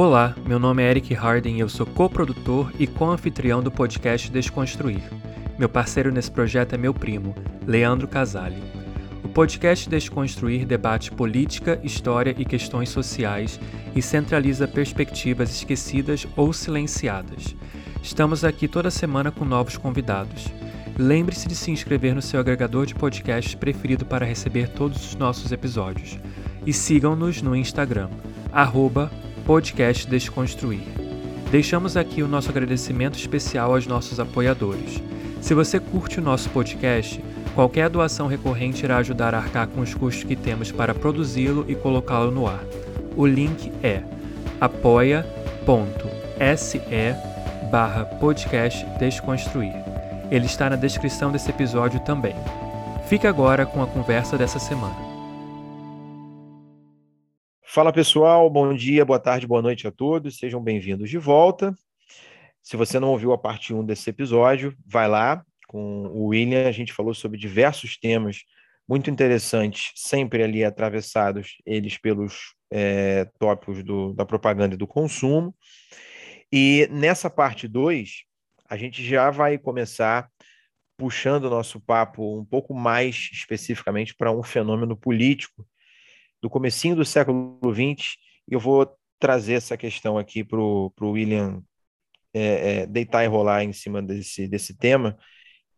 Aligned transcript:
Olá, 0.00 0.32
meu 0.46 0.60
nome 0.60 0.80
é 0.80 0.90
Eric 0.90 1.12
Harden 1.12 1.56
e 1.56 1.58
eu 1.58 1.68
sou 1.68 1.84
coprodutor 1.84 2.72
e 2.78 2.86
co-anfitrião 2.86 3.60
do 3.60 3.68
podcast 3.68 4.30
Desconstruir. 4.30 5.02
Meu 5.58 5.68
parceiro 5.68 6.12
nesse 6.12 6.30
projeto 6.30 6.74
é 6.74 6.78
meu 6.78 6.94
primo, 6.94 7.34
Leandro 7.66 8.06
Casale. 8.06 8.62
O 9.24 9.28
podcast 9.28 9.90
Desconstruir 9.90 10.64
debate 10.64 11.10
política, 11.10 11.80
história 11.82 12.32
e 12.38 12.44
questões 12.44 12.90
sociais 12.90 13.58
e 13.92 14.00
centraliza 14.00 14.68
perspectivas 14.68 15.50
esquecidas 15.50 16.28
ou 16.36 16.52
silenciadas. 16.52 17.56
Estamos 18.00 18.44
aqui 18.44 18.68
toda 18.68 18.92
semana 18.92 19.32
com 19.32 19.44
novos 19.44 19.76
convidados. 19.76 20.46
Lembre-se 20.96 21.48
de 21.48 21.56
se 21.56 21.72
inscrever 21.72 22.14
no 22.14 22.22
seu 22.22 22.38
agregador 22.38 22.86
de 22.86 22.94
podcasts 22.94 23.56
preferido 23.56 24.06
para 24.06 24.24
receber 24.24 24.68
todos 24.68 25.04
os 25.04 25.16
nossos 25.16 25.50
episódios. 25.50 26.20
E 26.64 26.72
sigam-nos 26.72 27.42
no 27.42 27.56
Instagram, 27.56 28.08
arroba 28.52 29.10
podcast 29.48 30.06
Desconstruir. 30.06 30.82
Deixamos 31.50 31.96
aqui 31.96 32.22
o 32.22 32.28
nosso 32.28 32.50
agradecimento 32.50 33.18
especial 33.18 33.72
aos 33.72 33.86
nossos 33.86 34.20
apoiadores. 34.20 35.02
Se 35.40 35.54
você 35.54 35.80
curte 35.80 36.18
o 36.18 36.22
nosso 36.22 36.50
podcast, 36.50 37.24
qualquer 37.54 37.88
doação 37.88 38.26
recorrente 38.26 38.84
irá 38.84 38.98
ajudar 38.98 39.34
a 39.34 39.38
arcar 39.38 39.66
com 39.66 39.80
os 39.80 39.94
custos 39.94 40.24
que 40.24 40.36
temos 40.36 40.70
para 40.70 40.94
produzi-lo 40.94 41.64
e 41.66 41.74
colocá-lo 41.74 42.30
no 42.30 42.46
ar. 42.46 42.62
O 43.16 43.26
link 43.26 43.72
é 43.82 44.02
apoia.se 44.60 45.22
barra 47.70 48.04
podcast 48.04 48.84
Desconstruir. 48.98 49.72
Ele 50.30 50.44
está 50.44 50.68
na 50.68 50.76
descrição 50.76 51.32
desse 51.32 51.48
episódio 51.48 52.00
também. 52.00 52.34
Fique 53.08 53.26
agora 53.26 53.64
com 53.64 53.82
a 53.82 53.86
conversa 53.86 54.36
dessa 54.36 54.58
semana. 54.58 55.07
Fala 57.78 57.92
pessoal, 57.92 58.50
bom 58.50 58.74
dia, 58.74 59.04
boa 59.04 59.20
tarde, 59.20 59.46
boa 59.46 59.62
noite 59.62 59.86
a 59.86 59.92
todos, 59.92 60.36
sejam 60.36 60.60
bem-vindos 60.60 61.08
de 61.08 61.16
volta. 61.16 61.72
Se 62.60 62.76
você 62.76 62.98
não 62.98 63.10
ouviu 63.10 63.32
a 63.32 63.38
parte 63.38 63.72
1 63.72 63.84
desse 63.84 64.10
episódio, 64.10 64.76
vai 64.84 65.06
lá. 65.06 65.44
Com 65.68 66.08
o 66.08 66.24
William, 66.24 66.66
a 66.66 66.72
gente 66.72 66.92
falou 66.92 67.14
sobre 67.14 67.38
diversos 67.38 67.96
temas 67.96 68.42
muito 68.88 69.08
interessantes, 69.10 69.92
sempre 69.94 70.42
ali 70.42 70.64
atravessados, 70.64 71.58
eles 71.64 71.96
pelos 71.96 72.56
é, 72.68 73.30
tópicos 73.38 73.84
do, 73.84 74.12
da 74.12 74.26
propaganda 74.26 74.74
e 74.74 74.76
do 74.76 74.88
consumo. 74.88 75.54
E 76.52 76.88
nessa 76.90 77.30
parte 77.30 77.68
2, 77.68 78.24
a 78.68 78.76
gente 78.76 79.04
já 79.04 79.30
vai 79.30 79.56
começar 79.56 80.28
puxando 80.96 81.44
o 81.44 81.50
nosso 81.50 81.78
papo 81.78 82.40
um 82.40 82.44
pouco 82.44 82.74
mais 82.74 83.30
especificamente 83.32 84.16
para 84.16 84.32
um 84.32 84.42
fenômeno 84.42 84.96
político 84.96 85.64
do 86.40 86.50
comecinho 86.50 86.96
do 86.96 87.04
século 87.04 87.58
XX, 87.62 88.16
e 88.48 88.54
eu 88.54 88.60
vou 88.60 88.90
trazer 89.18 89.54
essa 89.54 89.76
questão 89.76 90.16
aqui 90.16 90.44
para 90.44 90.60
o 90.60 90.92
William 91.00 91.62
é, 92.32 92.82
é, 92.82 92.86
deitar 92.86 93.24
e 93.24 93.26
rolar 93.26 93.64
em 93.64 93.72
cima 93.72 94.02
desse, 94.02 94.46
desse 94.46 94.76
tema, 94.76 95.18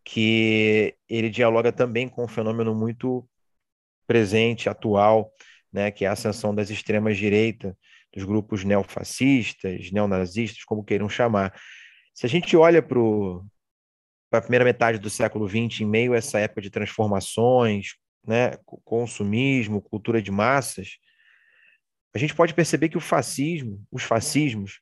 que 0.05 0.95
ele 1.09 1.31
dialoga 1.31 1.73
também 1.73 2.09
com 2.09 2.25
um 2.25 2.29
fenômeno 2.29 2.75
muito 2.75 3.27
presente, 4.07 4.69
atual, 4.69 5.33
né, 5.73 5.91
que 5.91 6.05
é 6.05 6.09
a 6.09 6.13
ascensão 6.13 6.55
das 6.55 6.69
extremas 6.71 7.17
direitas, 7.17 7.75
dos 8.13 8.25
grupos 8.25 8.65
neofascistas, 8.65 9.91
neonazistas, 9.93 10.65
como 10.65 10.85
queiram 10.85 11.09
chamar. 11.09 11.55
Se 12.13 12.27
a 12.27 12.29
gente 12.29 12.57
olha 12.57 12.83
para 12.83 12.99
a 14.33 14.41
primeira 14.41 14.65
metade 14.65 14.99
do 14.99 15.09
século 15.09 15.49
XX, 15.49 15.83
em 15.83 15.87
meio 15.87 16.13
a 16.13 16.17
essa 16.17 16.41
época 16.41 16.61
de 16.61 16.71
transformações, 16.71 17.95
né, 18.27 18.53
consumismo, 18.85 19.81
cultura 19.81 20.21
de 20.21 20.31
massas, 20.31 20.99
a 22.15 22.19
gente 22.19 22.35
pode 22.35 22.55
perceber 22.55 22.89
que 22.89 22.97
o 22.97 23.01
fascismo, 23.01 23.83
os 23.91 24.03
fascismos, 24.03 24.81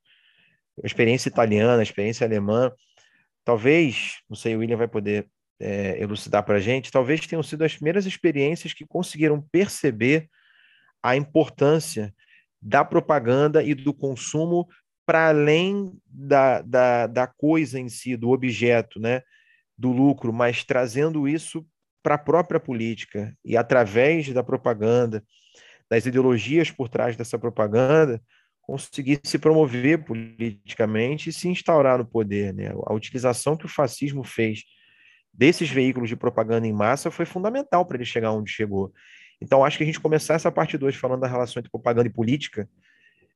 a 0.83 0.86
experiência 0.86 1.28
italiana, 1.28 1.81
a 1.81 1.83
experiência 1.83 2.27
alemã, 2.27 2.72
talvez, 3.44 4.19
não 4.28 4.36
sei, 4.36 4.56
o 4.56 4.61
William 4.61 4.77
vai 4.77 4.89
poder 4.89 5.28
é, 5.61 6.00
elucidar 6.00 6.44
para 6.44 6.56
a 6.56 6.60
gente, 6.60 6.91
talvez 6.91 7.27
tenham 7.27 7.43
sido 7.43 7.65
as 7.65 7.75
primeiras 7.75 8.06
experiências 8.06 8.72
que 8.72 8.87
conseguiram 8.87 9.41
perceber 9.50 10.28
a 11.03 11.16
importância 11.16 12.15
da 12.60 12.84
propaganda 12.84 13.62
e 13.62 13.75
do 13.75 13.93
consumo 13.93 14.66
para 15.06 15.28
além 15.28 15.93
da, 16.06 16.60
da, 16.62 17.06
da 17.06 17.27
coisa 17.27 17.78
em 17.78 17.88
si, 17.88 18.16
do 18.16 18.31
objeto, 18.31 19.00
né, 19.00 19.22
do 19.77 19.91
lucro, 19.91 20.32
mas 20.32 20.65
trazendo 20.65 21.27
isso 21.27 21.66
para 22.03 22.14
a 22.14 22.19
própria 22.19 22.60
política 22.60 23.36
e 23.44 23.56
através 23.56 24.32
da 24.32 24.42
propaganda, 24.42 25.22
das 25.91 26.06
ideologias 26.06 26.70
por 26.70 26.88
trás 26.88 27.16
dessa 27.16 27.38
propaganda, 27.38 28.22
conseguir 28.60 29.19
se 29.25 29.38
promover 29.38 30.04
politicamente 30.04 31.31
e 31.31 31.32
se 31.32 31.48
instaurar 31.48 31.98
no 31.98 32.04
poder. 32.04 32.53
Né? 32.53 32.70
A 32.86 32.92
utilização 32.92 33.56
que 33.56 33.64
o 33.64 33.69
fascismo 33.69 34.22
fez 34.22 34.64
desses 35.32 35.70
veículos 35.70 36.09
de 36.09 36.16
propaganda 36.16 36.66
em 36.66 36.72
massa 36.72 37.10
foi 37.10 37.25
fundamental 37.25 37.86
para 37.86 37.97
ele 37.97 38.04
chegar 38.04 38.32
onde 38.32 38.50
chegou. 38.50 38.92
Então, 39.41 39.65
acho 39.65 39.78
que 39.78 39.84
a 39.84 39.86
gente 39.86 40.00
começar 40.00 40.34
essa 40.34 40.50
parte 40.50 40.76
2 40.76 40.97
falando 40.97 41.20
da 41.20 41.28
relação 41.28 41.60
entre 41.60 41.70
propaganda 41.70 42.09
e 42.09 42.12
política 42.12 42.69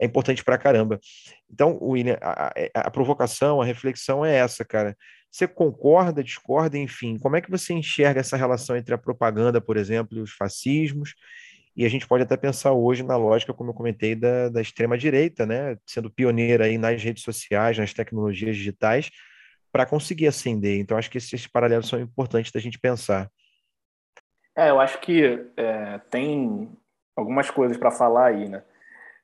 é 0.03 0.05
importante 0.05 0.43
para 0.43 0.59
caramba. 0.59 0.99
Então, 1.49 1.79
William, 1.81 2.19
a, 2.21 2.49
a, 2.49 2.53
a 2.75 2.91
provocação, 2.91 3.63
a 3.63 3.65
reflexão 3.65 4.27
é 4.27 4.35
essa, 4.35 4.65
cara. 4.65 4.97
Você 5.31 5.47
concorda, 5.47 6.25
discorda, 6.25 6.77
enfim, 6.77 7.19
como 7.19 7.37
é 7.37 7.41
que 7.41 7.51
você 7.51 7.73
enxerga 7.73 8.19
essa 8.19 8.37
relação 8.37 8.77
entre 8.77 8.93
a 8.93 8.99
propaganda, 8.99 9.61
por 9.61 9.77
exemplo, 9.77 10.19
e 10.19 10.21
os 10.21 10.33
fascismos? 10.33 11.15
E 11.77 11.87
a 11.87 11.89
gente 11.89 12.07
pode 12.07 12.25
até 12.25 12.37
pensar 12.37 12.73
hoje 12.73 13.05
na 13.05 13.17
lógica, 13.17 13.55
como 13.55 13.71
eu 13.71 13.75
comentei, 13.75 14.17
da, 14.17 14.49
da 14.49 14.61
extrema-direita, 14.61 15.47
né? 15.47 15.79
sendo 15.87 16.11
pioneira 16.11 16.65
aí 16.65 16.77
nas 16.77 17.01
redes 17.01 17.23
sociais, 17.23 17.79
nas 17.79 17.95
tecnologias 17.95 18.57
digitais, 18.57 19.09
para 19.71 19.87
conseguir 19.87 20.27
ascender. 20.27 20.81
Então, 20.81 20.99
acho 20.99 21.11
que 21.11 21.19
esses 21.19 21.47
paralelos 21.47 21.89
são 21.89 22.01
importantes 22.01 22.51
da 22.51 22.61
gente 22.61 22.79
pensar. 22.79 23.31
É, 24.55 24.69
eu 24.69 24.81
acho 24.81 25.01
que 25.01 25.47
é, 25.57 25.99
tem 26.11 26.77
algumas 27.17 27.49
coisas 27.51 27.77
para 27.77 27.93
falar 27.93 28.27
aí, 28.27 28.49
né? 28.49 28.65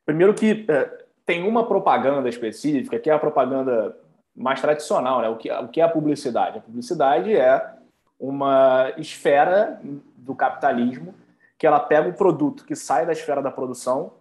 Primeiro 0.08 0.32
que 0.32 0.64
é, 0.66 1.04
tem 1.26 1.46
uma 1.46 1.66
propaganda 1.66 2.30
específica, 2.30 2.98
que 2.98 3.10
é 3.10 3.12
a 3.12 3.18
propaganda 3.18 3.94
mais 4.34 4.58
tradicional, 4.58 5.20
né? 5.20 5.28
O 5.28 5.36
que, 5.36 5.52
o 5.52 5.68
que 5.68 5.82
é 5.82 5.84
a 5.84 5.88
publicidade? 5.88 6.56
A 6.56 6.62
publicidade 6.62 7.36
é 7.36 7.74
uma 8.18 8.90
esfera 8.96 9.78
do 10.16 10.34
capitalismo 10.34 11.14
que 11.58 11.66
ela 11.66 11.78
pega 11.78 12.08
o 12.08 12.14
produto 12.14 12.64
que 12.64 12.74
sai 12.74 13.04
da 13.04 13.12
esfera 13.12 13.42
da 13.42 13.50
produção 13.50 14.14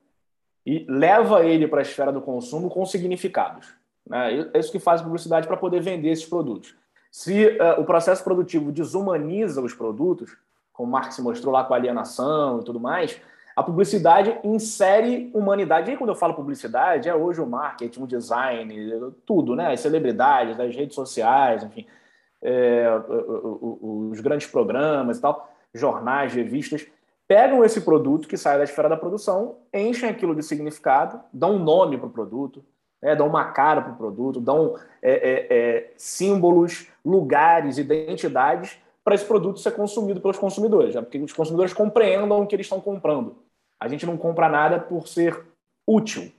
e 0.66 0.86
leva 0.90 1.46
ele 1.46 1.70
para 1.70 1.80
a 1.80 1.84
esfera 1.84 2.12
do 2.12 2.20
consumo 2.20 2.70
com 2.70 2.86
significados. 2.86 3.74
Né? 4.06 4.50
É 4.54 4.60
isso 4.60 4.74
que 4.74 4.80
faz 4.80 5.00
a 5.00 5.06
publicidade 5.06 5.48
para 5.48 5.56
poder 5.56 5.80
vender 5.80 6.10
esses 6.10 6.26
produtos. 6.26 6.76
Se 7.10 7.46
uh, 7.46 7.80
o 7.80 7.86
processo 7.86 8.26
produtivo 8.26 8.74
desumaniza 8.74 9.62
os 9.62 9.74
produtos, 9.74 10.36
como 10.74 10.92
Marx 10.92 11.18
mostrou 11.20 11.54
lá 11.54 11.64
com 11.64 11.74
a 11.74 11.78
alienação 11.78 12.60
e 12.60 12.66
tudo 12.66 12.78
mais, 12.78 13.22
a 13.58 13.64
publicidade 13.64 14.38
insere 14.44 15.32
humanidade. 15.34 15.92
E 15.92 15.98
quando 15.98 16.12
eu 16.12 16.16
falo 16.16 16.36
publicidade, 16.36 17.10
é 17.10 17.16
hoje 17.16 17.42
o 17.42 17.48
marketing, 17.48 18.04
o 18.04 18.08
design, 18.08 19.12
tudo, 19.26 19.56
né? 19.56 19.74
As 19.74 19.80
celebridades, 19.80 20.60
as 20.60 20.76
redes 20.76 20.94
sociais, 20.94 21.64
enfim, 21.64 21.84
é, 22.40 22.86
os 23.82 24.22
grandes 24.22 24.46
programas 24.46 25.18
e 25.18 25.22
tal, 25.22 25.52
jornais, 25.74 26.32
revistas, 26.34 26.86
pegam 27.28 27.66
esse 27.66 27.82
produto 27.82 28.28
que 28.28 28.38
sai 28.38 28.60
da 28.60 28.64
esfera 28.64 28.88
da 28.88 28.96
produção, 28.96 29.56
enchem 29.74 30.08
aquilo 30.08 30.36
de 30.36 30.44
significado, 30.44 31.20
dão 31.34 31.56
um 31.56 31.60
nome 31.64 31.98
para 31.98 32.06
o 32.06 32.12
produto, 32.12 32.64
né? 33.02 33.16
dão 33.16 33.26
uma 33.26 33.46
cara 33.46 33.82
para 33.82 33.92
o 33.92 33.98
produto, 33.98 34.40
dão 34.40 34.76
é, 35.02 35.14
é, 35.14 35.48
é, 35.50 35.94
símbolos, 35.98 36.90
lugares, 37.04 37.80
identidades 37.80 38.78
para 39.04 39.16
esse 39.16 39.26
produto 39.26 39.60
ser 39.60 39.72
consumido 39.72 40.22
pelos 40.22 40.38
consumidores, 40.38 40.94
né? 40.94 41.02
porque 41.02 41.18
os 41.18 41.34
consumidores 41.34 41.74
compreendam 41.74 42.40
o 42.40 42.46
que 42.46 42.56
eles 42.56 42.68
estão 42.68 42.80
comprando. 42.80 43.47
A 43.80 43.88
gente 43.88 44.06
não 44.06 44.18
compra 44.18 44.50
nada 44.50 44.80
por 44.80 45.08
ser 45.08 45.46
útil, 45.86 46.32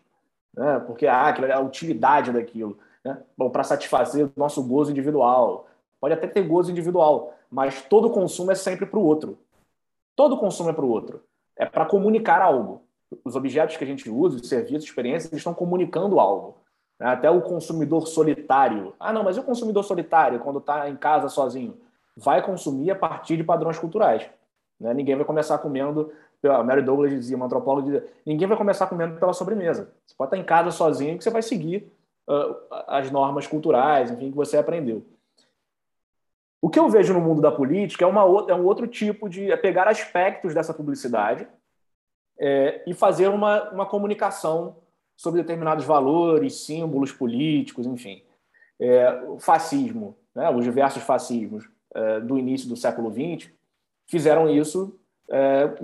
né? 0.55 0.81
porque 0.81 1.07
ah, 1.07 1.35
é 1.47 1.53
a 1.53 1.61
utilidade 1.61 2.33
daquilo. 2.33 2.79
Né? 3.05 3.17
Para 3.53 3.65
satisfazer 3.65 4.27
o 4.27 4.33
nosso 4.37 4.63
gozo 4.63 4.91
individual. 4.91 5.67
Pode 6.01 6.15
até 6.15 6.27
ter 6.27 6.43
gozo 6.43 6.71
individual, 6.71 7.35
mas 7.51 7.83
todo 7.83 8.11
consumo 8.11 8.53
é 8.53 8.55
sempre 8.55 8.87
para 8.87 8.99
o 8.99 9.05
outro. 9.05 9.39
Todo 10.15 10.37
consumo 10.37 10.71
é 10.71 10.73
para 10.73 10.85
o 10.85 10.91
outro. 10.91 11.23
É 11.57 11.65
para 11.65 11.87
comunicar 11.87 12.43
algo. 12.43 12.83
Os 13.25 13.35
objetos 13.37 13.77
que 13.77 13.85
a 13.85 13.87
gente 13.87 14.11
usa, 14.11 14.37
os 14.37 14.49
serviços, 14.49 14.85
experiências, 14.85 15.33
estão 15.33 15.55
comunicando 15.55 16.21
algo. 16.21 16.57
Né? 16.99 17.07
Até 17.07 17.31
o 17.31 17.41
consumidor 17.41 18.07
solitário. 18.07 18.95
Ah, 18.99 19.13
não, 19.13 19.23
mas 19.23 19.37
e 19.37 19.41
o 19.41 19.45
consumidor 19.45 19.85
solitário, 19.85 20.41
quando 20.41 20.59
está 20.59 20.89
em 20.89 20.97
casa 20.97 21.29
sozinho? 21.29 21.77
Vai 22.17 22.45
consumir 22.45 22.91
a 22.91 22.97
partir 22.97 23.37
de 23.37 23.45
padrões 23.45 23.79
culturais. 23.79 24.29
Né? 24.79 24.93
Ninguém 24.93 25.17
vai 25.17 25.25
começar 25.25 25.59
comendo 25.59 26.13
a 26.47 26.63
Mary 26.63 26.83
Douglas 26.83 27.11
dizia, 27.11 27.37
uma 27.37 27.47
antropóloga 27.47 27.87
dizia, 27.87 28.09
ninguém 28.25 28.47
vai 28.47 28.57
começar 28.57 28.87
comendo 28.87 29.19
pela 29.19 29.33
sobremesa. 29.33 29.93
Você 30.07 30.15
pode 30.17 30.29
estar 30.29 30.37
em 30.37 30.45
casa 30.45 30.71
sozinho 30.71 31.19
que 31.19 31.25
você 31.25 31.31
vai 31.31 31.43
seguir 31.43 31.91
uh, 32.29 32.57
as 32.87 33.11
normas 33.11 33.47
culturais, 33.47 34.11
enfim, 34.11 34.31
que 34.31 34.37
você 34.37 34.57
aprendeu. 34.57 35.05
O 36.61 36.69
que 36.69 36.79
eu 36.79 36.89
vejo 36.89 37.13
no 37.13 37.21
mundo 37.21 37.41
da 37.41 37.51
política 37.51 38.05
é, 38.05 38.09
uma, 38.09 38.23
é 38.51 38.55
um 38.55 38.65
outro 38.65 38.87
tipo 38.87 39.29
de... 39.29 39.51
é 39.51 39.57
pegar 39.57 39.89
aspectos 39.89 40.55
dessa 40.55 40.75
publicidade 40.75 41.47
é, 42.39 42.83
e 42.87 42.95
fazer 42.95 43.29
uma, 43.29 43.71
uma 43.71 43.87
comunicação 43.87 44.77
sobre 45.17 45.41
determinados 45.43 45.85
valores, 45.85 46.65
símbolos 46.65 47.13
políticos, 47.13 47.87
enfim. 47.87 48.23
É, 48.81 49.23
o 49.29 49.39
fascismo, 49.41 50.17
né, 50.35 50.49
os 50.51 50.65
diversos 50.65 51.03
fascismos 51.03 51.69
é, 51.95 52.21
do 52.21 52.39
início 52.39 52.69
do 52.69 52.77
século 52.77 53.11
XX 53.11 53.51
fizeram 54.07 54.49
isso 54.49 54.99
é, 55.31 55.75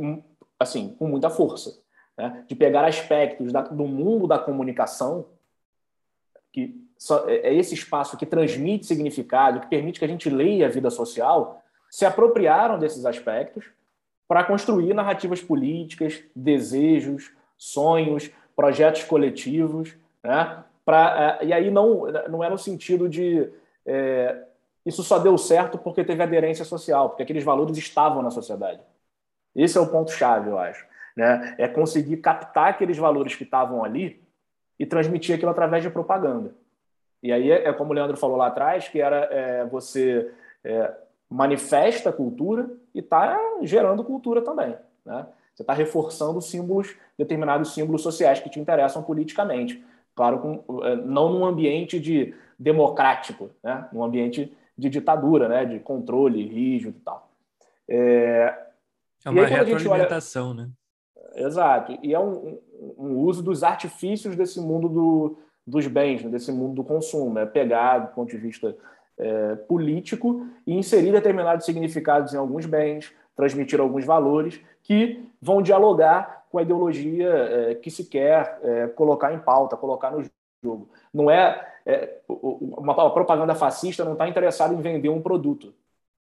assim 0.64 0.94
com 0.99 1.06
muita 1.06 1.31
força, 1.31 1.81
né, 2.16 2.44
de 2.49 2.55
pegar 2.55 2.84
aspectos 2.84 3.52
da, 3.52 3.62
do 3.62 3.84
mundo 3.84 4.26
da 4.26 4.38
comunicação 4.38 5.26
que 6.52 6.81
só, 6.96 7.28
é, 7.28 7.49
é 7.49 7.55
esse 7.55 7.75
espaço 7.75 8.16
que 8.16 8.25
transmite 8.25 8.87
significado, 8.87 9.61
que 9.61 9.66
permite 9.66 9.99
que 9.99 10.05
a 10.05 10.08
gente 10.08 10.31
leia 10.31 10.66
a 10.66 10.70
vida 10.70 10.90
social, 10.90 11.62
se 11.90 12.05
apropriaram 12.05 12.78
desses 12.78 13.05
aspectos 13.05 13.66
para 14.26 14.44
construir 14.44 14.94
narrativas 14.94 15.43
políticas, 15.43 16.22
desejos, 16.34 17.32
sonhos, 17.58 18.31
projetos 18.56 19.05
coletivos, 19.05 19.94
né? 20.22 20.64
Pra, 20.84 21.38
é, 21.40 21.46
e 21.46 21.52
aí 21.52 21.70
não, 21.70 22.06
não 22.28 22.44
é 22.44 22.50
no 22.50 22.58
sentido 22.58 23.08
de 23.08 23.50
é, 23.87 24.44
isso 24.84 25.02
só 25.02 25.19
deu 25.19 25.37
certo 25.38 25.78
porque 25.78 26.05
teve 26.05 26.22
aderência 26.22 26.64
social, 26.64 27.08
porque 27.08 27.22
aqueles 27.22 27.43
valores 27.43 27.76
estavam 27.76 28.22
na 28.22 28.31
sociedade. 28.31 28.81
Esse 29.55 29.79
é 29.79 29.81
o 29.81 29.87
ponto-chave, 29.87 30.51
eu 30.51 30.59
acho. 30.59 30.85
Né? 31.17 31.55
É 31.59 31.69
conseguir 31.69 32.17
captar 32.19 32.69
aqueles 32.69 32.97
valores 32.97 33.35
que 33.35 33.45
estavam 33.45 33.85
ali 33.85 34.23
e 34.79 34.85
transmitir 34.85 35.35
aquilo 35.35 35.51
através 35.51 35.83
de 35.83 35.91
propaganda. 35.91 36.53
E 37.23 37.33
aí 37.33 37.51
é, 37.51 37.69
é 37.69 37.73
como 37.73 37.91
o 37.91 37.95
Leandro 37.95 38.17
falou 38.17 38.37
lá 38.37 38.49
atrás, 38.49 38.89
que 38.89 39.01
era 39.01 39.29
é, 39.31 39.65
você 39.65 40.31
é, 40.62 40.93
manifesta 41.31 42.11
a 42.11 42.12
cultura 42.12 42.69
e 42.95 42.99
está 42.99 43.39
gerando 43.62 44.05
cultura 44.05 44.43
também. 44.43 44.77
Né? 45.05 45.27
Você 45.55 45.62
está 45.62 45.73
reforçando 45.73 46.41
símbolos, 46.43 46.95
determinados 47.17 47.73
símbolos 47.73 48.03
sociais 48.03 48.41
que 48.41 48.50
te 48.50 48.59
interessam 48.59 49.03
politicamente. 49.03 49.83
Claro, 50.15 50.39
com, 50.39 50.85
é, 50.85 50.97
não 50.97 51.33
num 51.33 51.45
ambiente 51.45 51.99
de 51.99 52.35
democrático, 52.59 53.50
né? 53.62 53.89
num 53.93 54.03
ambiente 54.03 54.57
de 54.77 54.91
ditadura, 54.91 55.49
né? 55.49 55.65
de 55.65 55.79
controle 55.79 56.47
rígido 56.47 56.97
e 56.97 57.00
tal. 57.00 57.29
É, 57.89 58.63
é 59.25 59.31
uma 59.31 59.47
retroalimentação, 59.47 60.50
olha... 60.50 60.65
né? 60.65 60.71
Exato. 61.35 61.99
E 62.03 62.15
é 62.15 62.21
um, 62.21 62.59
um, 62.99 63.17
uso 63.19 63.43
dos 63.43 63.62
artifícios 63.62 64.37
desse 64.37 64.61
mundo 64.61 64.88
do, 64.88 65.38
dos 65.67 65.87
bens, 65.87 66.23
né? 66.23 66.31
desse 66.31 66.53
mundo 66.53 66.75
do 66.75 66.85
consumo. 66.85 67.38
É 67.38 67.47
pegar, 67.47 67.99
do 67.99 68.15
ponto 68.15 68.31
de 68.31 68.37
vista 68.37 68.76
é, 69.19 69.56
político, 69.56 70.47
e 70.67 70.75
inserir 70.75 71.12
determinados 71.12 71.67
significados 71.67 72.35
em 72.35 72.37
alguns 72.37 72.67
bens, 72.67 73.12
transmitir 73.37 73.81
alguns 73.81 74.05
valores 74.05 74.61
que 74.82 75.25
vão 75.41 75.61
dialogar 75.61 76.44
com 76.50 76.59
a 76.59 76.62
ideologia 76.62 77.29
é, 77.29 77.75
que 77.75 77.91
se 77.91 78.05
quer 78.05 78.61
é, 78.62 78.87
colocar 78.88 79.32
em 79.32 79.38
pauta, 79.38 79.76
colocar 79.76 80.12
no 80.12 80.25
jogo. 80.62 80.88
Não 81.12 81.31
é, 81.31 81.67
é 81.85 82.19
uma, 82.29 82.94
uma, 82.94 83.12
propaganda 83.12 83.55
fascista 83.55 84.05
não 84.05 84.12
está 84.12 84.29
interessada 84.29 84.73
em 84.73 84.81
vender 84.81 85.09
um 85.09 85.21
produto. 85.21 85.75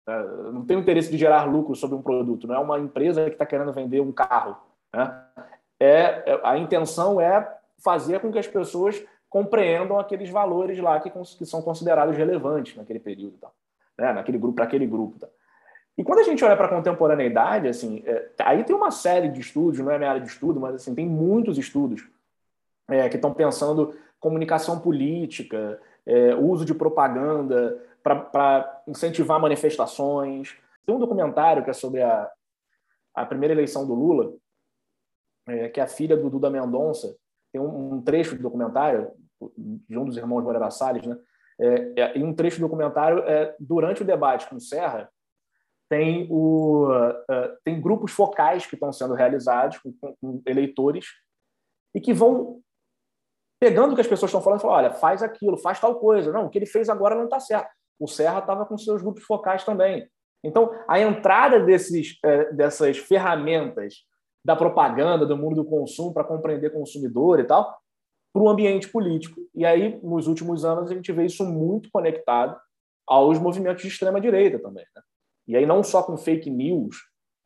É, 0.06 0.22
não 0.52 0.64
tem 0.64 0.76
o 0.76 0.80
interesse 0.80 1.10
de 1.10 1.16
gerar 1.16 1.44
lucro 1.44 1.74
sobre 1.74 1.96
um 1.96 2.02
produto. 2.02 2.46
Não 2.46 2.54
é 2.54 2.58
uma 2.58 2.78
empresa 2.78 3.24
que 3.24 3.30
está 3.30 3.46
querendo 3.46 3.72
vender 3.72 4.00
um 4.00 4.12
carro. 4.12 4.56
Né? 4.92 5.24
É, 5.78 6.32
é, 6.32 6.40
a 6.42 6.58
intenção 6.58 7.20
é 7.20 7.56
fazer 7.78 8.20
com 8.20 8.30
que 8.30 8.38
as 8.38 8.46
pessoas 8.46 9.02
compreendam 9.28 9.98
aqueles 9.98 10.28
valores 10.28 10.78
lá 10.78 11.00
que, 11.00 11.10
que 11.10 11.46
são 11.46 11.62
considerados 11.62 12.16
relevantes 12.16 12.76
naquele 12.76 13.00
período, 13.00 13.38
tá? 13.38 13.48
né? 13.96 14.12
naquele 14.12 14.38
grupo, 14.38 14.56
para 14.56 14.64
aquele 14.64 14.86
grupo. 14.86 15.18
Tá? 15.18 15.28
E 15.96 16.04
quando 16.04 16.20
a 16.20 16.24
gente 16.24 16.44
olha 16.44 16.56
para 16.56 16.66
a 16.66 16.70
contemporaneidade, 16.70 17.68
assim, 17.68 18.02
é, 18.06 18.30
aí 18.40 18.64
tem 18.64 18.74
uma 18.74 18.90
série 18.90 19.28
de 19.28 19.40
estudos, 19.40 19.78
não 19.80 19.90
é 19.90 19.98
minha 19.98 20.10
área 20.10 20.22
de 20.22 20.28
estudo, 20.28 20.60
mas 20.60 20.74
assim, 20.74 20.94
tem 20.94 21.06
muitos 21.06 21.58
estudos 21.58 22.06
é, 22.88 23.08
que 23.08 23.16
estão 23.16 23.32
pensando 23.32 23.94
comunicação 24.18 24.78
política, 24.78 25.80
é, 26.06 26.34
uso 26.34 26.64
de 26.64 26.74
propaganda 26.74 27.80
para 28.02 28.82
incentivar 28.86 29.40
manifestações. 29.40 30.56
Tem 30.84 30.94
um 30.94 30.98
documentário 30.98 31.62
que 31.62 31.70
é 31.70 31.74
sobre 31.74 32.02
a, 32.02 32.30
a 33.14 33.26
primeira 33.26 33.54
eleição 33.54 33.86
do 33.86 33.94
Lula, 33.94 34.32
é, 35.48 35.68
que 35.68 35.80
é 35.80 35.82
a 35.82 35.88
filha 35.88 36.16
do 36.16 36.30
Duda 36.30 36.50
Mendonça. 36.50 37.16
Tem 37.52 37.60
um, 37.60 37.94
um, 37.94 38.02
trecho 38.02 38.36
do 38.36 38.42
documentário 38.42 39.12
de 39.56 39.98
um 39.98 40.04
dos 40.04 40.16
irmãos 40.16 40.42
Moreira 40.42 40.70
Salles, 40.70 41.06
né? 41.06 41.18
É, 41.60 42.00
é, 42.00 42.18
em 42.18 42.24
um 42.24 42.34
trecho 42.34 42.58
do 42.58 42.62
documentário, 42.62 43.20
é, 43.20 43.54
durante 43.60 44.02
o 44.02 44.04
debate 44.04 44.48
com 44.48 44.58
Serra, 44.58 45.08
tem, 45.88 46.26
o, 46.30 46.88
uh, 46.90 47.58
tem 47.62 47.78
grupos 47.78 48.12
focais 48.12 48.64
que 48.64 48.74
estão 48.74 48.90
sendo 48.90 49.12
realizados 49.12 49.78
com, 49.78 49.92
com, 49.92 50.42
eleitores 50.46 51.04
e 51.94 52.00
que 52.00 52.14
vão 52.14 52.62
pegando 53.60 53.92
o 53.92 53.94
que 53.94 54.00
as 54.00 54.06
pessoas 54.06 54.30
estão 54.30 54.40
falando 54.40 54.60
e 54.60 54.62
falando, 54.62 54.76
olha, 54.78 54.90
faz 54.90 55.22
aquilo, 55.22 55.58
faz 55.58 55.78
tal 55.78 56.00
coisa. 56.00 56.32
Não, 56.32 56.46
o 56.46 56.50
que 56.50 56.58
ele 56.58 56.66
fez 56.66 56.88
agora 56.88 57.14
não 57.14 57.24
está 57.24 57.38
certo. 57.38 57.70
O 57.98 58.06
Serra 58.06 58.40
estava 58.40 58.66
com 58.66 58.76
seus 58.76 59.02
grupos 59.02 59.24
focais 59.24 59.64
também. 59.64 60.08
Então, 60.44 60.70
a 60.88 60.98
entrada 61.00 61.60
desses, 61.60 62.18
uh, 62.24 62.54
dessas 62.54 62.98
ferramentas 62.98 64.04
da 64.44 64.56
propaganda, 64.56 65.24
do 65.24 65.36
mundo 65.36 65.56
do 65.56 65.64
consumo, 65.64 66.12
para 66.12 66.24
compreender 66.24 66.70
consumidor 66.70 67.38
e 67.38 67.44
tal, 67.44 67.78
para 68.32 68.42
o 68.42 68.48
ambiente 68.48 68.88
político. 68.88 69.40
E 69.54 69.64
aí, 69.64 70.00
nos 70.02 70.26
últimos 70.26 70.64
anos, 70.64 70.90
a 70.90 70.94
gente 70.94 71.12
vê 71.12 71.26
isso 71.26 71.44
muito 71.44 71.90
conectado 71.92 72.58
aos 73.06 73.38
movimentos 73.38 73.82
de 73.82 73.88
extrema-direita 73.88 74.58
também. 74.58 74.84
Né? 74.96 75.02
E 75.48 75.56
aí 75.56 75.66
não 75.66 75.82
só 75.82 76.02
com 76.02 76.16
fake 76.16 76.50
news, 76.50 76.96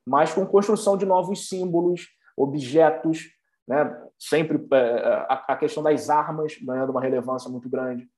mas 0.09 0.33
com 0.33 0.47
construção 0.47 0.97
de 0.97 1.05
novos 1.05 1.49
símbolos, 1.49 2.07
objetos, 2.37 3.25
né? 3.67 4.01
sempre 4.19 4.65
é, 4.73 4.77
é, 4.77 5.27
a 5.29 5.57
questão 5.57 5.83
das 5.83 6.09
armas 6.09 6.57
ganhando 6.63 6.91
uma 6.91 7.01
relevância 7.01 7.51
muito 7.51 7.69
grande. 7.69 8.09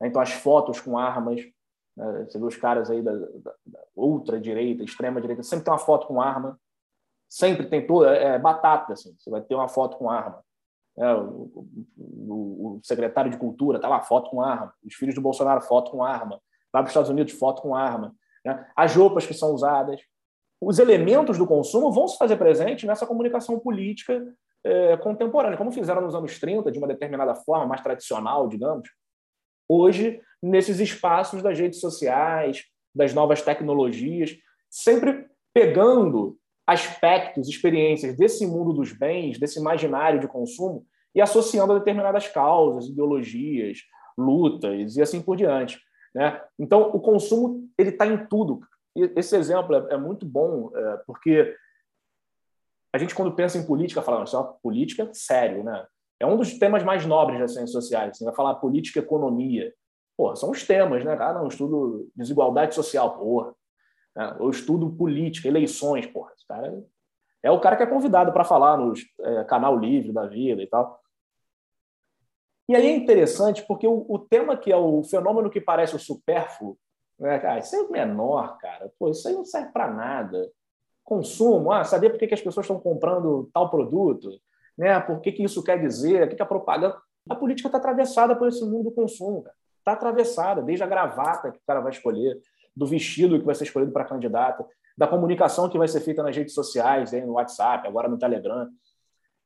Né? 0.00 0.08
Então, 0.08 0.20
as 0.20 0.32
fotos 0.32 0.80
com 0.80 0.98
armas, 0.98 1.40
né? 1.98 2.26
você 2.28 2.38
vê 2.38 2.44
os 2.44 2.56
caras 2.56 2.90
aí 2.90 3.02
da, 3.02 3.12
da, 3.12 3.54
da 3.66 3.80
ultra-direita, 3.96 4.84
extrema-direita, 4.84 5.42
sempre 5.42 5.64
tem 5.64 5.72
uma 5.72 5.78
foto 5.78 6.06
com 6.06 6.20
arma, 6.20 6.58
sempre 7.28 7.66
tem 7.66 7.86
toda, 7.86 8.16
é, 8.16 8.34
é, 8.34 8.38
batata, 8.38 8.92
assim, 8.92 9.14
você 9.18 9.28
vai 9.28 9.42
ter 9.42 9.54
uma 9.54 9.68
foto 9.68 9.96
com 9.96 10.08
arma. 10.08 10.42
É, 10.96 11.14
o, 11.14 11.66
o, 11.96 12.76
o, 12.76 12.80
secretário 12.82 13.30
de 13.30 13.36
Cultura 13.36 13.80
tá 13.80 13.88
lá, 13.88 14.00
foto 14.00 14.30
com 14.30 14.40
arma. 14.40 14.72
Os 14.84 14.94
filhos 14.94 15.14
do 15.14 15.20
Bolsonaro, 15.20 15.60
foto 15.60 15.90
com 15.90 16.02
arma. 16.02 16.40
Vai 16.72 16.82
para 16.82 16.84
os 16.84 16.90
Estados 16.90 17.10
Unidos, 17.10 17.32
foto 17.34 17.62
com 17.62 17.74
arma. 17.74 18.14
Né? 18.44 18.66
As 18.74 18.94
roupas 18.96 19.24
que 19.24 19.34
são 19.34 19.52
usadas. 19.52 20.00
Os 20.60 20.80
elementos 20.80 21.38
do 21.38 21.46
consumo 21.46 21.92
vão 21.92 22.08
se 22.08 22.18
fazer 22.18 22.36
presente 22.36 22.84
nessa 22.84 23.06
comunicação 23.06 23.60
política 23.60 24.20
é, 24.64 24.96
contemporânea, 24.96 25.56
como 25.56 25.70
fizeram 25.70 26.02
nos 26.02 26.16
anos 26.16 26.38
30, 26.40 26.72
de 26.72 26.78
uma 26.78 26.88
determinada 26.88 27.34
forma, 27.34 27.66
mais 27.66 27.80
tradicional, 27.80 28.48
digamos. 28.48 28.88
Hoje, 29.68 30.20
nesses 30.42 30.80
espaços 30.80 31.42
das 31.42 31.58
redes 31.58 31.80
sociais, 31.80 32.64
das 32.94 33.12
novas 33.12 33.42
tecnologias, 33.42 34.36
sempre 34.70 35.26
pegando 35.52 36.38
aspectos, 36.66 37.48
experiências 37.48 38.16
desse 38.16 38.46
mundo 38.46 38.72
dos 38.72 38.92
bens, 38.92 39.38
desse 39.38 39.58
imaginário 39.58 40.20
de 40.20 40.28
consumo, 40.28 40.86
e 41.14 41.20
associando 41.20 41.72
a 41.72 41.78
determinadas 41.78 42.28
causas, 42.28 42.86
ideologias, 42.88 43.78
lutas 44.16 44.96
e 44.96 45.02
assim 45.02 45.22
por 45.22 45.36
diante. 45.36 45.80
Né? 46.14 46.40
Então, 46.58 46.90
o 46.90 47.00
consumo 47.00 47.68
ele 47.78 47.90
está 47.90 48.06
em 48.06 48.26
tudo. 48.26 48.60
Esse 49.16 49.36
exemplo 49.36 49.74
é, 49.74 49.94
é 49.94 49.96
muito 49.96 50.26
bom, 50.26 50.70
é, 50.74 50.96
porque 51.06 51.54
a 52.92 52.98
gente, 52.98 53.14
quando 53.14 53.34
pensa 53.34 53.58
em 53.58 53.66
política, 53.66 54.02
fala, 54.02 54.24
isso 54.24 54.36
é 54.36 54.40
uma 54.40 54.52
política 54.54 55.08
sério, 55.12 55.62
né? 55.62 55.86
É 56.20 56.26
um 56.26 56.36
dos 56.36 56.58
temas 56.58 56.82
mais 56.82 57.06
nobres 57.06 57.38
das 57.38 57.52
ciências 57.52 57.72
sociais. 57.72 58.10
Assim, 58.10 58.24
vai 58.24 58.34
falar 58.34 58.56
política 58.56 58.98
economia. 58.98 59.72
Porra, 60.16 60.34
são 60.34 60.50
os 60.50 60.66
temas, 60.66 61.04
né? 61.04 61.16
Ah, 61.20 61.32
não, 61.32 61.46
estudo 61.46 62.10
desigualdade 62.14 62.74
social, 62.74 63.18
porra. 63.18 63.54
Né? 64.16 64.36
Ou 64.40 64.50
estudo 64.50 64.90
política, 64.90 65.46
eleições, 65.46 66.06
porra. 66.06 66.32
Esse 66.34 66.46
cara 66.46 66.84
é 67.42 67.50
o 67.50 67.60
cara 67.60 67.76
que 67.76 67.84
é 67.84 67.86
convidado 67.86 68.32
para 68.32 68.44
falar 68.44 68.76
no 68.76 68.92
é, 69.20 69.44
canal 69.44 69.78
livre 69.78 70.12
da 70.12 70.26
vida 70.26 70.60
e 70.60 70.66
tal. 70.66 71.00
E 72.68 72.74
aí 72.74 72.86
é 72.86 72.96
interessante 72.96 73.64
porque 73.66 73.86
o, 73.86 74.04
o, 74.08 74.18
tema 74.18 74.56
que 74.56 74.70
é 74.70 74.76
o 74.76 75.02
fenômeno 75.02 75.48
que 75.48 75.60
parece 75.60 75.96
o 75.96 75.98
supérfluo, 75.98 76.76
né, 77.18 77.38
cara, 77.38 77.60
isso 77.60 77.74
é 77.74 77.80
o 77.80 77.90
menor, 77.90 78.58
cara. 78.58 78.92
Pô, 78.98 79.08
isso 79.08 79.26
aí 79.26 79.34
não 79.34 79.44
serve 79.44 79.72
para 79.72 79.90
nada. 79.90 80.50
Consumo, 81.02 81.72
ah, 81.72 81.84
saber 81.84 82.10
por 82.10 82.18
que 82.18 82.34
as 82.34 82.42
pessoas 82.42 82.64
estão 82.64 82.78
comprando 82.78 83.48
tal 83.54 83.70
produto, 83.70 84.38
né? 84.78 84.98
Por 85.00 85.20
que, 85.20 85.32
que 85.32 85.42
isso 85.42 85.62
quer 85.62 85.80
dizer, 85.80 86.22
o 86.22 86.28
que, 86.28 86.36
que 86.36 86.42
a 86.42 86.46
propaganda. 86.46 86.96
A 87.28 87.34
política 87.34 87.68
está 87.68 87.76
atravessada 87.76 88.36
por 88.36 88.48
esse 88.48 88.64
mundo 88.64 88.84
do 88.84 88.92
consumo. 88.92 89.44
Está 89.78 89.92
atravessada, 89.92 90.62
desde 90.62 90.84
a 90.84 90.86
gravata 90.86 91.50
que 91.50 91.58
o 91.58 91.62
cara 91.66 91.80
vai 91.80 91.92
escolher, 91.92 92.40
do 92.74 92.86
vestido 92.86 93.38
que 93.38 93.44
vai 93.44 93.54
ser 93.54 93.64
escolhido 93.64 93.92
para 93.92 94.04
candidata, 94.04 94.64
da 94.96 95.06
comunicação 95.06 95.68
que 95.68 95.76
vai 95.76 95.88
ser 95.88 96.00
feita 96.00 96.22
nas 96.22 96.36
redes 96.36 96.54
sociais, 96.54 97.12
no 97.12 97.32
WhatsApp, 97.32 97.86
agora 97.86 98.08
no 98.08 98.18
Telegram. 98.18 98.68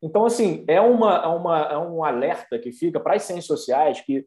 Então, 0.02 0.24
assim, 0.24 0.64
é, 0.68 0.80
uma, 0.80 1.16
é, 1.16 1.26
uma, 1.26 1.58
é 1.60 1.78
um 1.78 2.04
alerta 2.04 2.58
que 2.58 2.72
fica 2.72 3.00
para 3.00 3.14
as 3.14 3.22
ciências 3.22 3.46
sociais 3.46 4.00
que 4.00 4.26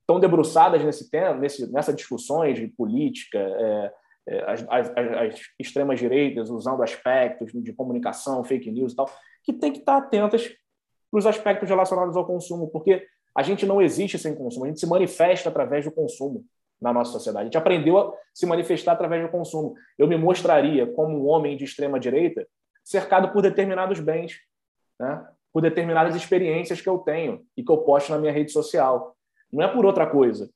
estão 0.00 0.18
debruçadas 0.18 0.82
nesse 0.82 1.10
tema, 1.10 1.38
nesse, 1.38 1.70
nessas 1.70 1.94
discussões 1.94 2.58
de 2.58 2.68
política, 2.68 3.38
é, 3.38 3.92
é, 4.28 4.50
as, 4.50 4.66
as, 4.68 4.90
as 4.96 5.40
extremas 5.58 5.98
direitas 5.98 6.50
usando 6.50 6.82
aspectos 6.82 7.52
de 7.52 7.72
comunicação, 7.72 8.44
fake 8.44 8.70
news 8.70 8.92
e 8.92 8.96
tal, 8.96 9.10
que 9.42 9.52
tem 9.52 9.72
que 9.72 9.78
estar 9.78 9.96
atentas 9.96 10.48
para 11.10 11.18
os 11.18 11.26
aspectos 11.26 11.68
relacionados 11.68 12.16
ao 12.16 12.26
consumo, 12.26 12.68
porque 12.68 13.06
a 13.34 13.42
gente 13.42 13.64
não 13.64 13.80
existe 13.80 14.18
sem 14.18 14.34
consumo, 14.34 14.64
a 14.64 14.68
gente 14.68 14.80
se 14.80 14.86
manifesta 14.86 15.48
através 15.48 15.84
do 15.84 15.92
consumo 15.92 16.44
na 16.80 16.92
nossa 16.92 17.12
sociedade. 17.12 17.42
A 17.42 17.44
gente 17.46 17.58
aprendeu 17.58 17.98
a 17.98 18.12
se 18.32 18.46
manifestar 18.46 18.92
através 18.92 19.22
do 19.22 19.30
consumo. 19.30 19.74
Eu 19.96 20.06
me 20.06 20.16
mostraria 20.16 20.86
como 20.86 21.16
um 21.18 21.28
homem 21.28 21.56
de 21.56 21.64
extrema 21.64 21.98
direita 21.98 22.46
cercado 22.84 23.32
por 23.32 23.42
determinados 23.42 24.00
bens, 24.00 24.40
né? 24.98 25.26
por 25.52 25.60
determinadas 25.60 26.14
experiências 26.14 26.80
que 26.80 26.88
eu 26.88 26.98
tenho 26.98 27.44
e 27.56 27.62
que 27.62 27.70
eu 27.70 27.78
posto 27.78 28.10
na 28.12 28.18
minha 28.18 28.32
rede 28.32 28.52
social. 28.52 29.16
Não 29.52 29.64
é 29.64 29.68
por 29.68 29.84
outra 29.84 30.06
coisa, 30.06 30.50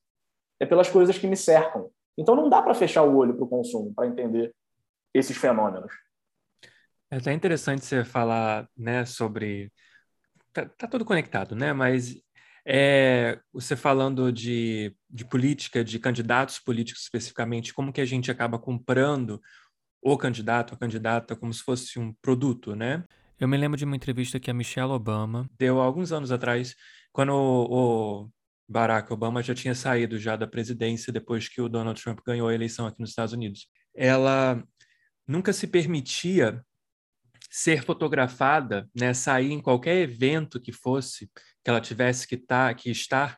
é 0.60 0.66
pelas 0.66 0.88
coisas 0.88 1.18
que 1.18 1.26
me 1.26 1.36
cercam. 1.36 1.90
Então 2.16 2.36
não 2.36 2.48
dá 2.48 2.62
para 2.62 2.74
fechar 2.74 3.02
o 3.02 3.16
olho 3.16 3.34
para 3.34 3.44
o 3.44 3.48
consumo 3.48 3.92
para 3.94 4.06
entender 4.06 4.54
esses 5.12 5.36
fenômenos. 5.36 5.92
É 7.12 7.16
até 7.16 7.30
interessante 7.30 7.84
você 7.84 8.02
falar 8.04 8.66
né, 8.74 9.04
sobre. 9.04 9.70
Tá, 10.50 10.64
tá 10.64 10.88
tudo 10.88 11.04
conectado, 11.04 11.54
né? 11.54 11.70
Mas 11.70 12.16
é, 12.66 13.38
você 13.52 13.76
falando 13.76 14.32
de, 14.32 14.96
de 15.10 15.22
política, 15.26 15.84
de 15.84 15.98
candidatos 15.98 16.58
políticos 16.58 17.02
especificamente, 17.02 17.74
como 17.74 17.92
que 17.92 18.00
a 18.00 18.06
gente 18.06 18.30
acaba 18.30 18.58
comprando 18.58 19.38
o 20.00 20.16
candidato, 20.16 20.72
a 20.72 20.78
candidata, 20.78 21.36
como 21.36 21.52
se 21.52 21.62
fosse 21.62 21.98
um 21.98 22.14
produto, 22.14 22.74
né? 22.74 23.04
Eu 23.38 23.46
me 23.46 23.58
lembro 23.58 23.76
de 23.76 23.84
uma 23.84 23.96
entrevista 23.96 24.40
que 24.40 24.50
a 24.50 24.54
Michelle 24.54 24.92
Obama 24.92 25.46
deu 25.58 25.82
há 25.82 25.84
alguns 25.84 26.12
anos 26.12 26.32
atrás, 26.32 26.74
quando 27.12 27.34
o, 27.34 28.22
o 28.22 28.30
Barack 28.66 29.12
Obama 29.12 29.42
já 29.42 29.54
tinha 29.54 29.74
saído 29.74 30.18
já 30.18 30.34
da 30.34 30.46
presidência 30.46 31.12
depois 31.12 31.46
que 31.46 31.60
o 31.60 31.68
Donald 31.68 32.02
Trump 32.02 32.20
ganhou 32.26 32.48
a 32.48 32.54
eleição 32.54 32.86
aqui 32.86 33.00
nos 33.00 33.10
Estados 33.10 33.34
Unidos. 33.34 33.68
Ela 33.94 34.64
nunca 35.28 35.52
se 35.52 35.66
permitia 35.66 36.64
ser 37.52 37.84
fotografada, 37.84 38.88
né, 38.98 39.12
sair 39.12 39.52
em 39.52 39.60
qualquer 39.60 39.98
evento 39.98 40.58
que 40.58 40.72
fosse 40.72 41.30
que 41.62 41.68
ela 41.68 41.82
tivesse 41.82 42.26
que, 42.26 42.38
tá, 42.38 42.72
que 42.72 42.90
estar, 42.90 43.36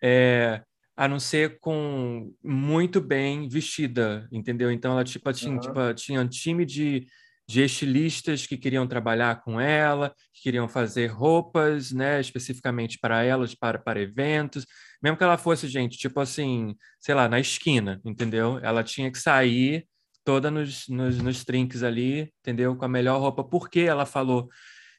é, 0.00 0.62
a 0.96 1.08
não 1.08 1.18
ser 1.18 1.58
com 1.58 2.32
muito 2.42 3.00
bem 3.00 3.48
vestida, 3.48 4.28
entendeu? 4.30 4.70
Então 4.70 4.92
ela 4.92 5.02
tipo, 5.02 5.32
tinha, 5.32 5.54
uhum. 5.54 5.58
tipo, 5.58 5.94
tinha 5.94 6.20
um 6.20 6.28
time 6.28 6.64
de, 6.64 7.04
de 7.48 7.60
estilistas 7.60 8.46
que 8.46 8.56
queriam 8.56 8.86
trabalhar 8.86 9.42
com 9.42 9.60
ela, 9.60 10.14
que 10.32 10.40
queriam 10.44 10.68
fazer 10.68 11.08
roupas, 11.08 11.90
né, 11.90 12.20
especificamente 12.20 12.96
para 12.96 13.24
elas, 13.24 13.56
para, 13.56 13.76
para 13.76 14.00
eventos, 14.00 14.64
mesmo 15.02 15.18
que 15.18 15.24
ela 15.24 15.36
fosse, 15.36 15.66
gente, 15.66 15.98
tipo 15.98 16.20
assim, 16.20 16.76
sei 17.00 17.14
lá, 17.14 17.28
na 17.28 17.40
esquina, 17.40 18.00
entendeu? 18.04 18.60
Ela 18.62 18.84
tinha 18.84 19.10
que 19.10 19.18
sair 19.18 19.84
toda 20.28 20.50
nos, 20.50 20.86
nos, 20.88 21.16
nos 21.22 21.42
trinques 21.42 21.82
ali, 21.82 22.30
entendeu? 22.40 22.76
Com 22.76 22.84
a 22.84 22.88
melhor 22.88 23.18
roupa, 23.18 23.42
porque 23.42 23.80
ela 23.80 24.04
falou: 24.04 24.50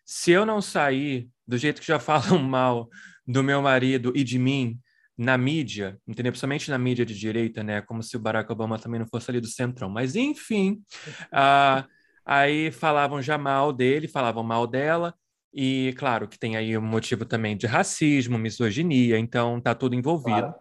se 0.04 0.32
eu 0.32 0.44
não 0.44 0.60
sair 0.60 1.30
do 1.48 1.56
jeito 1.56 1.80
que 1.80 1.86
já 1.86 2.00
falam 2.02 2.40
mal 2.40 2.90
do 3.28 3.44
meu 3.44 3.62
marido 3.62 4.12
e 4.16 4.24
de 4.24 4.40
mim 4.40 4.80
na 5.16 5.38
mídia, 5.38 6.00
entendeu? 6.08 6.32
Principalmente 6.32 6.72
na 6.72 6.80
mídia 6.80 7.06
de 7.06 7.14
direita, 7.14 7.62
né? 7.62 7.80
Como 7.80 8.02
se 8.02 8.18
o 8.18 8.20
Barack 8.20 8.52
Obama 8.52 8.80
também 8.80 9.00
não 9.00 9.06
fosse 9.06 9.30
ali 9.30 9.40
do 9.40 9.46
centrão. 9.46 9.88
Mas, 9.88 10.16
enfim, 10.16 10.82
uh, 11.26 11.88
aí 12.26 12.72
falavam 12.72 13.22
já 13.22 13.38
mal 13.38 13.72
dele, 13.72 14.08
falavam 14.08 14.42
mal 14.42 14.66
dela, 14.66 15.14
e 15.54 15.94
claro 15.96 16.28
que 16.28 16.40
tem 16.40 16.58
aí 16.58 16.76
um 16.76 16.82
motivo 16.82 17.24
também 17.24 17.56
de 17.56 17.68
racismo, 17.68 18.40
misoginia, 18.40 19.20
então 19.20 19.62
tá 19.62 19.76
tudo 19.76 19.94
envolvido, 19.94 20.40
claro. 20.40 20.56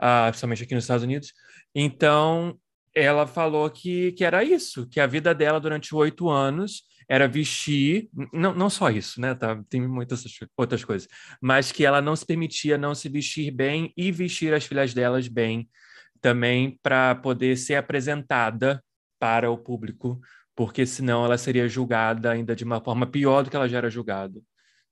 uh, 0.00 0.30
principalmente 0.30 0.62
aqui 0.62 0.74
nos 0.74 0.84
Estados 0.84 1.04
Unidos. 1.04 1.34
Então, 1.74 2.58
ela 2.98 3.26
falou 3.26 3.68
que, 3.70 4.12
que 4.12 4.24
era 4.24 4.42
isso, 4.44 4.88
que 4.88 5.00
a 5.00 5.06
vida 5.06 5.34
dela 5.34 5.60
durante 5.60 5.94
oito 5.94 6.28
anos 6.28 6.82
era 7.08 7.26
vestir, 7.26 8.10
não, 8.32 8.54
não 8.54 8.68
só 8.68 8.90
isso, 8.90 9.20
né? 9.20 9.34
Tá, 9.34 9.62
tem 9.68 9.86
muitas 9.86 10.24
outras 10.56 10.84
coisas, 10.84 11.08
mas 11.40 11.72
que 11.72 11.84
ela 11.84 12.02
não 12.02 12.14
se 12.14 12.26
permitia 12.26 12.76
não 12.76 12.94
se 12.94 13.08
vestir 13.08 13.50
bem 13.50 13.92
e 13.96 14.12
vestir 14.12 14.52
as 14.52 14.64
filhas 14.64 14.92
delas 14.92 15.26
bem 15.26 15.68
também 16.20 16.78
para 16.82 17.14
poder 17.14 17.56
ser 17.56 17.76
apresentada 17.76 18.84
para 19.18 19.50
o 19.50 19.56
público, 19.56 20.20
porque 20.54 20.84
senão 20.84 21.24
ela 21.24 21.38
seria 21.38 21.68
julgada 21.68 22.30
ainda 22.30 22.54
de 22.54 22.64
uma 22.64 22.80
forma 22.80 23.06
pior 23.06 23.42
do 23.42 23.50
que 23.50 23.56
ela 23.56 23.68
já 23.68 23.78
era 23.78 23.90
julgada 23.90 24.40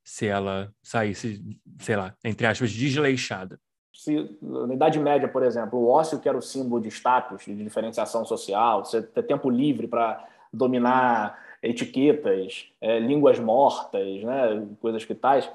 se 0.04 0.26
ela 0.26 0.72
saísse, 0.82 1.42
sei 1.80 1.96
lá, 1.96 2.14
entre 2.24 2.46
aspas, 2.46 2.70
desleixada 2.70 3.60
se, 3.96 4.36
na 4.42 4.74
Idade 4.74 4.98
Média, 4.98 5.26
por 5.26 5.42
exemplo, 5.42 5.78
o 5.78 5.88
ócio, 5.88 6.18
que 6.18 6.28
era 6.28 6.36
o 6.36 6.42
símbolo 6.42 6.82
de 6.82 6.88
status, 6.88 7.44
de 7.46 7.54
diferenciação 7.54 8.26
social, 8.26 8.84
você 8.84 9.00
ter 9.00 9.22
tempo 9.22 9.48
livre 9.48 9.88
para 9.88 10.22
dominar 10.52 11.38
etiquetas, 11.62 12.68
é, 12.80 12.98
línguas 12.98 13.38
mortas, 13.38 14.22
né, 14.22 14.66
coisas 14.80 15.04
que 15.04 15.14
tais, 15.14 15.50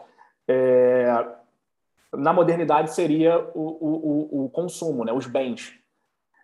é, 0.48 1.26
na 2.12 2.34
modernidade 2.34 2.92
seria 2.94 3.40
o, 3.54 3.62
o, 3.62 4.46
o, 4.46 4.50
consumo, 4.50 5.06
né, 5.06 5.14
os 5.14 5.28
bens. 5.28 5.76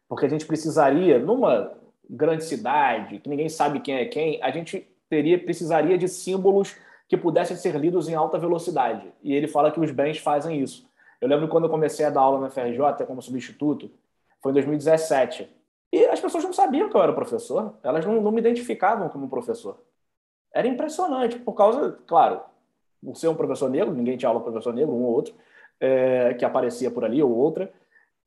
Porque 0.08 0.28
a 0.28 0.30
gente 0.30 0.46
precisaria, 0.46 1.18
numa 1.18 1.74
grande 2.08 2.46
cidade, 2.46 3.20
que 3.20 3.28
ninguém 3.28 3.50
sabe 3.50 3.80
quem 3.80 3.96
é 3.96 4.06
quem, 4.06 4.42
a 4.42 4.52
gente 4.52 4.88
teria 5.10 5.38
precisaria 5.40 5.98
de 5.98 6.08
símbolos 6.08 6.76
que 7.10 7.18
pudessem 7.18 7.58
ser 7.58 7.76
lidos 7.76 8.08
em 8.08 8.14
alta 8.14 8.38
velocidade. 8.38 9.12
E 9.24 9.34
ele 9.34 9.48
fala 9.48 9.72
que 9.72 9.80
os 9.80 9.92
bens 9.92 10.20
fazem 10.20 10.62
isso. 10.62 10.88
Eu 11.20 11.28
lembro 11.28 11.48
quando 11.48 11.66
eu 11.66 11.70
comecei 11.70 12.06
a 12.06 12.10
dar 12.10 12.22
aula 12.22 12.40
na 12.40 12.50
FRJ 12.50 13.06
como 13.06 13.22
substituto, 13.22 13.92
foi 14.42 14.52
em 14.52 14.54
2017. 14.54 15.50
E 15.92 16.06
as 16.06 16.20
pessoas 16.20 16.44
não 16.44 16.54
sabiam 16.54 16.90
que 16.90 16.96
eu 16.96 17.02
era 17.02 17.14
professor, 17.14 17.78
elas 17.82 18.06
não, 18.06 18.22
não 18.22 18.32
me 18.32 18.40
identificavam 18.40 19.10
como 19.10 19.30
professor. 19.30 19.82
Era 20.54 20.68
impressionante, 20.68 21.40
por 21.40 21.54
causa, 21.54 21.98
claro, 22.06 22.42
por 23.04 23.16
ser 23.16 23.28
um 23.28 23.36
professor 23.36 23.70
negro, 23.70 23.94
ninguém 23.94 24.18
tinha 24.18 24.30
aula 24.30 24.42
professor 24.42 24.74
negro, 24.74 24.94
um 24.94 25.04
ou 25.04 25.14
outro, 25.14 25.36
é, 25.80 26.34
que 26.34 26.44
aparecia 26.44 26.92
por 26.92 27.06
ali 27.06 27.22
ou 27.22 27.32
outra. 27.32 27.72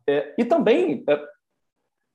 É, 0.07 0.35
e 0.39 0.45
também 0.45 1.05
é, 1.09 1.23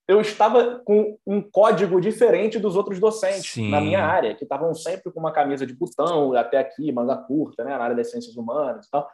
eu 0.08 0.22
estava 0.22 0.80
com 0.80 1.18
um 1.26 1.42
código 1.42 2.00
diferente 2.00 2.60
dos 2.60 2.76
outros 2.76 3.00
docentes 3.00 3.52
Sim. 3.52 3.70
na 3.70 3.82
minha 3.82 4.04
área, 4.04 4.36
que 4.36 4.44
estavam 4.44 4.74
sempre 4.74 5.12
com 5.12 5.20
uma 5.20 5.32
camisa 5.32 5.66
de 5.66 5.74
botão, 5.74 6.34
até 6.34 6.58
aqui, 6.58 6.92
manga 6.92 7.18
curta, 7.18 7.64
né, 7.64 7.78
na 7.78 7.84
área 7.84 7.96
das 7.96 8.12
ciências 8.12 8.36
humanas 8.36 8.86
e 8.86 8.92
tal. 8.92 9.10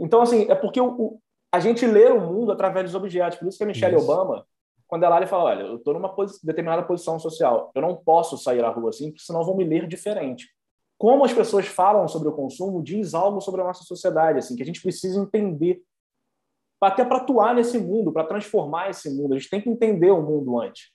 Então, 0.00 0.22
assim, 0.22 0.46
é 0.48 0.54
porque 0.54 0.80
o, 0.80 0.88
o, 0.88 1.20
a 1.52 1.60
gente 1.60 1.86
lê 1.86 2.06
o 2.06 2.20
mundo 2.20 2.50
através 2.50 2.86
dos 2.86 2.94
objetos. 2.94 3.38
Por 3.38 3.46
isso 3.46 3.58
que 3.58 3.64
a 3.64 3.66
Michelle 3.66 3.96
isso. 3.96 4.10
Obama, 4.10 4.46
quando 4.88 5.04
ela 5.04 5.16
olha 5.16 5.24
e 5.24 5.28
fala, 5.28 5.44
olha, 5.44 5.62
eu 5.62 5.76
estou 5.76 5.94
numa 5.94 6.08
posi 6.08 6.44
determinada 6.44 6.82
posição 6.82 7.18
social, 7.18 7.70
eu 7.74 7.82
não 7.82 7.94
posso 7.96 8.36
sair 8.38 8.64
à 8.64 8.70
rua 8.70 8.90
assim, 8.90 9.10
porque 9.10 9.22
senão 9.22 9.44
vão 9.44 9.56
me 9.56 9.64
ler 9.64 9.86
diferente. 9.86 10.48
Como 10.98 11.24
as 11.24 11.32
pessoas 11.32 11.66
falam 11.66 12.08
sobre 12.08 12.28
o 12.28 12.32
consumo 12.32 12.82
diz 12.82 13.14
algo 13.14 13.40
sobre 13.40 13.60
a 13.60 13.64
nossa 13.64 13.84
sociedade, 13.84 14.38
assim, 14.38 14.56
que 14.56 14.62
a 14.62 14.66
gente 14.66 14.82
precisa 14.82 15.20
entender 15.20 15.82
até 16.82 17.04
para 17.04 17.18
atuar 17.18 17.54
nesse 17.54 17.78
mundo, 17.78 18.12
para 18.12 18.24
transformar 18.24 18.88
esse 18.88 19.10
mundo. 19.10 19.34
A 19.34 19.38
gente 19.38 19.50
tem 19.50 19.60
que 19.60 19.68
entender 19.68 20.10
o 20.10 20.22
mundo 20.22 20.58
antes. 20.58 20.90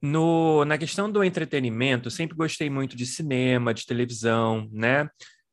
No, 0.00 0.64
na 0.64 0.78
questão 0.78 1.10
do 1.10 1.24
entretenimento, 1.24 2.08
sempre 2.08 2.36
gostei 2.36 2.70
muito 2.70 2.96
de 2.96 3.04
cinema, 3.04 3.74
de 3.74 3.84
televisão, 3.84 4.68
né? 4.70 5.08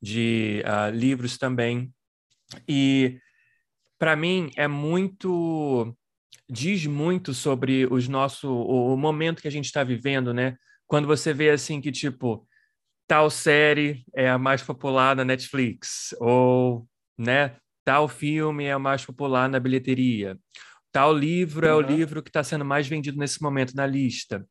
de 0.05 0.63
uh, 0.65 0.95
livros 0.95 1.37
também. 1.37 1.91
E 2.67 3.19
para 3.97 4.15
mim 4.15 4.51
é 4.55 4.67
muito 4.67 5.95
diz 6.49 6.85
muito 6.85 7.33
sobre 7.33 7.87
os 7.87 8.07
nosso 8.07 8.49
o 8.51 8.95
momento 8.95 9.41
que 9.41 9.47
a 9.47 9.51
gente 9.51 9.65
está 9.65 9.83
vivendo, 9.83 10.33
né? 10.33 10.57
Quando 10.87 11.07
você 11.07 11.33
vê 11.33 11.49
assim 11.49 11.81
que 11.81 11.91
tipo 11.91 12.47
tal 13.07 13.29
série 13.29 14.03
é 14.15 14.29
a 14.29 14.37
mais 14.37 14.61
popular 14.61 15.15
na 15.15 15.23
Netflix 15.23 16.15
ou, 16.19 16.87
né, 17.17 17.55
tal 17.83 18.07
filme 18.07 18.65
é 18.65 18.71
a 18.71 18.79
mais 18.79 19.05
popular 19.05 19.47
na 19.49 19.59
bilheteria. 19.59 20.37
Tal 20.91 21.13
livro 21.13 21.65
uhum. 21.65 21.71
é 21.71 21.75
o 21.75 21.81
livro 21.81 22.23
que 22.23 22.29
está 22.29 22.43
sendo 22.43 22.65
mais 22.65 22.87
vendido 22.87 23.17
nesse 23.17 23.41
momento 23.41 23.75
na 23.75 23.85
lista. 23.85 24.47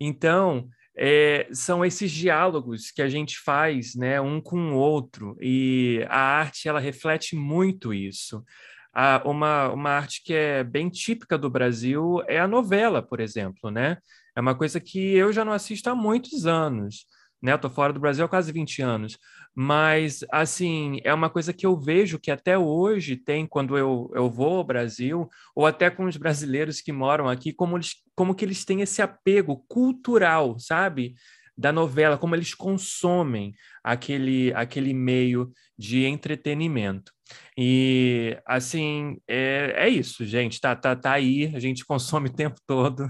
Então, 0.00 0.68
é, 1.02 1.48
são 1.50 1.82
esses 1.82 2.12
diálogos 2.12 2.90
que 2.90 3.00
a 3.00 3.08
gente 3.08 3.38
faz, 3.40 3.94
né, 3.94 4.20
um 4.20 4.38
com 4.38 4.72
o 4.72 4.76
outro, 4.76 5.34
e 5.40 6.04
a 6.10 6.20
arte 6.20 6.68
ela 6.68 6.78
reflete 6.78 7.34
muito 7.34 7.94
isso. 7.94 8.44
A, 8.92 9.22
uma, 9.24 9.70
uma 9.70 9.90
arte 9.92 10.22
que 10.22 10.34
é 10.34 10.62
bem 10.62 10.90
típica 10.90 11.38
do 11.38 11.48
Brasil 11.48 12.22
é 12.28 12.38
a 12.38 12.46
novela, 12.46 13.00
por 13.00 13.18
exemplo, 13.18 13.70
né? 13.70 13.96
É 14.36 14.40
uma 14.42 14.54
coisa 14.54 14.78
que 14.78 14.98
eu 15.14 15.32
já 15.32 15.42
não 15.42 15.52
assisto 15.52 15.88
há 15.88 15.94
muitos 15.94 16.44
anos, 16.44 17.06
né? 17.42 17.52
Eu 17.54 17.58
tô 17.58 17.70
fora 17.70 17.94
do 17.94 18.00
Brasil 18.00 18.24
há 18.26 18.28
quase 18.28 18.52
20 18.52 18.82
anos, 18.82 19.16
mas, 19.62 20.24
assim, 20.32 21.00
é 21.04 21.12
uma 21.12 21.28
coisa 21.28 21.52
que 21.52 21.66
eu 21.66 21.78
vejo 21.78 22.18
que 22.18 22.30
até 22.30 22.56
hoje 22.56 23.14
tem 23.14 23.46
quando 23.46 23.76
eu, 23.76 24.10
eu 24.14 24.30
vou 24.30 24.56
ao 24.56 24.64
Brasil, 24.64 25.28
ou 25.54 25.66
até 25.66 25.90
com 25.90 26.06
os 26.06 26.16
brasileiros 26.16 26.80
que 26.80 26.90
moram 26.90 27.28
aqui, 27.28 27.52
como, 27.52 27.76
eles, 27.76 27.96
como 28.14 28.34
que 28.34 28.42
eles 28.42 28.64
têm 28.64 28.80
esse 28.80 29.02
apego 29.02 29.62
cultural, 29.68 30.58
sabe? 30.58 31.14
Da 31.54 31.70
novela, 31.70 32.16
como 32.16 32.34
eles 32.34 32.54
consomem 32.54 33.52
aquele, 33.84 34.50
aquele 34.54 34.94
meio 34.94 35.52
de 35.78 36.06
entretenimento. 36.06 37.12
E, 37.54 38.38
assim, 38.46 39.18
é, 39.28 39.74
é 39.76 39.88
isso, 39.90 40.24
gente. 40.24 40.58
Tá, 40.58 40.74
tá, 40.74 40.96
tá 40.96 41.12
aí, 41.12 41.54
a 41.54 41.60
gente 41.60 41.84
consome 41.84 42.30
o 42.30 42.32
tempo 42.32 42.58
todo. 42.66 43.06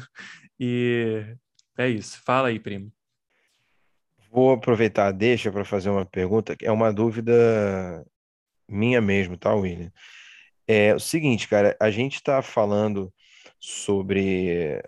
E 0.58 1.24
é 1.78 1.88
isso. 1.88 2.20
Fala 2.24 2.48
aí, 2.48 2.58
primo. 2.58 2.92
Vou 4.32 4.52
aproveitar, 4.52 5.10
deixa 5.10 5.50
para 5.50 5.64
fazer 5.64 5.90
uma 5.90 6.06
pergunta, 6.06 6.56
que 6.56 6.64
é 6.64 6.70
uma 6.70 6.92
dúvida 6.92 8.06
minha 8.68 9.00
mesmo, 9.00 9.36
tá, 9.36 9.52
William? 9.54 9.90
É 10.68 10.94
o 10.94 11.00
seguinte, 11.00 11.48
cara, 11.48 11.76
a 11.80 11.90
gente 11.90 12.14
está 12.14 12.40
falando 12.40 13.12
sobre 13.58 14.80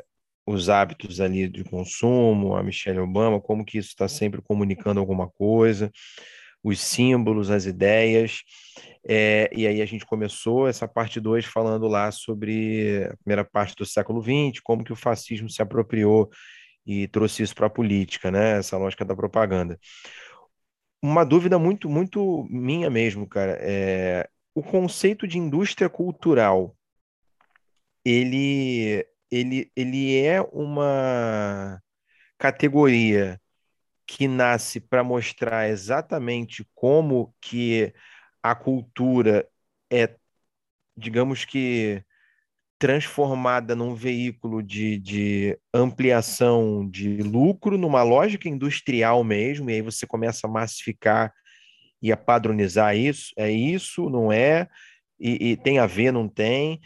os 0.47 0.69
hábitos 0.69 1.21
ali 1.21 1.49
de 1.49 1.65
consumo, 1.65 2.55
a 2.55 2.63
Michelle 2.63 3.01
Obama, 3.01 3.41
como 3.41 3.65
que 3.65 3.79
isso 3.79 3.89
está 3.89 4.07
sempre 4.07 4.41
comunicando 4.41 5.01
alguma 5.01 5.29
coisa, 5.29 5.91
os 6.63 6.81
símbolos, 6.81 7.51
as 7.51 7.67
ideias. 7.67 8.43
É, 9.09 9.51
e 9.53 9.67
aí 9.67 9.83
a 9.83 9.87
gente 9.87 10.07
começou 10.07 10.69
essa 10.69 10.87
parte 10.87 11.19
2 11.19 11.45
falando 11.45 11.89
lá 11.89 12.13
sobre 12.13 13.09
a 13.13 13.17
primeira 13.17 13.45
parte 13.45 13.75
do 13.75 13.85
século 13.85 14.23
XX, 14.23 14.61
como 14.63 14.85
que 14.85 14.93
o 14.93 14.97
fascismo 14.97 15.51
se 15.51 15.61
apropriou 15.61 16.31
e 16.87 17.09
trouxe 17.09 17.43
isso 17.43 17.55
para 17.55 17.67
a 17.67 17.71
política, 17.71 18.31
né? 18.31 18.59
Essa 18.59 18.77
lógica 18.77 19.05
da 19.05 19.17
propaganda. 19.17 19.79
Uma 21.03 21.25
dúvida 21.25 21.59
muito, 21.59 21.89
muito 21.89 22.47
minha 22.51 22.89
mesmo, 22.91 23.27
cara. 23.29 23.59
É, 23.61 24.29
o 24.55 24.63
conceito 24.63 25.27
de 25.27 25.39
indústria 25.39 25.89
cultural, 25.89 26.77
ele, 28.05 29.07
ele, 29.31 29.71
ele 29.77 30.19
é 30.25 30.41
uma 30.41 31.81
categoria 32.39 33.41
que 34.07 34.29
nasce 34.29 34.81
para 34.81 35.05
mostrar 35.05 35.69
exatamente 35.69 36.69
como 36.75 37.35
que 37.41 37.95
a 38.43 38.55
cultura 38.55 39.49
é, 39.91 40.17
digamos 40.97 41.45
que, 41.45 42.05
transformada 42.83 43.77
num 43.77 43.95
veículo 43.95 44.61
de, 44.61 44.99
de 44.99 45.57
ampliação 45.73 46.85
de 46.91 47.19
lucro, 47.19 47.79
numa 47.79 48.03
lógica 48.03 48.49
industrial 48.49 49.23
mesmo, 49.23 49.71
e 49.71 49.75
aí 49.75 49.81
você 49.81 50.05
começa 50.05 50.49
a 50.49 50.51
massificar 50.51 51.33
e 52.03 52.11
a 52.11 52.17
padronizar 52.17 52.97
isso, 52.97 53.33
é 53.39 53.49
isso, 53.49 54.11
não 54.11 54.33
é, 54.33 54.67
e, 55.21 55.53
e 55.53 55.57
tem 55.57 55.79
a 55.79 55.87
ver, 55.87 56.11
não 56.11 56.29
tem, 56.29 56.81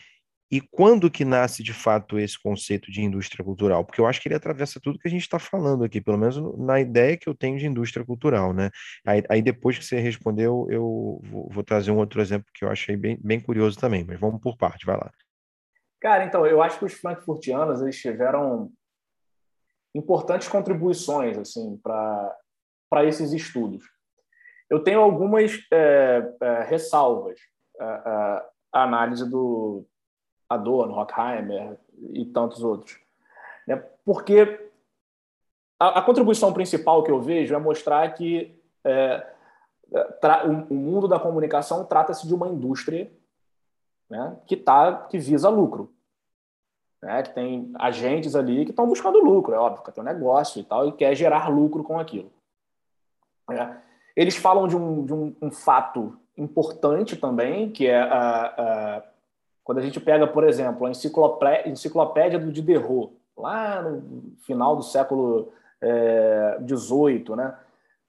e 0.50 0.60
quando 0.60 1.10
que 1.10 1.24
nasce 1.24 1.62
de 1.62 1.72
fato 1.72 2.18
esse 2.18 2.38
conceito 2.38 2.92
de 2.92 3.00
indústria 3.00 3.42
cultural? 3.42 3.82
Porque 3.82 3.98
eu 3.98 4.06
acho 4.06 4.20
que 4.20 4.28
ele 4.28 4.34
atravessa 4.34 4.78
tudo 4.78 4.98
que 4.98 5.08
a 5.08 5.10
gente 5.10 5.22
está 5.22 5.38
falando 5.38 5.82
aqui, 5.82 5.98
pelo 5.98 6.18
menos 6.18 6.36
na 6.58 6.78
ideia 6.78 7.16
que 7.16 7.26
eu 7.26 7.34
tenho 7.34 7.58
de 7.58 7.66
indústria 7.66 8.04
cultural, 8.04 8.52
né? 8.52 8.70
Aí, 9.06 9.22
aí 9.30 9.40
depois 9.40 9.78
que 9.78 9.84
você 9.84 9.98
respondeu, 9.98 10.66
eu 10.68 11.22
vou, 11.24 11.48
vou, 11.50 11.64
trazer 11.64 11.90
um 11.90 11.96
outro 11.96 12.20
exemplo 12.20 12.52
que 12.52 12.66
eu 12.66 12.70
achei 12.70 12.98
bem, 12.98 13.18
bem 13.18 13.40
curioso 13.40 13.78
também, 13.78 14.04
mas 14.04 14.20
vamos 14.20 14.42
por 14.42 14.58
parte, 14.58 14.84
vai 14.84 14.96
lá. 14.98 15.10
Cara, 16.06 16.24
então, 16.24 16.46
eu 16.46 16.62
acho 16.62 16.78
que 16.78 16.84
os 16.84 16.92
frankfurtianos 16.92 17.82
eles 17.82 18.00
tiveram 18.00 18.70
importantes 19.92 20.46
contribuições 20.46 21.36
assim 21.36 21.76
para 21.78 23.04
esses 23.04 23.32
estudos. 23.32 23.84
Eu 24.70 24.84
tenho 24.84 25.00
algumas 25.00 25.58
é, 25.72 26.32
é, 26.40 26.62
ressalvas 26.62 27.40
à 27.80 28.44
análise 28.72 29.28
do 29.28 29.84
Adorno, 30.48 30.94
Horkheimer 30.94 31.76
e 32.12 32.24
tantos 32.26 32.62
outros. 32.62 32.96
Né? 33.66 33.74
Porque 34.04 34.70
a, 35.76 35.98
a, 35.98 36.02
contribuição 36.02 36.52
principal 36.52 37.02
que 37.02 37.10
eu 37.10 37.20
vejo 37.20 37.52
é 37.52 37.58
mostrar 37.58 38.08
que 38.14 38.56
é, 38.84 39.26
o, 39.90 40.72
o, 40.72 40.76
mundo 40.76 41.08
da 41.08 41.18
comunicação 41.18 41.84
trata-se 41.84 42.28
de 42.28 42.32
uma 42.32 42.46
indústria 42.46 43.10
né, 44.08 44.38
que, 44.46 44.56
tá, 44.56 44.98
que 45.08 45.18
visa 45.18 45.48
lucro. 45.48 45.95
Né, 47.06 47.22
que 47.22 47.32
tem 47.32 47.70
agentes 47.78 48.34
ali 48.34 48.64
que 48.64 48.72
estão 48.72 48.84
buscando 48.84 49.20
lucro, 49.20 49.54
é 49.54 49.58
óbvio, 49.58 49.84
que 49.84 49.92
tem 49.92 50.02
um 50.02 50.06
negócio 50.06 50.58
e 50.58 50.64
tal, 50.64 50.88
e 50.88 50.92
quer 50.92 51.14
gerar 51.14 51.46
lucro 51.46 51.84
com 51.84 52.00
aquilo. 52.00 52.32
É. 53.48 53.76
Eles 54.16 54.34
falam 54.34 54.66
de 54.66 54.76
um, 54.76 55.04
de 55.04 55.14
um, 55.14 55.36
um 55.40 55.48
fato 55.48 56.18
importante 56.36 57.14
também, 57.16 57.70
que 57.70 57.86
é 57.86 58.00
a, 58.00 58.44
a 58.98 59.02
quando 59.62 59.78
a 59.78 59.82
gente 59.82 60.00
pega, 60.00 60.26
por 60.26 60.42
exemplo, 60.42 60.84
a 60.84 60.90
enciclopédia, 60.90 61.70
enciclopédia 61.70 62.40
do 62.40 62.50
Diderot, 62.50 63.12
lá 63.36 63.82
no 63.82 64.32
final 64.40 64.74
do 64.74 64.82
século 64.82 65.52
XVIII, 66.66 67.24
é, 67.32 67.36
né? 67.36 67.56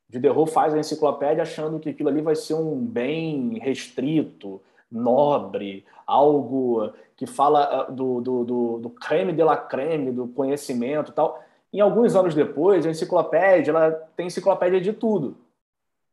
Diderot 0.10 0.52
faz 0.52 0.74
a 0.74 0.80
enciclopédia 0.80 1.43
achando 1.43 1.80
que 1.80 1.89
aquilo 1.89 2.10
ali 2.10 2.22
vai 2.22 2.36
ser 2.36 2.56
um 2.56 2.84
bem 2.84 3.60
restrito, 3.60 4.60
nobre, 4.91 5.86
algo 6.08 6.91
que 7.17 7.25
fala 7.25 7.63
ah, 7.63 7.91
do, 7.91 8.21
do, 8.21 8.45
do, 8.45 8.77
do 8.77 8.89
creme 8.91 9.34
de 9.34 9.43
la 9.43 9.58
creme, 9.58 10.12
do 10.12 10.27
conhecimento 10.27 11.12
e 11.12 11.13
tal. 11.13 11.43
Em 11.73 11.82
alguns 11.82 12.15
anos 12.15 12.34
depois, 12.34 12.86
a 12.86 12.89
enciclopédia 12.89 13.71
ela 13.71 13.91
tem 14.15 14.27
enciclopédia 14.27 14.80
de 14.80 14.93
tudo. 14.93 15.36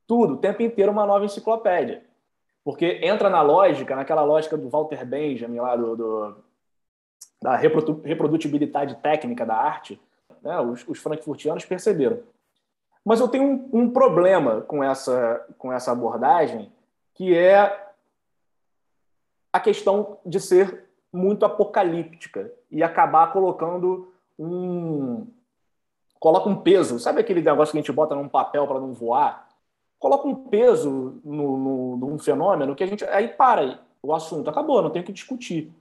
Tudo, 0.07 0.35
o 0.35 0.39
tempo 0.39 0.63
inteiro 0.63 0.91
uma 0.91 1.07
nova 1.07 1.25
enciclopédia. 1.25 2.03
Porque 2.65 3.01
entra 3.03 3.29
na 3.29 3.43
lógica, 3.43 3.95
naquela 3.95 4.23
lógica 4.23 4.57
do 4.57 4.69
Walter 4.71 5.05
Benjamin, 5.05 5.61
lá 5.61 5.77
do, 5.77 5.95
do 5.95 6.37
da 7.43 7.57
reprodutibilidade 7.57 8.95
técnica 8.97 9.45
da 9.45 9.55
arte, 9.55 10.01
né? 10.43 10.59
os, 10.61 10.89
os 10.89 10.99
frankfurtianos 10.99 11.67
perceberam. 11.67 12.21
Mas 13.05 13.21
eu 13.21 13.29
tenho 13.29 13.45
um, 13.45 13.69
um, 13.81 13.91
problema 13.91 14.63
com 14.63 14.83
essa, 14.83 15.47
com 15.59 15.71
essa 15.71 15.93
abordagem, 15.93 16.73
que 17.13 17.37
é 17.37 17.91
a 19.53 19.61
questão 19.61 20.17
de 20.25 20.41
ser 20.41 20.85
muito 21.15 21.47
apocalíptica 21.47 22.53
e 22.71 22.83
acabar 22.83 23.33
colocando 23.33 24.13
um 24.39 25.27
coloca 26.19 26.49
um 26.49 26.57
peso, 26.57 26.99
sabe 26.99 27.21
aquele 27.21 27.43
negócio 27.43 27.73
que 27.73 27.79
a 27.79 27.81
gente 27.83 27.93
bota 27.93 28.15
num 28.15 28.29
papel 28.29 28.67
para 28.67 28.81
não 28.81 28.93
voar? 28.95 29.45
coloca 30.05 30.29
um 30.29 30.35
peso 30.35 31.19
no, 31.25 31.57
no, 31.57 31.97
num 31.97 32.19
fenômeno 32.19 32.75
que 32.75 32.85
a 32.85 32.87
gente. 32.87 33.03
Aí 33.05 33.27
para 33.27 33.81
o 34.03 34.15
assunto, 34.15 34.51
acabou, 34.51 34.83
não 34.83 34.91
tem 34.91 35.01
o 35.01 35.05
que 35.05 35.15
discutir. 35.15 35.73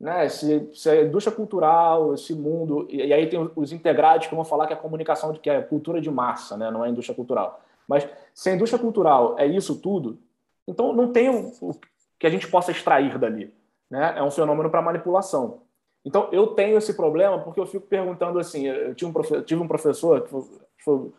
Né? 0.00 0.26
Se, 0.30 0.70
se 0.72 0.88
a 0.88 1.02
indústria 1.02 1.36
cultural, 1.36 2.14
esse 2.14 2.34
mundo. 2.34 2.86
E, 2.88 2.96
e, 2.96 3.12
aí 3.12 3.26
tem 3.28 3.50
os 3.54 3.70
integrados 3.70 4.26
que 4.26 4.34
vão 4.34 4.42
falar 4.42 4.66
que 4.66 4.72
a 4.72 4.76
comunicação, 4.76 5.34
que 5.34 5.50
é 5.50 5.60
cultura 5.60 6.00
de 6.00 6.10
massa, 6.10 6.56
né? 6.56 6.70
não 6.70 6.82
é 6.82 6.88
indústria 6.88 7.14
cultural. 7.14 7.60
Mas 7.86 8.08
se 8.32 8.48
a 8.48 8.54
indústria 8.54 8.80
cultural 8.80 9.38
é 9.38 9.46
isso 9.46 9.76
tudo, 9.76 10.18
então 10.66 10.94
não 10.94 11.12
tem 11.12 11.28
o, 11.28 11.52
o 11.60 11.78
que 12.18 12.26
a 12.26 12.30
gente 12.30 12.48
possa 12.48 12.70
extrair 12.70 13.18
dali. 13.18 13.52
Né? 13.90 14.14
É 14.16 14.22
um 14.22 14.30
fenômeno 14.30 14.70
para 14.70 14.82
manipulação. 14.82 15.62
Então 16.04 16.28
eu 16.32 16.48
tenho 16.48 16.78
esse 16.78 16.94
problema 16.94 17.38
porque 17.40 17.60
eu 17.60 17.66
fico 17.66 17.86
perguntando 17.86 18.38
assim: 18.38 18.66
eu 18.66 18.94
tive 18.94 19.10
um, 19.10 19.42
tive 19.42 19.62
um 19.62 19.68
professor 19.68 20.22
que 20.22 20.30
foi, 20.30 20.44
foi 20.84 21.12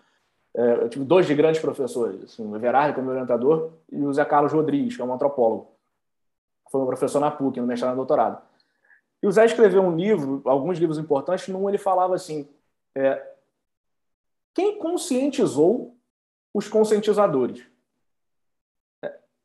é, 0.55 0.73
eu 0.83 0.89
tive 0.89 1.05
dois 1.05 1.27
de 1.27 1.35
grandes 1.35 1.61
professores, 1.61 2.23
assim, 2.23 2.45
o 2.45 2.55
Everardo, 2.55 2.93
que 2.93 2.99
é 2.99 3.03
meu 3.03 3.11
orientador, 3.11 3.71
e 3.91 4.03
o 4.03 4.11
Zé 4.11 4.25
Carlos 4.25 4.51
Rodrigues, 4.51 4.95
que 4.95 5.01
é 5.01 5.05
um 5.05 5.13
antropólogo. 5.13 5.71
Foi 6.71 6.79
meu 6.79 6.87
professor 6.87 7.19
na 7.19 7.29
PUC, 7.29 7.59
no 7.59 7.67
mestrado 7.67 7.93
e 7.93 7.95
doutorado. 7.95 8.41
E 9.21 9.27
o 9.27 9.31
Zé 9.31 9.45
escreveu 9.45 9.81
um 9.81 9.95
livro, 9.95 10.41
alguns 10.45 10.79
livros 10.79 10.97
importantes, 10.97 11.47
num 11.49 11.67
ele 11.69 11.77
falava 11.77 12.15
assim, 12.15 12.47
é, 12.95 13.21
quem 14.53 14.77
conscientizou 14.79 15.95
os 16.53 16.67
conscientizadores? 16.67 17.65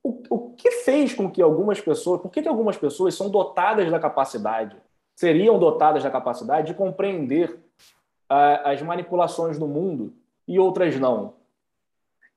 O, 0.04 0.22
o 0.28 0.50
que 0.50 0.70
fez 0.70 1.14
com 1.14 1.30
que 1.30 1.40
algumas 1.40 1.80
pessoas, 1.80 2.20
por 2.20 2.30
que, 2.30 2.42
que 2.42 2.48
algumas 2.48 2.76
pessoas 2.76 3.14
são 3.14 3.30
dotadas 3.30 3.90
da 3.90 3.98
capacidade, 3.98 4.76
seriam 5.16 5.58
dotadas 5.58 6.02
da 6.02 6.10
capacidade 6.10 6.66
de 6.66 6.74
compreender 6.74 7.58
a, 8.28 8.72
as 8.72 8.82
manipulações 8.82 9.58
do 9.58 9.66
mundo 9.66 10.12
e 10.46 10.58
outras 10.58 11.00
não. 11.00 11.32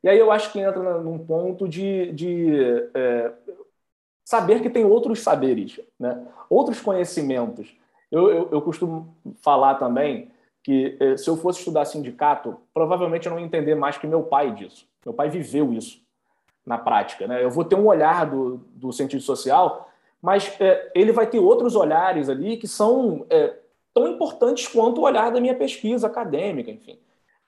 E 0.02 0.08
aí 0.08 0.18
eu 0.18 0.32
acho 0.32 0.54
que 0.54 0.60
entra 0.60 1.02
num 1.02 1.20
ponto 1.20 1.68
de, 1.68 2.14
de 2.14 2.90
é, 2.94 3.34
saber 4.24 4.62
que 4.62 4.70
tem 4.70 4.86
outros 4.86 5.20
saberes, 5.20 5.78
né? 6.00 6.26
outros 6.50 6.80
conhecimentos. 6.80 7.76
Eu, 8.10 8.30
eu, 8.30 8.50
eu 8.50 8.62
costumo 8.62 9.14
falar 9.42 9.76
também 9.76 10.32
que 10.64 10.96
é, 11.02 11.18
se 11.18 11.30
eu 11.30 11.36
fosse 11.36 11.60
estudar 11.60 11.84
sindicato, 11.84 12.58
provavelmente 12.74 13.26
eu 13.26 13.32
não 13.34 13.40
ia 13.40 13.46
entender 13.46 13.76
mais 13.76 13.98
que 13.98 14.08
meu 14.08 14.24
pai 14.24 14.54
disso. 14.54 14.88
Meu 15.06 15.14
pai 15.14 15.30
viveu 15.30 15.74
isso 15.74 16.07
na 16.68 16.78
prática. 16.78 17.26
Né? 17.26 17.42
Eu 17.42 17.50
vou 17.50 17.64
ter 17.64 17.76
um 17.76 17.88
olhar 17.88 18.30
do, 18.30 18.58
do 18.76 18.92
sentido 18.92 19.22
social, 19.22 19.90
mas 20.22 20.54
é, 20.60 20.92
ele 20.94 21.14
vai 21.14 21.26
ter 21.26 21.40
outros 21.40 21.76
olhares 21.76 22.28
ali 22.28 22.58
que 22.58 22.68
são 22.68 23.26
é, 23.30 23.56
tão 23.94 24.06
importantes 24.10 24.68
quanto 24.68 25.00
o 25.00 25.06
olhar 25.06 25.32
da 25.32 25.40
minha 25.40 25.56
pesquisa 25.56 26.08
acadêmica, 26.08 26.70
enfim. 26.70 27.00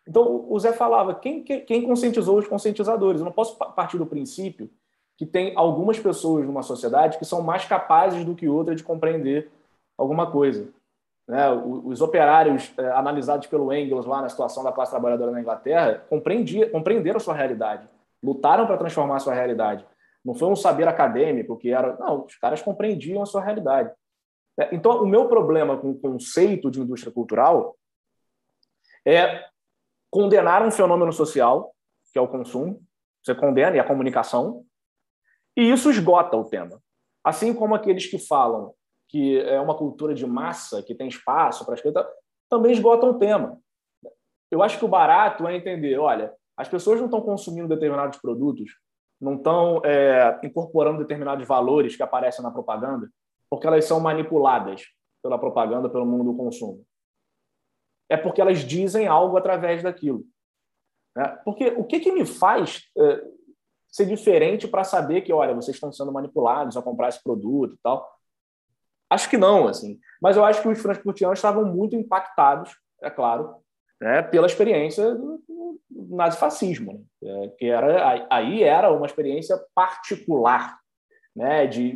Então, 0.08 0.46
o 0.50 0.58
Zé 0.58 0.72
falava, 0.72 1.14
quem, 1.14 1.44
quem 1.44 1.86
conscientizou 1.86 2.40
os 2.40 2.48
conscientizadores? 2.48 3.20
Eu 3.20 3.26
não 3.26 3.32
posso 3.32 3.56
partir 3.58 3.98
do 3.98 4.06
princípio 4.06 4.70
que 5.18 5.26
tem 5.26 5.52
algumas 5.56 6.00
pessoas 6.00 6.46
numa 6.46 6.64
sociedade 6.64 7.18
que 7.18 7.26
são 7.26 7.42
mais 7.42 7.66
capazes 7.66 8.24
do 8.24 8.34
que 8.34 8.48
outras 8.48 8.78
de 8.78 8.84
compreender 8.84 9.52
alguma 9.98 10.32
coisa. 10.32 10.70
Né? 11.28 11.52
Os 11.52 12.02
operários 12.02 12.72
é, 12.78 12.90
analisados 12.92 13.46
pelo 13.48 13.72
Engels 13.74 14.06
lá 14.06 14.22
na 14.22 14.30
situação 14.30 14.64
da 14.64 14.72
classe 14.72 14.92
trabalhadora 14.92 15.30
na 15.30 15.42
Inglaterra 15.42 16.02
compreenderam 16.10 17.18
a 17.18 17.20
sua 17.20 17.34
realidade, 17.34 17.86
lutaram 18.24 18.66
para 18.66 18.78
transformar 18.78 19.18
a 19.18 19.20
sua 19.20 19.34
realidade. 19.34 19.86
Não 20.24 20.34
foi 20.34 20.48
um 20.50 20.56
saber 20.56 20.88
acadêmico 20.88 21.58
que 21.58 21.72
era. 21.72 21.98
Não, 21.98 22.26
os 22.26 22.36
caras 22.36 22.62
compreendiam 22.62 23.22
a 23.22 23.26
sua 23.26 23.42
realidade. 23.42 23.92
É, 24.60 24.76
então, 24.76 25.02
o 25.02 25.08
meu 25.08 25.28
problema 25.28 25.78
com 25.78 25.92
o 25.92 26.00
conceito 26.00 26.70
de 26.70 26.82
indústria 26.82 27.14
cultural 27.14 27.78
é 29.06 29.46
condenar 30.12 30.66
um 30.66 30.72
fenômeno 30.72 31.14
social, 31.14 31.74
que 32.12 32.20
é 32.20 32.22
o 32.22 32.28
consumo, 32.28 32.82
você 33.24 33.34
condena 33.34 33.76
e 33.76 33.80
a 33.80 33.88
comunicação, 33.88 34.66
e 35.56 35.72
isso 35.72 35.90
esgota 35.90 36.36
o 36.36 36.46
tema. 36.46 36.82
Assim 37.24 37.54
como 37.54 37.76
aqueles 37.76 38.08
que 38.08 38.18
falam 38.18 38.74
que 39.08 39.40
é 39.40 39.60
uma 39.60 39.76
cultura 39.76 40.14
de 40.14 40.26
massa, 40.26 40.84
que 40.84 40.94
tem 40.94 41.08
espaço 41.08 41.66
para 41.66 41.74
escrita, 41.74 42.08
também 42.48 42.72
esgotam 42.72 43.10
o 43.10 43.18
tema. 43.18 43.60
Eu 44.52 44.62
acho 44.62 44.78
que 44.78 44.86
o 44.86 44.90
barato 44.90 45.48
é 45.48 45.56
entender, 45.56 45.98
olha, 45.98 46.34
as 46.60 46.68
pessoas 46.68 47.00
não 47.00 47.06
estão 47.06 47.22
consumindo 47.22 47.70
determinados 47.70 48.20
produtos, 48.20 48.78
não 49.20 49.36
estão 49.36 49.82
é, 49.86 50.38
incorporando 50.44 51.00
determinados 51.00 51.48
valores 51.48 51.96
que 51.96 52.04
aparecem 52.04 52.44
na 52.44 52.52
propaganda, 52.52 53.10
porque 53.50 53.66
elas 53.66 53.86
são 53.86 53.98
manipuladas 54.02 54.84
pela 55.24 55.40
propaganda, 55.40 55.90
pelo 55.90 56.06
mundo 56.06 56.26
do 56.26 56.38
consumo. 56.38 56.86
É 58.10 58.18
porque 58.18 58.42
elas 58.42 58.60
dizem 58.60 59.08
algo 59.08 59.38
através 59.38 59.82
daquilo. 59.82 60.26
Né? 61.16 61.28
Porque 61.46 61.68
o 61.78 61.86
que, 61.86 62.02
que 62.02 62.12
me 62.12 62.26
faz 62.26 62.82
é, 62.98 63.24
ser 63.88 64.06
diferente 64.06 64.68
para 64.68 64.84
saber 64.84 65.22
que, 65.22 65.32
olha, 65.32 65.56
vocês 65.56 65.78
estão 65.78 65.94
sendo 65.94 66.12
manipulados 66.12 66.76
a 66.76 66.82
comprar 66.82 67.08
esse 67.08 67.24
produto 67.24 67.76
e 67.76 67.80
tal? 67.82 68.06
Acho 69.10 69.30
que 69.30 69.38
não, 69.38 69.66
assim. 69.66 69.98
Mas 70.22 70.36
eu 70.36 70.44
acho 70.44 70.62
que 70.62 70.68
os 70.68 70.84
transportianos 70.84 71.40
estavam 71.40 71.64
muito 71.64 71.96
impactados, 71.96 72.76
é 73.02 73.10
claro, 73.10 73.56
né, 74.02 74.22
pela 74.24 74.46
experiência 74.46 75.18
do, 75.90 76.16
nazifascismo, 76.16 77.06
né? 77.22 77.46
é, 77.46 77.48
que 77.50 77.66
era 77.66 78.28
aí 78.30 78.64
era 78.64 78.92
uma 78.92 79.06
experiência 79.06 79.60
particular, 79.74 80.78
né, 81.36 81.68
de, 81.68 81.92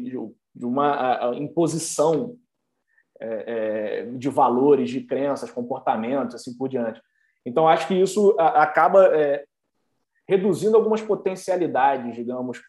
de 0.55 0.65
uma 0.65 1.31
imposição 1.35 2.37
é, 3.19 4.05
é, 4.05 4.05
de 4.17 4.29
valores, 4.29 4.89
de 4.89 5.01
crenças, 5.01 5.51
comportamentos, 5.51 6.35
assim 6.35 6.55
por 6.57 6.69
diante. 6.69 7.01
Então 7.45 7.67
acho 7.67 7.87
que 7.87 7.93
isso 7.93 8.35
acaba 8.39 9.11
reduzindo 10.27 10.77
algumas 10.77 11.01
potencialidades, 11.01 12.15
digamos, 12.15 12.61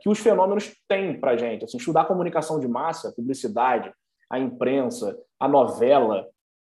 que 0.00 0.08
os 0.08 0.18
fenômenos 0.18 0.72
têm 0.88 1.20
para 1.20 1.32
a 1.32 1.36
gente. 1.36 1.64
Assim, 1.64 1.76
estudar 1.76 2.06
comunicação 2.06 2.58
de 2.58 2.66
massa, 2.66 3.10
a 3.10 3.12
publicidade, 3.12 3.92
a 4.30 4.38
imprensa, 4.38 5.18
a 5.38 5.46
novela, 5.46 6.26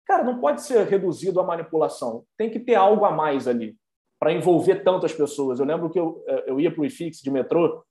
cara, 0.07 0.25
não 0.25 0.41
pode 0.41 0.63
ser 0.63 0.87
reduzido 0.87 1.41
à 1.41 1.45
manipulação. 1.45 2.25
Tem 2.37 2.51
que 2.51 2.61
ter 2.61 2.75
algo 2.75 3.05
a 3.05 3.11
mais 3.11 3.47
ali 3.49 3.77
para 4.19 4.33
envolver 4.33 4.85
tantas 4.85 5.13
pessoas. 5.13 5.59
Eu 5.59 5.67
lembro 5.67 5.91
que 5.91 5.99
eu, 5.99 6.23
é, 6.27 6.51
eu 6.51 6.61
ia 6.61 6.73
para 6.73 6.81
o 6.81 6.85
IFIX 6.85 7.19
de 7.19 7.31
metrô 7.31 7.85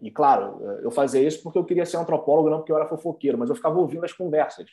e, 0.00 0.10
claro, 0.10 0.60
eu 0.82 0.90
fazia 0.90 1.26
isso 1.26 1.42
porque 1.42 1.58
eu 1.58 1.64
queria 1.64 1.86
ser 1.86 1.96
antropólogo, 1.96 2.50
não 2.50 2.58
porque 2.58 2.70
eu 2.70 2.76
era 2.76 2.88
fofoqueiro, 2.88 3.38
mas 3.38 3.48
eu 3.48 3.56
ficava 3.56 3.78
ouvindo 3.78 4.04
as 4.04 4.12
conversas. 4.12 4.68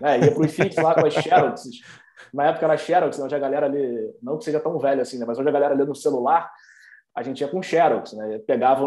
Né? 0.00 0.20
Ia 0.20 0.32
para 0.32 0.40
o 0.40 0.44
IFIX 0.44 0.76
lá 0.76 0.94
com 0.94 1.06
as 1.06 1.14
Xeroxes. 1.14 1.80
Na 2.32 2.46
época 2.46 2.64
era 2.64 2.76
Xerox, 2.76 3.18
onde 3.18 3.34
a 3.34 3.38
galera 3.38 3.66
ali, 3.66 4.14
não 4.22 4.38
que 4.38 4.44
seja 4.44 4.60
tão 4.60 4.78
velho 4.78 5.02
assim, 5.02 5.18
né? 5.18 5.26
mas 5.26 5.38
onde 5.38 5.48
a 5.48 5.52
galera 5.52 5.74
ali 5.74 5.84
no 5.84 5.94
celular 5.94 6.50
a 7.14 7.22
gente 7.22 7.40
ia 7.40 7.48
com 7.48 7.62
Xerox, 7.62 8.14
né? 8.14 8.38
Pegava, 8.46 8.84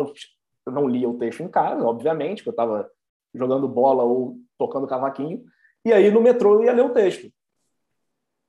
eu 0.65 0.71
não 0.71 0.87
lia 0.87 1.07
o 1.07 1.17
texto 1.17 1.43
em 1.43 1.47
casa, 1.47 1.85
obviamente, 1.85 2.43
porque 2.43 2.49
eu 2.49 2.63
estava 2.63 2.89
jogando 3.35 3.67
bola 3.67 4.03
ou 4.03 4.37
tocando 4.57 4.87
cavaquinho, 4.87 5.43
e 5.85 5.93
aí 5.93 6.11
no 6.11 6.21
metrô 6.21 6.55
eu 6.55 6.63
ia 6.63 6.73
ler 6.73 6.83
o 6.83 6.93
texto. 6.93 7.31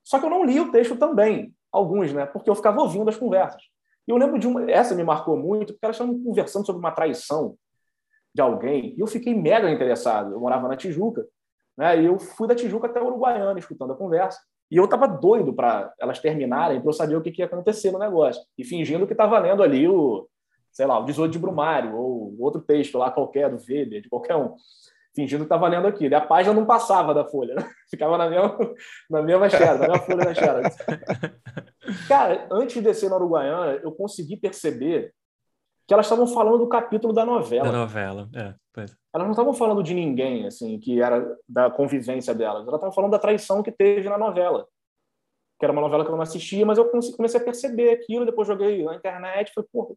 Só 0.02 0.18
que 0.18 0.24
eu 0.24 0.30
não 0.30 0.44
li 0.44 0.58
o 0.58 0.70
texto 0.70 0.96
também, 0.96 1.54
alguns, 1.70 2.12
né? 2.12 2.26
Porque 2.26 2.48
eu 2.48 2.54
ficava 2.54 2.80
ouvindo 2.80 3.08
as 3.08 3.16
conversas. 3.16 3.62
E 4.06 4.10
eu 4.10 4.16
lembro 4.16 4.38
de 4.38 4.46
uma, 4.46 4.70
essa 4.70 4.94
me 4.94 5.04
marcou 5.04 5.36
muito, 5.36 5.72
porque 5.72 5.84
elas 5.84 5.96
estavam 5.96 6.22
conversando 6.22 6.64
sobre 6.64 6.78
uma 6.78 6.92
traição 6.92 7.56
de 8.32 8.40
alguém, 8.40 8.94
e 8.96 9.00
eu 9.00 9.06
fiquei 9.06 9.34
mega 9.34 9.70
interessado. 9.70 10.32
Eu 10.32 10.40
morava 10.40 10.68
na 10.68 10.76
Tijuca, 10.76 11.26
né? 11.76 12.00
E 12.00 12.06
eu 12.06 12.18
fui 12.18 12.46
da 12.46 12.54
Tijuca 12.54 12.86
até 12.86 13.02
Uruguaiana 13.02 13.58
escutando 13.58 13.92
a 13.92 13.96
conversa. 13.96 14.40
E 14.70 14.76
eu 14.76 14.84
estava 14.84 15.06
doido 15.06 15.52
para 15.52 15.92
elas 15.98 16.18
terminarem, 16.18 16.80
para 16.80 16.88
eu 16.88 16.92
saber 16.92 17.16
o 17.16 17.22
que, 17.22 17.30
que, 17.30 17.40
ia 17.42 17.46
acontecer 17.46 17.90
no 17.90 17.98
negócio. 17.98 18.42
E 18.58 18.64
fingindo 18.64 19.06
que 19.06 19.12
estava 19.12 19.38
lendo 19.38 19.62
ali 19.62 19.88
o, 19.88 20.28
sei 20.72 20.86
lá, 20.86 20.98
o 20.98 21.04
18 21.04 21.32
de 21.32 21.38
Brumário, 21.38 21.96
ou 21.96 22.36
outro 22.38 22.60
texto 22.60 22.98
lá 22.98 23.10
qualquer, 23.10 23.48
do 23.48 23.56
Weber, 23.56 24.02
de 24.02 24.08
qualquer 24.08 24.36
um. 24.36 24.54
Fingindo 25.16 25.40
que 25.40 25.46
estava 25.46 25.66
lendo 25.66 25.88
aquilo. 25.88 26.12
E 26.12 26.14
a 26.14 26.20
página 26.20 26.54
não 26.54 26.66
passava 26.66 27.14
da 27.14 27.24
folha, 27.24 27.54
né? 27.54 27.70
ficava 27.88 28.18
na 28.18 28.28
mesma, 28.28 28.58
na 29.08 29.22
mesma 29.22 29.48
xera, 29.48 29.78
na 29.78 29.88
mesma 29.88 29.98
folha 30.00 30.24
da 30.26 30.34
xera. 30.34 30.62
Cara, 32.06 32.46
antes 32.52 32.74
de 32.74 32.82
descer 32.82 33.08
na 33.08 33.16
Uruguaiana, 33.16 33.80
eu 33.82 33.92
consegui 33.92 34.36
perceber 34.36 35.14
que 35.86 35.94
elas 35.94 36.04
estavam 36.04 36.26
falando 36.26 36.58
do 36.58 36.68
capítulo 36.68 37.14
da 37.14 37.24
novela. 37.24 37.64
Da 37.64 37.78
novela, 37.78 38.28
é. 38.34 38.54
Pois. 38.74 38.94
Elas 39.14 39.26
não 39.26 39.32
estavam 39.32 39.54
falando 39.54 39.82
de 39.82 39.94
ninguém, 39.94 40.46
assim, 40.46 40.78
que 40.78 41.00
era 41.00 41.24
da 41.48 41.70
convivência 41.70 42.34
delas. 42.34 42.66
Elas 42.66 42.74
estavam 42.74 42.92
falando 42.92 43.12
da 43.12 43.18
traição 43.18 43.62
que 43.62 43.72
teve 43.72 44.08
na 44.10 44.18
novela. 44.18 44.66
Que 45.58 45.64
era 45.64 45.72
uma 45.72 45.80
novela 45.80 46.04
que 46.04 46.10
eu 46.10 46.16
não 46.16 46.22
assistia, 46.22 46.66
mas 46.66 46.76
eu 46.76 46.90
comecei 46.90 47.40
a 47.40 47.44
perceber 47.44 47.90
aquilo, 47.90 48.26
depois 48.26 48.46
joguei 48.46 48.84
na 48.84 48.96
internet, 48.96 49.50
foi, 49.54 49.64
porra. 49.72 49.94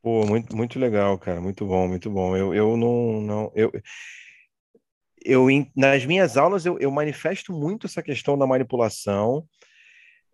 Pô, 0.00 0.24
muito, 0.26 0.54
muito 0.54 0.78
legal, 0.78 1.18
cara, 1.18 1.40
muito 1.40 1.64
bom, 1.64 1.88
muito 1.88 2.10
bom. 2.10 2.36
Eu, 2.36 2.54
eu 2.54 2.76
não, 2.76 3.20
não 3.22 3.52
eu, 3.54 3.72
eu 5.24 5.46
nas 5.74 6.04
minhas 6.04 6.36
aulas 6.36 6.66
eu, 6.66 6.78
eu 6.78 6.90
manifesto 6.90 7.52
muito 7.52 7.86
essa 7.86 8.02
questão 8.02 8.36
da 8.36 8.46
manipulação, 8.46 9.46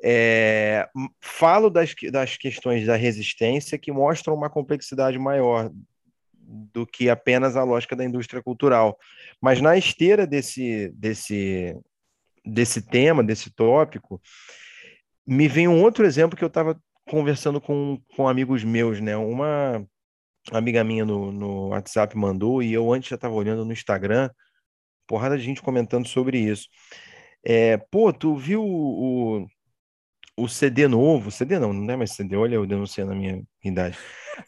é, 0.03 0.89
falo 1.21 1.69
das, 1.71 1.95
das 2.11 2.37
questões 2.37 2.87
da 2.87 2.97
resistência 2.97 3.79
que 3.79 3.93
mostram 3.93 4.35
uma 4.35 4.51
complexidade 4.51 5.19
maior 5.19 5.71
do 6.73 6.87
que 6.87 7.09
apenas 7.09 7.57
a 7.57 7.63
lógica 7.63 7.95
da 7.95 8.05
indústria 8.05 8.43
cultural. 8.43 8.99
Mas 9.41 9.61
na 9.61 9.77
esteira 9.77 10.27
desse, 10.27 10.89
desse, 10.97 11.77
desse 12.45 12.83
tema, 12.83 13.23
desse 13.23 13.51
tópico, 13.51 14.21
me 15.27 15.47
vem 15.47 15.69
um 15.69 15.83
outro 15.83 16.05
exemplo 16.05 16.37
que 16.37 16.43
eu 16.43 16.49
estava 16.49 16.81
conversando 17.09 17.61
com, 17.61 18.01
com 18.17 18.27
amigos 18.27 18.65
meus, 18.65 19.01
né? 19.01 19.17
Uma 19.17 19.87
amiga 20.51 20.83
minha 20.83 21.05
no, 21.05 21.31
no 21.31 21.69
WhatsApp 21.69 22.17
mandou 22.17 22.63
e 22.63 22.73
eu 22.73 22.93
antes 22.93 23.11
já 23.11 23.17
estava 23.17 23.35
olhando 23.35 23.65
no 23.65 23.73
Instagram, 23.73 24.31
porrada 25.11 25.37
de 25.37 25.43
gente 25.43 25.61
comentando 25.61 26.07
sobre 26.07 26.39
isso. 26.39 26.69
É, 27.45 27.77
pô, 27.77 28.13
tu 28.13 28.37
viu 28.37 28.63
o, 28.65 29.45
o 30.37 30.49
CD 30.49 30.87
novo, 30.87 31.33
CD 31.33 31.59
não, 31.59 31.73
não 31.73 31.93
é 31.93 31.97
mais 31.97 32.13
CD, 32.13 32.37
olha 32.37 32.55
eu 32.55 32.67
denunciando 32.67 33.13
a 33.13 33.17
minha 33.17 33.43
idade, 33.65 33.99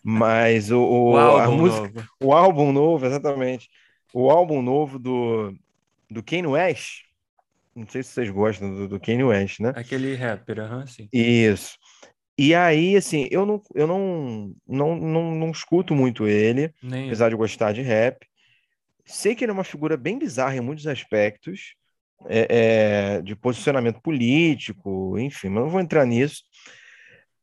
mas 0.05 0.71
o, 0.71 0.79
o, 0.81 1.13
o 1.13 1.17
álbum 1.17 1.51
música, 1.51 1.91
novo. 1.91 2.09
o 2.21 2.33
álbum 2.33 2.73
novo, 2.73 3.05
exatamente, 3.07 3.69
o 4.15 4.31
álbum 4.31 4.63
novo 4.63 5.01
do, 5.01 5.53
do 6.09 6.23
Kanye 6.23 6.47
West, 6.47 7.03
não 7.75 7.89
sei 7.89 8.03
se 8.05 8.11
vocês 8.11 8.31
gostam 8.31 8.73
do, 8.73 8.89
do 8.89 9.01
Kanye 9.01 9.25
West, 9.25 9.61
né? 9.61 9.71
Aquele 9.75 10.15
rapper, 10.15 10.61
aham, 10.61 10.81
uhum, 10.81 10.87
sim. 10.87 11.09
Isso. 11.13 11.77
E 12.39 12.55
aí, 12.55 12.97
assim, 12.97 13.29
eu 13.31 13.45
não, 13.45 13.63
eu 13.75 13.87
não, 13.87 14.55
não, 14.67 14.97
não, 14.97 15.35
não 15.35 15.51
escuto 15.51 15.95
muito 15.95 16.27
ele, 16.27 16.73
Nem 16.83 17.07
apesar 17.07 17.27
eu. 17.27 17.31
de 17.31 17.37
gostar 17.37 17.73
de 17.73 17.83
rap. 17.83 18.27
Sei 19.05 19.35
que 19.35 19.45
ele 19.45 19.51
é 19.51 19.55
uma 19.55 19.65
figura 19.65 19.97
bem 19.97 20.19
bizarra 20.19 20.57
em 20.57 20.61
muitos 20.61 20.87
aspectos, 20.87 21.75
é, 22.29 23.17
é, 23.19 23.23
de 23.23 23.35
posicionamento 23.35 24.01
político, 24.01 25.19
enfim, 25.19 25.49
mas 25.49 25.65
não 25.65 25.71
vou 25.71 25.81
entrar 25.81 26.07
nisso. 26.07 26.43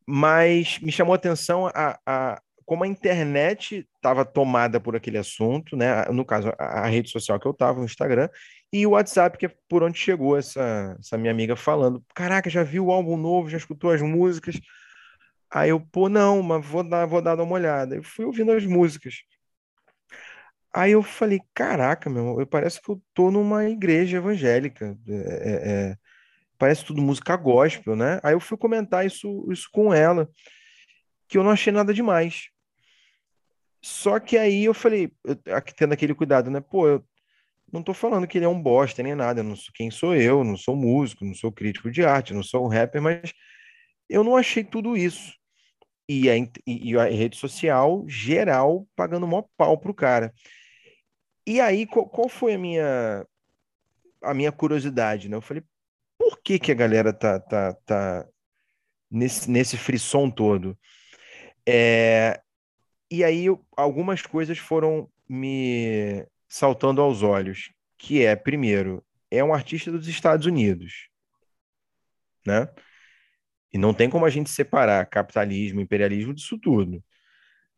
Mas 0.06 0.78
me 0.80 0.90
chamou 0.90 1.12
a 1.12 1.16
atenção 1.16 1.66
a, 1.66 1.98
a 2.06 2.40
como 2.70 2.84
a 2.84 2.86
internet 2.86 3.84
estava 3.96 4.24
tomada 4.24 4.78
por 4.78 4.94
aquele 4.94 5.18
assunto, 5.18 5.76
né? 5.76 6.04
No 6.04 6.24
caso, 6.24 6.52
a, 6.56 6.82
a 6.82 6.86
rede 6.86 7.10
social 7.10 7.38
que 7.40 7.46
eu 7.46 7.50
estava, 7.50 7.80
o 7.80 7.84
Instagram, 7.84 8.28
e 8.72 8.86
o 8.86 8.90
WhatsApp, 8.90 9.36
que 9.36 9.46
é 9.46 9.52
por 9.68 9.82
onde 9.82 9.98
chegou 9.98 10.36
essa, 10.38 10.96
essa 11.00 11.18
minha 11.18 11.32
amiga 11.32 11.56
falando: 11.56 12.00
Caraca, 12.14 12.48
já 12.48 12.62
viu 12.62 12.86
o 12.86 12.92
álbum 12.92 13.16
novo, 13.16 13.50
já 13.50 13.58
escutou 13.58 13.90
as 13.90 14.00
músicas? 14.00 14.60
Aí 15.52 15.70
eu, 15.70 15.80
pô, 15.80 16.08
não, 16.08 16.42
mas 16.42 16.64
vou 16.64 16.84
dar, 16.84 17.06
vou 17.06 17.20
dar 17.20 17.40
uma 17.40 17.54
olhada. 17.54 17.96
Eu 17.96 18.04
fui 18.04 18.24
ouvindo 18.24 18.52
as 18.52 18.64
músicas. 18.64 19.16
Aí 20.72 20.92
eu 20.92 21.02
falei, 21.02 21.40
caraca, 21.52 22.08
meu, 22.08 22.46
parece 22.46 22.80
que 22.80 22.90
eu 22.90 23.02
tô 23.12 23.30
numa 23.30 23.68
igreja 23.68 24.18
evangélica. 24.18 24.96
É, 25.08 25.12
é, 25.12 25.90
é, 25.90 25.96
parece 26.56 26.84
tudo 26.84 27.02
música 27.02 27.36
gospel, 27.36 27.96
né? 27.96 28.20
Aí 28.22 28.34
eu 28.34 28.40
fui 28.40 28.56
comentar 28.56 29.04
isso, 29.04 29.46
isso 29.50 29.68
com 29.72 29.92
ela, 29.92 30.28
que 31.28 31.38
eu 31.38 31.42
não 31.42 31.50
achei 31.50 31.72
nada 31.72 31.92
demais. 31.92 32.50
Só 33.82 34.20
que 34.20 34.36
aí 34.36 34.64
eu 34.64 34.74
falei, 34.74 35.10
eu, 35.24 35.36
tendo 35.76 35.92
aquele 35.92 36.14
cuidado, 36.14 36.50
né? 36.50 36.60
Pô, 36.60 36.86
eu 36.86 37.04
não 37.72 37.82
tô 37.82 37.94
falando 37.94 38.26
que 38.26 38.38
ele 38.38 38.44
é 38.44 38.48
um 38.48 38.60
bosta 38.60 39.02
nem 39.02 39.14
nada, 39.14 39.40
eu 39.40 39.44
não 39.44 39.56
sou 39.56 39.72
quem 39.74 39.90
sou 39.90 40.14
eu, 40.14 40.44
não 40.44 40.56
sou 40.56 40.76
músico, 40.76 41.24
não 41.24 41.34
sou 41.34 41.50
crítico 41.50 41.90
de 41.90 42.04
arte, 42.04 42.34
não 42.34 42.42
sou 42.42 42.64
um 42.64 42.68
rapper, 42.68 43.00
mas 43.00 43.32
eu 44.08 44.22
não 44.22 44.36
achei 44.36 44.64
tudo 44.64 44.96
isso. 44.96 45.34
E 46.08 46.28
a, 46.28 46.34
e 46.66 46.96
a 46.96 47.04
rede 47.04 47.36
social 47.36 48.04
geral 48.08 48.86
pagando 48.96 49.26
maior 49.26 49.46
pau 49.56 49.78
pro 49.78 49.94
cara. 49.94 50.34
E 51.46 51.60
aí, 51.60 51.86
qual, 51.86 52.08
qual, 52.08 52.28
foi 52.28 52.54
a 52.54 52.58
minha, 52.58 53.26
a 54.22 54.34
minha 54.34 54.52
curiosidade, 54.52 55.28
né? 55.28 55.36
Eu 55.36 55.40
falei, 55.40 55.62
por 56.18 56.40
que 56.42 56.58
que 56.58 56.72
a 56.72 56.74
galera 56.74 57.12
tá, 57.12 57.40
tá, 57.40 57.74
tá 57.86 58.28
nesse, 59.10 59.50
nesse 59.50 59.76
frisson 59.76 60.30
todo? 60.30 60.78
É, 61.66 62.40
e 63.10 63.24
aí, 63.24 63.46
algumas 63.76 64.22
coisas 64.22 64.58
foram 64.58 65.10
me 65.28 66.26
saltando 66.48 67.00
aos 67.00 67.22
olhos, 67.22 67.72
que 67.96 68.24
é, 68.24 68.34
primeiro, 68.36 69.04
é 69.30 69.42
um 69.42 69.54
artista 69.54 69.90
dos 69.92 70.08
Estados 70.08 70.46
Unidos, 70.46 71.08
né? 72.46 72.68
E 73.72 73.78
não 73.78 73.94
tem 73.94 74.10
como 74.10 74.26
a 74.26 74.30
gente 74.30 74.50
separar 74.50 75.06
capitalismo, 75.06 75.80
imperialismo 75.80 76.34
disso 76.34 76.58
tudo. 76.58 77.02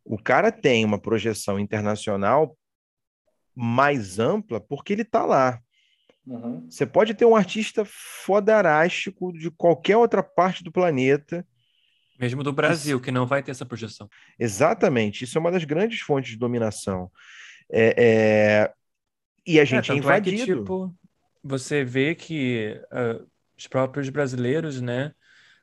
O 0.05 0.17
cara 0.19 0.51
tem 0.51 0.85
uma 0.85 0.99
projeção 0.99 1.59
internacional 1.59 2.57
mais 3.55 4.19
ampla 4.19 4.61
porque 4.61 4.93
ele 4.93 5.03
está 5.03 5.25
lá. 5.25 5.61
Uhum. 6.27 6.67
Você 6.71 6.87
pode 6.87 7.15
ter 7.15 7.25
um 7.25 7.37
artista 7.37 7.85
fodarástico 7.85 9.33
de 9.33 9.51
qualquer 9.51 9.97
outra 9.97 10.23
parte 10.23 10.63
do 10.63 10.71
planeta. 10.71 11.47
Mesmo 12.19 12.45
do 12.45 12.53
Brasil, 12.53 13.01
que, 13.01 13.11
não 13.11 13.27
vai 13.27 13.43
ter 13.43 13.51
essa 13.51 13.67
projeção. 13.67 14.09
Exatamente. 14.39 15.25
Isso 15.25 15.37
é 15.37 15.41
uma 15.41 15.51
das 15.51 15.65
grandes 15.65 16.01
fontes 16.01 16.31
de 16.31 16.39
dominação. 16.39 17.11
É, 17.71 17.95
é... 17.99 18.73
E 19.45 19.59
a 19.59 19.65
gente 19.65 19.91
é, 19.91 19.95
é 19.95 19.99
invadido. 19.99 20.37
É 20.37 20.47
que, 20.47 20.55
tipo, 20.55 20.95
você 21.43 21.83
vê 21.83 22.15
que 22.15 22.81
uh, 22.93 23.27
os 23.59 23.67
próprios 23.67 24.09
brasileiros, 24.09 24.81
né? 24.81 25.13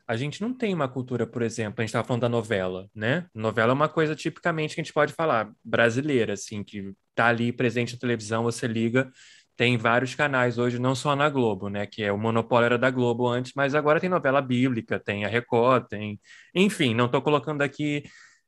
A 0.06 0.17
gente 0.17 0.41
não 0.41 0.54
tem 0.54 0.73
uma 0.73 0.89
cultura, 0.89 1.28
por 1.28 1.43
exemplo, 1.43 1.75
a 1.78 1.82
gente 1.84 1.89
estava 1.89 2.06
falando 2.06 2.23
da 2.23 2.30
novela, 2.30 2.89
né? 2.95 3.28
Novela 3.34 3.71
é 3.71 3.73
uma 3.73 3.88
coisa 3.88 4.15
tipicamente 4.15 4.73
que 4.73 4.82
a 4.82 4.84
gente 4.84 4.93
pode 4.93 5.13
falar 5.13 5.52
brasileira, 5.63 6.34
assim, 6.34 6.63
que 6.63 6.93
tá 7.19 7.27
ali 7.27 7.51
presente 7.51 7.93
na 7.93 7.99
televisão, 7.99 8.43
você 8.43 8.65
liga, 8.65 9.12
tem 9.58 9.77
vários 9.77 10.15
canais 10.15 10.58
hoje, 10.58 10.79
não 10.79 10.95
só 10.95 11.17
na 11.17 11.29
Globo, 11.29 11.67
né? 11.67 11.86
Que 11.86 12.01
é 12.03 12.13
o 12.13 12.17
monopólio 12.17 12.67
era 12.67 12.77
da 12.77 12.89
Globo 12.89 13.27
antes, 13.27 13.51
mas 13.53 13.75
agora 13.75 13.99
tem 13.99 14.10
novela 14.10 14.41
bíblica, 14.41 14.97
tem 14.97 15.25
a 15.25 15.27
Record, 15.27 15.88
tem, 15.89 16.17
enfim, 16.55 16.95
não 16.95 17.08
estou 17.08 17.21
colocando 17.21 17.62
aqui 17.62 18.03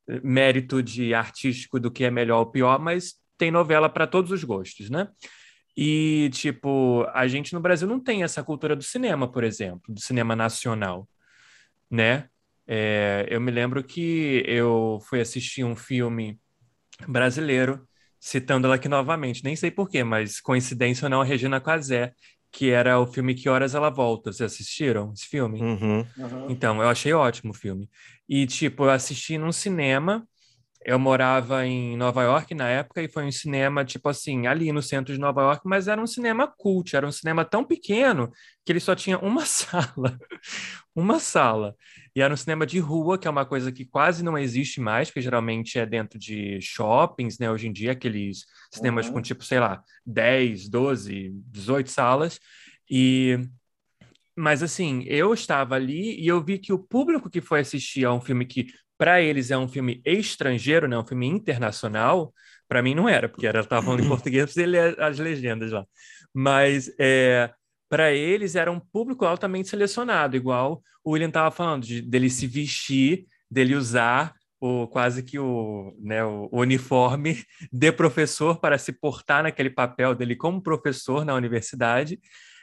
eh, 0.08 0.22
mérito 0.24 0.82
de 0.82 1.14
artístico 1.14 1.82
do 1.82 1.92
que 1.92 2.06
é 2.06 2.10
melhor 2.10 2.40
ou 2.40 2.46
pior, 2.46 2.80
mas 2.80 3.16
tem 3.38 3.52
novela 3.52 3.90
para 3.90 4.08
todos 4.08 4.32
os 4.32 4.42
gostos, 4.46 4.90
né? 4.90 5.10
E, 5.76 6.30
tipo, 6.32 7.06
a 7.14 7.28
gente 7.28 7.54
no 7.54 7.60
Brasil 7.60 7.88
não 7.90 8.00
tem 8.00 8.24
essa 8.24 8.42
cultura 8.42 8.74
do 8.74 8.84
cinema, 8.84 9.30
por 9.30 9.44
exemplo, 9.44 9.94
do 9.94 10.00
cinema 10.00 10.34
nacional, 10.34 11.10
né? 11.90 12.30
É, 12.66 13.28
eu 13.30 13.42
me 13.42 13.52
lembro 13.52 13.84
que 13.84 14.44
eu 14.48 15.00
fui 15.10 15.20
assistir 15.20 15.66
um 15.66 15.76
filme 15.76 16.40
brasileiro, 17.06 17.86
citando 18.22 18.68
ela 18.68 18.76
aqui 18.76 18.88
novamente, 18.88 19.44
nem 19.44 19.56
sei 19.58 19.72
porquê, 19.72 20.04
mas 20.06 20.40
coincidência 20.40 21.08
ou 21.08 21.10
não, 21.10 21.22
a 21.22 21.26
Regina 21.26 21.60
Casé, 21.60 22.14
que 22.52 22.70
era 22.70 23.00
o 23.00 23.08
filme 23.08 23.36
Que 23.36 23.50
Horas 23.50 23.76
Ela 23.76 23.90
Volta. 23.90 24.32
Vocês 24.32 24.54
assistiram 24.54 25.12
esse 25.14 25.26
filme? 25.28 25.62
Uhum. 25.62 26.00
Uhum. 26.18 26.46
Então, 26.48 26.82
eu 26.82 26.90
achei 26.90 27.14
ótimo 27.14 27.52
o 27.52 27.56
filme. 27.56 27.90
E, 28.30 28.48
tipo, 28.48 28.86
eu 28.86 28.92
assisti 28.92 29.38
num 29.38 29.52
cinema 29.52 30.28
eu 30.84 30.98
morava 30.98 31.66
em 31.66 31.96
Nova 31.96 32.24
York 32.24 32.56
na 32.56 32.68
época 32.68 33.02
e 33.02 33.08
foi 33.08 33.26
um 33.26 33.32
cinema, 33.32 33.86
tipo 33.86 34.10
assim, 34.10 34.48
ali 34.48 34.72
no 34.72 34.82
centro 34.82 35.14
de 35.14 35.20
Nova 35.20 35.42
York, 35.42 35.62
mas 35.66 35.88
era 35.88 36.02
um 36.02 36.08
cinema 36.08 36.48
cult, 36.48 36.96
era 36.96 37.06
um 37.06 37.12
cinema 37.12 37.46
tão 37.46 37.64
pequeno 37.64 38.32
que 38.66 38.72
ele 38.72 38.80
só 38.80 38.96
tinha 38.96 39.18
uma 39.20 39.46
sala. 39.46 40.18
uma 40.96 41.20
sala. 41.20 41.76
E 42.16 42.22
era 42.22 42.34
um 42.34 42.38
cinema 42.38 42.66
de 42.66 42.80
rua, 42.80 43.18
que 43.18 43.28
é 43.28 43.32
uma 43.32 43.46
coisa 43.46 43.72
que 43.72 43.86
quase 43.86 44.24
não 44.24 44.38
existe 44.38 44.82
mais, 44.82 45.10
porque 45.10 45.22
geralmente 45.22 45.78
é 45.78 45.86
dentro 45.86 46.18
de 46.18 46.60
shoppings, 46.62 47.38
né? 47.38 47.50
Hoje 47.52 47.68
em 47.68 47.72
dia, 47.72 47.92
aqueles 47.92 48.46
cinemas 48.74 49.08
uhum. 49.08 49.14
com 49.14 49.22
tipo, 49.22 49.44
sei 49.44 49.60
lá, 49.60 49.84
10, 50.06 50.68
12, 50.68 51.32
18 51.48 51.90
salas. 51.90 52.40
E 52.90 53.40
mas 54.36 54.64
assim, 54.64 55.04
eu 55.06 55.34
estava 55.34 55.76
ali 55.76 56.20
e 56.20 56.28
eu 56.28 56.44
vi 56.44 56.58
que 56.58 56.74
o 56.74 56.80
público 56.80 57.30
que 57.30 57.42
foi 57.42 57.60
assistir 57.60 58.06
a 58.06 58.14
um 58.14 58.22
filme 58.22 58.46
que 58.46 58.68
para 59.02 59.20
eles 59.20 59.50
é 59.50 59.58
um 59.58 59.68
filme 59.68 60.00
estrangeiro, 60.06 60.88
né, 60.88 60.96
um 60.96 61.04
filme 61.04 61.26
internacional, 61.26 62.32
para 62.68 62.84
mim 62.84 62.94
não 62.94 63.10
era, 63.10 63.28
porque 63.28 63.48
ela 63.48 63.62
estava 63.62 63.82
falando 63.82 64.04
em 64.04 64.08
português, 64.08 64.56
ele 64.58 64.78
as 64.78 65.18
legendas 65.18 65.72
lá. 65.72 65.84
Mas 66.32 66.94
é, 67.00 67.52
para 67.90 68.14
eles 68.14 68.56
era 68.56 68.72
um 68.72 68.80
público 68.80 69.26
altamente 69.26 69.70
selecionado, 69.70 70.38
igual 70.38 70.84
o 71.04 71.14
William 71.14 71.30
estava 71.30 71.50
falando, 71.50 71.84
de, 71.84 72.00
dele 72.00 72.30
se 72.30 72.46
vestir, 72.46 73.26
dele 73.50 73.74
usar 73.74 74.36
o, 74.60 74.86
quase 74.86 75.24
que 75.24 75.40
o, 75.40 75.98
né, 76.00 76.24
o 76.24 76.50
uniforme 76.52 77.44
de 77.74 77.92
professor 77.92 78.60
para 78.60 78.78
se 78.78 78.94
portar 78.94 79.42
naquele 79.42 79.72
papel 79.72 80.14
dele 80.14 80.36
como 80.36 80.62
professor 80.62 81.26
na 81.26 81.34
universidade. 81.34 82.20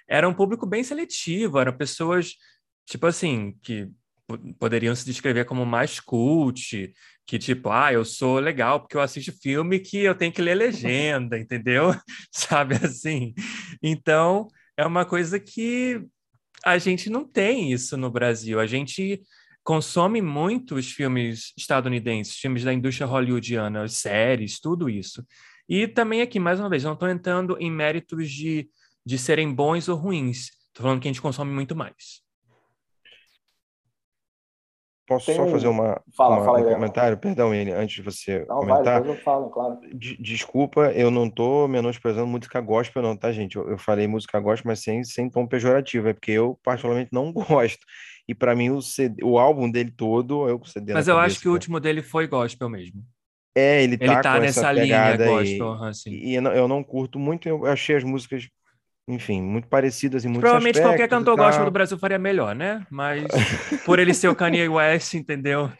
Era 0.08 0.28
um 0.28 0.34
público 0.34 0.64
bem 0.68 0.84
seletivo, 0.84 1.58
eram 1.58 1.76
pessoas, 1.76 2.34
tipo 2.86 3.08
assim, 3.08 3.58
que 3.60 3.90
poderiam 4.58 4.94
se 4.94 5.04
descrever 5.04 5.44
como 5.44 5.64
mais 5.64 6.00
cult, 6.00 6.92
que 7.26 7.38
tipo, 7.38 7.70
ah, 7.70 7.92
eu 7.92 8.04
sou 8.04 8.38
legal 8.38 8.80
porque 8.80 8.96
eu 8.96 9.00
assisto 9.00 9.32
filme 9.32 9.78
que 9.78 9.98
eu 9.98 10.14
tenho 10.14 10.32
que 10.32 10.42
ler 10.42 10.54
legenda, 10.54 11.36
entendeu? 11.38 11.94
Sabe 12.32 12.74
assim? 12.76 13.34
Então, 13.82 14.48
é 14.76 14.84
uma 14.86 15.04
coisa 15.04 15.38
que 15.38 16.02
a 16.64 16.78
gente 16.78 17.08
não 17.08 17.24
tem 17.24 17.72
isso 17.72 17.96
no 17.96 18.10
Brasil. 18.10 18.60
A 18.60 18.66
gente 18.66 19.22
consome 19.62 20.22
muito 20.22 20.76
os 20.76 20.90
filmes 20.90 21.52
estadunidenses, 21.56 22.36
filmes 22.36 22.64
da 22.64 22.72
indústria 22.72 23.06
hollywoodiana, 23.06 23.82
as 23.82 23.94
séries, 23.94 24.58
tudo 24.60 24.88
isso. 24.88 25.24
E 25.68 25.86
também 25.86 26.22
aqui, 26.22 26.40
mais 26.40 26.58
uma 26.58 26.70
vez, 26.70 26.82
não 26.84 26.94
estou 26.94 27.08
entrando 27.08 27.56
em 27.60 27.70
méritos 27.70 28.30
de, 28.30 28.70
de 29.04 29.18
serem 29.18 29.52
bons 29.52 29.88
ou 29.88 29.96
ruins. 29.96 30.50
Estou 30.68 30.84
falando 30.84 31.00
que 31.00 31.08
a 31.08 31.10
gente 31.12 31.20
consome 31.20 31.52
muito 31.52 31.76
mais. 31.76 32.26
Posso 35.08 35.24
Tem 35.24 35.36
só 35.36 35.46
fazer 35.46 35.68
uma, 35.68 35.98
fala, 36.14 36.36
uma 36.36 36.44
fala 36.44 36.60
um 36.60 36.74
comentário? 36.74 37.16
Perdão, 37.16 37.54
Ele, 37.54 37.72
antes 37.72 37.96
de 37.96 38.02
você 38.02 38.44
não, 38.46 38.58
comentar. 38.58 39.00
Vai, 39.00 39.10
eu 39.10 39.16
falo, 39.16 39.48
claro. 39.48 39.80
desculpa, 40.20 40.92
eu 40.92 41.10
não 41.10 41.24
estou 41.24 41.66
menosprezando 41.66 42.26
música 42.26 42.60
gospel, 42.60 43.02
não, 43.02 43.16
tá, 43.16 43.32
gente? 43.32 43.56
Eu, 43.56 43.70
eu, 43.70 43.78
falei 43.78 44.06
música 44.06 44.38
gospel, 44.38 44.68
mas 44.70 44.80
sem, 44.80 45.02
sem 45.04 45.30
tom 45.30 45.46
pejorativo, 45.46 46.08
é 46.08 46.12
porque 46.12 46.32
eu 46.32 46.60
particularmente 46.62 47.08
não 47.10 47.32
gosto. 47.32 47.80
E 48.28 48.34
para 48.34 48.54
mim 48.54 48.68
o, 48.68 48.82
CD, 48.82 49.24
o 49.24 49.38
álbum 49.38 49.70
dele 49.70 49.90
todo 49.90 50.46
é 50.46 50.52
o 50.52 50.62
CD. 50.66 50.92
Mas 50.92 51.08
eu 51.08 51.14
cabeça, 51.14 51.32
acho 51.32 51.40
que 51.40 51.48
o 51.48 51.52
último 51.52 51.80
dele 51.80 52.02
foi 52.02 52.26
gospel 52.26 52.68
mesmo. 52.68 53.02
É, 53.56 53.82
ele 53.82 53.96
tá, 53.96 54.04
ele 54.04 54.20
tá 54.20 54.38
nessa 54.38 54.70
linha 54.70 55.16
gospel. 55.16 55.72
Assim. 55.84 56.10
E, 56.10 56.32
e 56.32 56.34
eu 56.34 56.68
não 56.68 56.84
curto 56.84 57.18
muito, 57.18 57.48
eu 57.48 57.64
achei 57.64 57.96
as 57.96 58.04
músicas 58.04 58.46
enfim, 59.08 59.40
muito 59.40 59.66
parecidas 59.68 60.24
em 60.24 60.28
muitos 60.28 60.42
Provavelmente 60.42 60.80
qualquer 60.80 61.08
cantor 61.08 61.34
gospel 61.34 61.64
do 61.64 61.70
Brasil 61.70 61.96
faria 61.98 62.18
melhor, 62.18 62.54
né? 62.54 62.86
Mas 62.90 63.24
por 63.86 63.98
ele 63.98 64.12
ser 64.12 64.28
o 64.28 64.36
Kanye 64.36 64.68
West, 64.68 65.14
entendeu? 65.14 65.70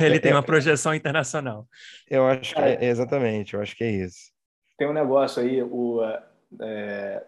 Ele 0.00 0.18
tem 0.18 0.32
uma 0.32 0.42
projeção 0.42 0.92
internacional. 0.92 1.64
Eu 2.10 2.26
acho 2.26 2.54
que 2.54 2.60
é, 2.60 2.84
exatamente, 2.84 3.54
eu 3.54 3.62
acho 3.62 3.76
que 3.76 3.84
é 3.84 3.90
isso. 3.90 4.32
Tem 4.76 4.88
um 4.88 4.92
negócio 4.92 5.40
aí, 5.40 5.62
o, 5.62 6.00
é, 6.60 7.22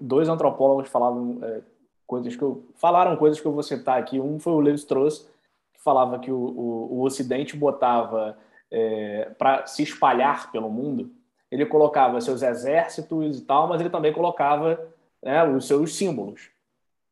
dois 0.00 0.28
antropólogos 0.28 0.90
falavam 0.90 1.38
é, 1.42 1.60
coisas 2.06 2.36
que 2.36 2.42
eu 2.42 2.68
falaram 2.76 3.16
coisas 3.16 3.40
que 3.40 3.46
eu 3.46 3.52
vou 3.52 3.62
citar 3.62 3.98
aqui. 3.98 4.20
Um 4.20 4.38
foi 4.38 4.52
o 4.52 4.60
Levi 4.60 4.76
Strauss, 4.76 5.26
que 5.72 5.82
falava 5.82 6.18
que 6.18 6.30
o, 6.30 6.36
o, 6.36 6.98
o 6.98 7.02
Ocidente 7.04 7.56
botava 7.56 8.36
é, 8.70 9.30
para 9.38 9.66
se 9.66 9.82
espalhar 9.82 10.52
pelo 10.52 10.68
mundo 10.68 11.10
ele 11.50 11.66
colocava 11.66 12.20
seus 12.20 12.42
exércitos 12.42 13.38
e 13.38 13.42
tal, 13.42 13.68
mas 13.68 13.80
ele 13.80 13.90
também 13.90 14.12
colocava 14.12 14.80
né, 15.22 15.44
os 15.44 15.66
seus 15.66 15.94
símbolos. 15.96 16.48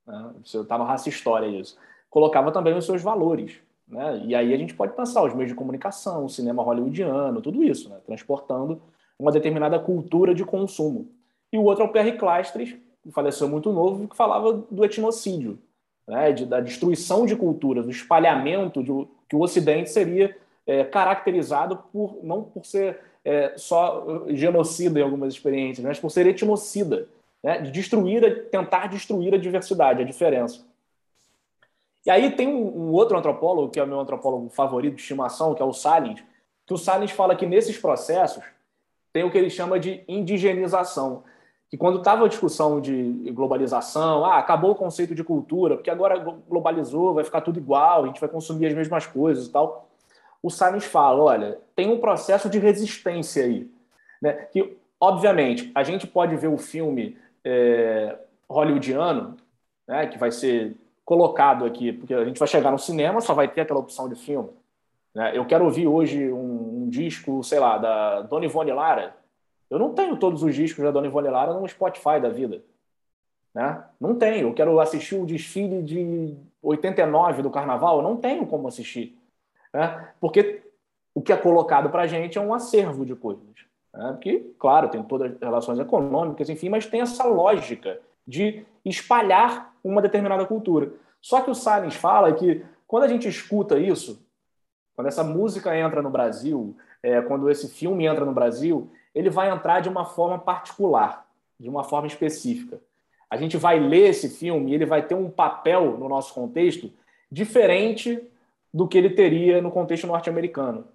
Né? 0.07 0.33
Está 0.45 0.79
no 0.79 0.85
Raça 0.85 1.09
História 1.09 1.47
isso. 1.47 1.77
Colocava 2.09 2.53
também 2.53 2.77
os 2.77 2.87
seus 2.87 3.03
valores. 3.03 3.61
Né? 3.87 4.23
E 4.25 4.35
aí 4.35 4.55
a 4.55 4.57
gente 4.57 4.75
pode 4.75 4.93
pensar 4.93 5.25
os 5.25 5.35
meios 5.35 5.51
de 5.51 5.57
comunicação, 5.57 6.25
o 6.25 6.29
cinema 6.29 6.63
hollywoodiano, 6.63 7.43
tudo 7.43 7.65
isso, 7.65 7.89
né? 7.89 7.97
transportando 8.07 8.81
uma 9.19 9.33
determinada 9.33 9.79
cultura 9.79 10.35
de 10.35 10.45
consumo. 10.45 11.11
E 11.53 11.59
o 11.59 11.65
outro 11.65 11.85
é 11.85 11.87
o 11.87 11.93
Pierre 11.93 12.13
Clastres, 12.13 12.77
que 13.03 13.11
faleceu 13.11 13.49
muito 13.49 13.73
novo, 13.73 14.07
que 14.07 14.17
falava 14.17 14.53
do 14.53 14.85
etnocídio, 14.85 15.59
né? 16.07 16.31
de, 16.31 16.47
da 16.47 16.61
destruição 16.61 17.27
de 17.27 17.35
culturas, 17.35 17.85
do 17.85 17.91
espalhamento 17.91 18.83
de, 18.83 18.93
que 19.29 19.35
o 19.35 19.41
Ocidente 19.41 19.91
seria 19.91 20.37
é, 20.69 20.85
caracterizado 20.85 21.79
por 21.91 22.19
não 22.23 22.43
por 22.43 22.67
ser 22.67 23.01
é, 23.25 23.55
só 23.57 24.25
genocida 24.29 25.01
em 25.01 25.03
algumas 25.03 25.33
experiências, 25.33 25.85
mas 25.85 25.99
por 25.99 26.11
ser 26.11 26.27
etnocida, 26.27 27.09
né? 27.43 27.63
de 27.63 27.71
destruir, 27.71 28.51
tentar 28.51 28.87
destruir 28.89 29.35
a 29.35 29.39
diversidade, 29.39 30.03
a 30.03 30.05
diferença. 30.05 30.61
E 32.05 32.11
aí 32.11 32.31
tem 32.31 32.49
um, 32.49 32.93
outro 32.93 33.17
antropólogo, 33.19 33.71
que 33.71 33.81
é 33.81 33.83
o 33.83 33.87
meu 33.87 33.99
antropólogo 33.99 34.51
favorito 34.51 34.97
de 34.97 35.01
estimação, 35.01 35.55
que 35.55 35.63
é 35.63 35.65
o 35.65 35.73
Salins, 35.73 36.23
que 36.67 36.75
o 36.75 36.79
Salins 36.79 37.11
fala 37.13 37.35
que 37.35 37.47
nesses 37.47 37.79
processos 37.79 38.45
tem 39.11 39.25
o 39.25 39.31
que 39.31 39.39
ele 39.39 39.51
chama 39.51 39.81
de 39.81 40.05
indigenização, 40.07 41.25
que 41.71 41.79
quando 41.79 41.99
estava 41.99 42.27
a 42.27 42.29
discussão 42.29 42.79
de 42.79 43.31
globalização, 43.33 44.25
ah, 44.25 44.39
acabou 44.39 44.73
o 44.73 44.75
conceito 44.75 45.15
de 45.15 45.25
cultura, 45.25 45.77
porque 45.77 45.91
agora 45.91 46.19
globalizou, 46.49 47.15
vai 47.15 47.25
ficar 47.25 47.41
tudo 47.41 47.59
igual, 47.59 48.05
a 48.05 48.07
gente 48.07 48.21
vai 48.21 48.29
consumir 48.29 48.67
as 48.67 48.75
mesmas 48.75 49.07
coisas 49.07 49.47
e 49.47 49.51
tal 49.51 49.89
o 50.43 50.51
Salles 50.51 50.85
fala: 50.85 51.23
olha, 51.23 51.59
tem 51.75 51.91
um 51.91 51.99
processo 51.99 52.49
de 52.49 52.59
resistência 52.59 53.45
aí. 53.45 53.71
Né? 54.21 54.33
Que, 54.53 54.77
obviamente, 55.01 55.71
a 55.75 55.83
gente 55.83 56.07
pode 56.07 56.37
ver 56.37 56.49
o 56.49 56.59
filme 56.59 57.17
é, 57.45 58.17
hollywoodiano, 58.49 59.37
né, 59.87 60.07
que 60.07 60.19
vai 60.19 60.31
ser 60.31 60.77
colocado 61.05 61.65
aqui, 61.65 61.93
porque 61.93 62.13
a 62.13 62.25
gente 62.25 62.39
vai 62.39 62.49
chegar 62.49 62.71
no 62.71 62.79
cinema, 62.79 63.21
só 63.21 63.33
vai 63.33 63.49
ter 63.49 63.63
aquela 63.63 63.81
opção 63.81 64.09
de 64.09 64.15
filme. 64.15 64.51
Né? 65.15 65.33
Eu 65.35 65.45
quero 65.47 65.65
ouvir 65.65 65.87
hoje 65.87 66.31
um, 66.31 66.85
um, 66.85 66.89
disco, 66.89 67.43
sei 67.43 67.59
lá, 67.59 67.79
da 67.79 68.23
Dona 68.23 68.45
Ivone 68.45 68.73
Lara. 68.73 69.17
Eu 69.71 69.79
não 69.79 69.95
tenho 69.95 70.17
todos 70.17 70.43
os 70.43 70.55
discos 70.55 70.85
da 70.85 70.91
Dona 70.91 71.07
Ivone 71.07 71.29
Lara 71.29 71.55
no 71.55 71.67
Spotify 71.67 72.21
da 72.21 72.29
vida. 72.29 72.63
Né? 73.55 73.83
Não 74.01 74.15
tenho. 74.15 74.49
Eu 74.49 74.55
quero 74.55 74.79
assistir 74.79 75.17
o 75.17 75.27
desfile 75.27 75.83
de 75.83 76.37
89 76.63 77.43
do 77.43 77.51
Carnaval, 77.51 77.97
eu 77.97 78.03
não 78.03 78.17
tenho 78.17 78.47
como 78.47 78.69
assistir. 78.69 79.18
Né? 79.73 80.09
Porque 80.21 80.63
o 81.15 81.21
que 81.21 81.33
é 81.33 81.37
colocado 81.37 81.91
para 81.91 82.03
a 82.03 82.07
gente 82.07 82.39
é 82.39 82.41
um 82.41 82.55
acervo 82.55 83.05
de 83.05 83.15
coisas. 83.15 83.45
Né? 83.93 84.19
Claro, 84.59 84.89
tem 84.89 85.03
todas 85.03 85.33
as 85.33 85.41
relações 85.41 85.79
econômicas, 85.79 86.49
enfim, 86.49 86.69
mas 86.69 86.87
tem 86.87 87.01
essa 87.01 87.25
lógica 87.25 88.01
de 88.27 88.65
espalhar 88.85 89.75
uma 89.83 90.03
determinada 90.03 90.45
cultura. 90.45 90.93
Só 91.21 91.41
que 91.41 91.51
o 91.51 91.55
Salles 91.55 91.95
fala 91.95 92.33
que 92.33 92.65
quando 92.87 93.05
a 93.05 93.09
gente 93.09 93.29
escuta 93.29 93.79
isso, 93.79 94.25
quando 94.95 95.09
essa 95.09 95.25
música 95.25 95.77
entra 95.77 96.03
no 96.03 96.11
Brasil, 96.11 96.77
é, 97.03 97.21
quando 97.21 97.51
esse 97.51 97.69
filme 97.69 98.07
entra 98.07 98.25
no 98.25 98.33
Brasil, 98.33 98.91
ele 99.15 99.31
vai 99.31 99.51
entrar 99.51 99.81
de 99.81 99.89
uma 99.89 100.05
forma 100.05 100.39
particular, 100.39 101.27
de 101.59 101.69
uma 101.69 101.85
forma 101.85 102.07
específica. 102.07 102.81
A 103.31 103.37
gente 103.37 103.57
vai 103.57 103.79
ler 103.79 104.09
esse 104.09 104.29
filme 104.29 104.71
e 104.71 104.75
ele 104.75 104.87
vai 104.87 105.03
ter 105.03 105.15
um 105.15 105.31
papel 105.31 105.99
no 105.99 106.09
nosso 106.09 106.33
contexto 106.33 106.91
diferente 107.31 108.21
do 108.73 108.87
que 108.87 108.99
ele 108.99 109.11
teria 109.11 109.63
no 109.63 109.71
contexto 109.71 110.07
norte-americano, 110.07 110.87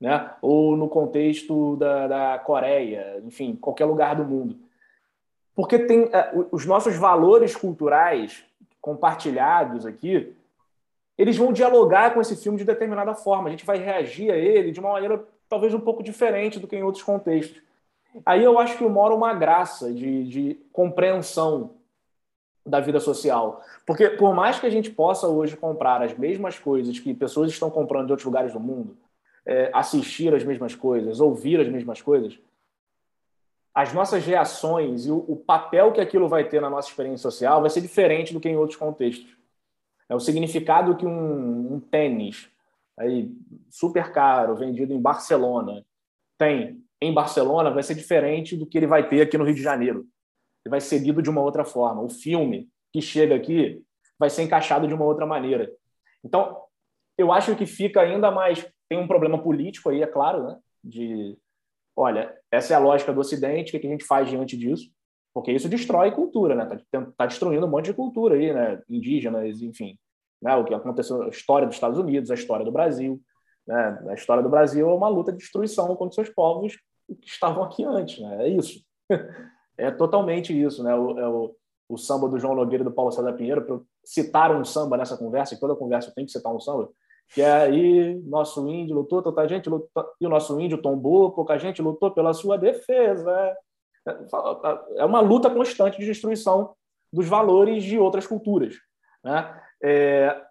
né? 0.00 0.30
ou 0.42 0.76
no 0.76 0.88
contexto 0.88 1.76
da, 1.76 2.06
da 2.06 2.38
Coreia, 2.38 3.20
enfim, 3.24 3.56
qualquer 3.56 3.84
lugar 3.84 4.16
do 4.16 4.24
mundo. 4.24 4.56
Porque 5.54 5.78
tem 5.78 6.08
é, 6.12 6.32
os 6.50 6.66
nossos 6.66 6.96
valores 6.96 7.54
culturais 7.54 8.44
compartilhados 8.80 9.86
aqui, 9.86 10.34
eles 11.16 11.36
vão 11.36 11.52
dialogar 11.52 12.14
com 12.14 12.20
esse 12.20 12.36
filme 12.36 12.58
de 12.58 12.64
determinada 12.64 13.14
forma. 13.14 13.48
A 13.48 13.50
gente 13.50 13.66
vai 13.66 13.78
reagir 13.78 14.30
a 14.30 14.36
ele 14.36 14.72
de 14.72 14.80
uma 14.80 14.92
maneira 14.92 15.22
talvez 15.48 15.74
um 15.74 15.80
pouco 15.80 16.02
diferente 16.02 16.58
do 16.58 16.66
que 16.66 16.74
em 16.74 16.82
outros 16.82 17.04
contextos. 17.04 17.62
Aí 18.24 18.42
eu 18.42 18.58
acho 18.58 18.76
que 18.76 18.84
mora 18.84 19.14
uma 19.14 19.32
graça 19.34 19.92
de, 19.92 20.24
de 20.24 20.54
compreensão 20.72 21.74
da 22.64 22.80
vida 22.80 23.00
social. 23.00 23.62
Porque 23.86 24.10
por 24.10 24.34
mais 24.34 24.58
que 24.58 24.66
a 24.66 24.70
gente 24.70 24.90
possa 24.90 25.26
hoje 25.26 25.56
comprar 25.56 26.02
as 26.02 26.16
mesmas 26.16 26.58
coisas 26.58 26.98
que 26.98 27.12
pessoas 27.12 27.50
estão 27.50 27.70
comprando 27.70 28.06
de 28.06 28.12
outros 28.12 28.26
lugares 28.26 28.52
do 28.52 28.60
mundo, 28.60 28.96
é, 29.44 29.70
assistir 29.74 30.34
as 30.34 30.44
mesmas 30.44 30.74
coisas, 30.74 31.20
ouvir 31.20 31.60
as 31.60 31.68
mesmas 31.68 32.00
coisas, 32.00 32.38
as 33.74 33.92
nossas 33.92 34.24
reações 34.24 35.06
e 35.06 35.10
o, 35.10 35.24
o, 35.28 35.36
papel 35.36 35.92
que 35.92 36.00
aquilo 36.00 36.28
vai 36.28 36.48
ter 36.48 36.60
na 36.60 36.68
nossa 36.68 36.88
experiência 36.88 37.22
social 37.30 37.60
vai 37.60 37.70
ser 37.70 37.80
diferente 37.80 38.32
do 38.32 38.40
que 38.40 38.48
em 38.48 38.56
outros 38.56 38.78
contextos. 38.78 39.36
É 40.08 40.14
o 40.14 40.20
significado 40.20 40.96
que 40.96 41.06
um, 41.06 41.74
um 41.74 41.80
tênis 41.80 42.50
aí, 42.98 43.34
super 43.70 44.12
caro, 44.12 44.54
vendido 44.54 44.92
em 44.92 45.00
Barcelona, 45.00 45.84
tem 46.38 46.82
em 47.00 47.12
Barcelona 47.12 47.70
vai 47.70 47.82
ser 47.82 47.94
diferente 47.94 48.56
do 48.56 48.64
que 48.64 48.78
ele 48.78 48.86
vai 48.86 49.08
ter 49.08 49.22
aqui 49.22 49.36
no 49.36 49.44
Rio 49.44 49.54
de 49.54 49.62
Janeiro. 49.62 50.06
Ele 50.64 50.70
vai 50.70 50.80
ser 50.80 50.98
lido 50.98 51.22
de 51.22 51.30
uma 51.30 51.40
outra 51.40 51.64
forma. 51.64 52.02
O 52.02 52.08
filme 52.08 52.68
que 52.92 53.00
chega 53.00 53.34
aqui 53.34 53.82
vai 54.18 54.30
ser 54.30 54.42
encaixado 54.42 54.86
de 54.86 54.94
uma 54.94 55.04
outra 55.04 55.26
maneira. 55.26 55.72
Então, 56.24 56.62
eu 57.18 57.32
acho 57.32 57.56
que 57.56 57.66
fica 57.66 58.00
ainda 58.00 58.30
mais. 58.30 58.66
Tem 58.88 58.98
um 58.98 59.08
problema 59.08 59.42
político 59.42 59.90
aí, 59.90 60.02
é 60.02 60.06
claro, 60.06 60.44
né? 60.44 60.58
De 60.82 61.36
olha, 61.96 62.34
essa 62.50 62.72
é 62.72 62.76
a 62.76 62.80
lógica 62.80 63.12
do 63.12 63.20
Ocidente, 63.20 63.76
o 63.76 63.80
que 63.80 63.86
a 63.86 63.90
gente 63.90 64.04
faz 64.04 64.28
diante 64.28 64.56
disso? 64.56 64.90
Porque 65.34 65.52
isso 65.52 65.68
destrói 65.68 66.10
cultura, 66.12 66.54
né? 66.54 66.80
Tá, 66.90 67.06
tá 67.16 67.26
destruindo 67.26 67.66
um 67.66 67.70
monte 67.70 67.86
de 67.86 67.94
cultura 67.94 68.34
aí, 68.34 68.52
né? 68.52 68.82
Indígenas, 68.88 69.62
enfim. 69.62 69.98
Né? 70.40 70.54
O 70.56 70.64
que 70.64 70.74
aconteceu, 70.74 71.22
a 71.22 71.28
história 71.28 71.66
dos 71.66 71.76
Estados 71.76 71.98
Unidos, 71.98 72.30
a 72.30 72.34
história 72.34 72.64
do 72.64 72.72
Brasil. 72.72 73.20
Né? 73.66 74.04
A 74.08 74.14
história 74.14 74.42
do 74.42 74.48
Brasil 74.48 74.88
é 74.88 74.94
uma 74.94 75.08
luta 75.08 75.32
de 75.32 75.38
destruição 75.38 75.94
contra 75.96 76.14
seus 76.14 76.28
povos 76.28 76.76
que 77.20 77.28
estavam 77.28 77.62
aqui 77.62 77.84
antes, 77.84 78.20
né? 78.20 78.46
É 78.46 78.48
isso. 78.48 78.84
É 79.82 79.90
totalmente 79.90 80.52
isso, 80.58 80.82
né? 80.82 80.94
O, 80.94 81.18
é 81.18 81.28
o, 81.28 81.54
o 81.88 81.98
samba 81.98 82.28
do 82.28 82.38
João 82.38 82.54
Nogueira 82.54 82.82
e 82.82 82.84
do 82.84 82.92
Paulo 82.92 83.12
César 83.12 83.32
Pinheiro, 83.32 83.62
para 83.62 83.80
citar 84.04 84.54
um 84.54 84.64
samba 84.64 84.96
nessa 84.96 85.16
conversa, 85.16 85.54
e 85.54 85.60
toda 85.60 85.74
conversa 85.74 86.12
tem 86.14 86.24
que 86.24 86.32
citar 86.32 86.54
um 86.54 86.60
samba, 86.60 86.88
que 87.34 87.42
é 87.42 87.52
aí 87.52 88.14
nosso 88.24 88.66
índio 88.68 88.94
lutou, 88.94 89.22
tanta 89.22 89.46
gente 89.48 89.68
lutou, 89.68 90.06
e 90.20 90.26
o 90.26 90.28
nosso 90.30 90.58
índio 90.60 90.80
tombou, 90.80 91.32
pouca 91.32 91.58
gente 91.58 91.80
lutou 91.80 92.10
pela 92.10 92.32
sua 92.32 92.58
defesa. 92.58 93.56
É 94.96 95.04
uma 95.04 95.20
luta 95.20 95.48
constante 95.48 95.98
de 95.98 96.06
destruição 96.06 96.74
dos 97.12 97.28
valores 97.28 97.84
de 97.84 97.98
outras 97.98 98.26
culturas. 98.26 98.74
Né? 99.24 99.62
É, 99.82 100.42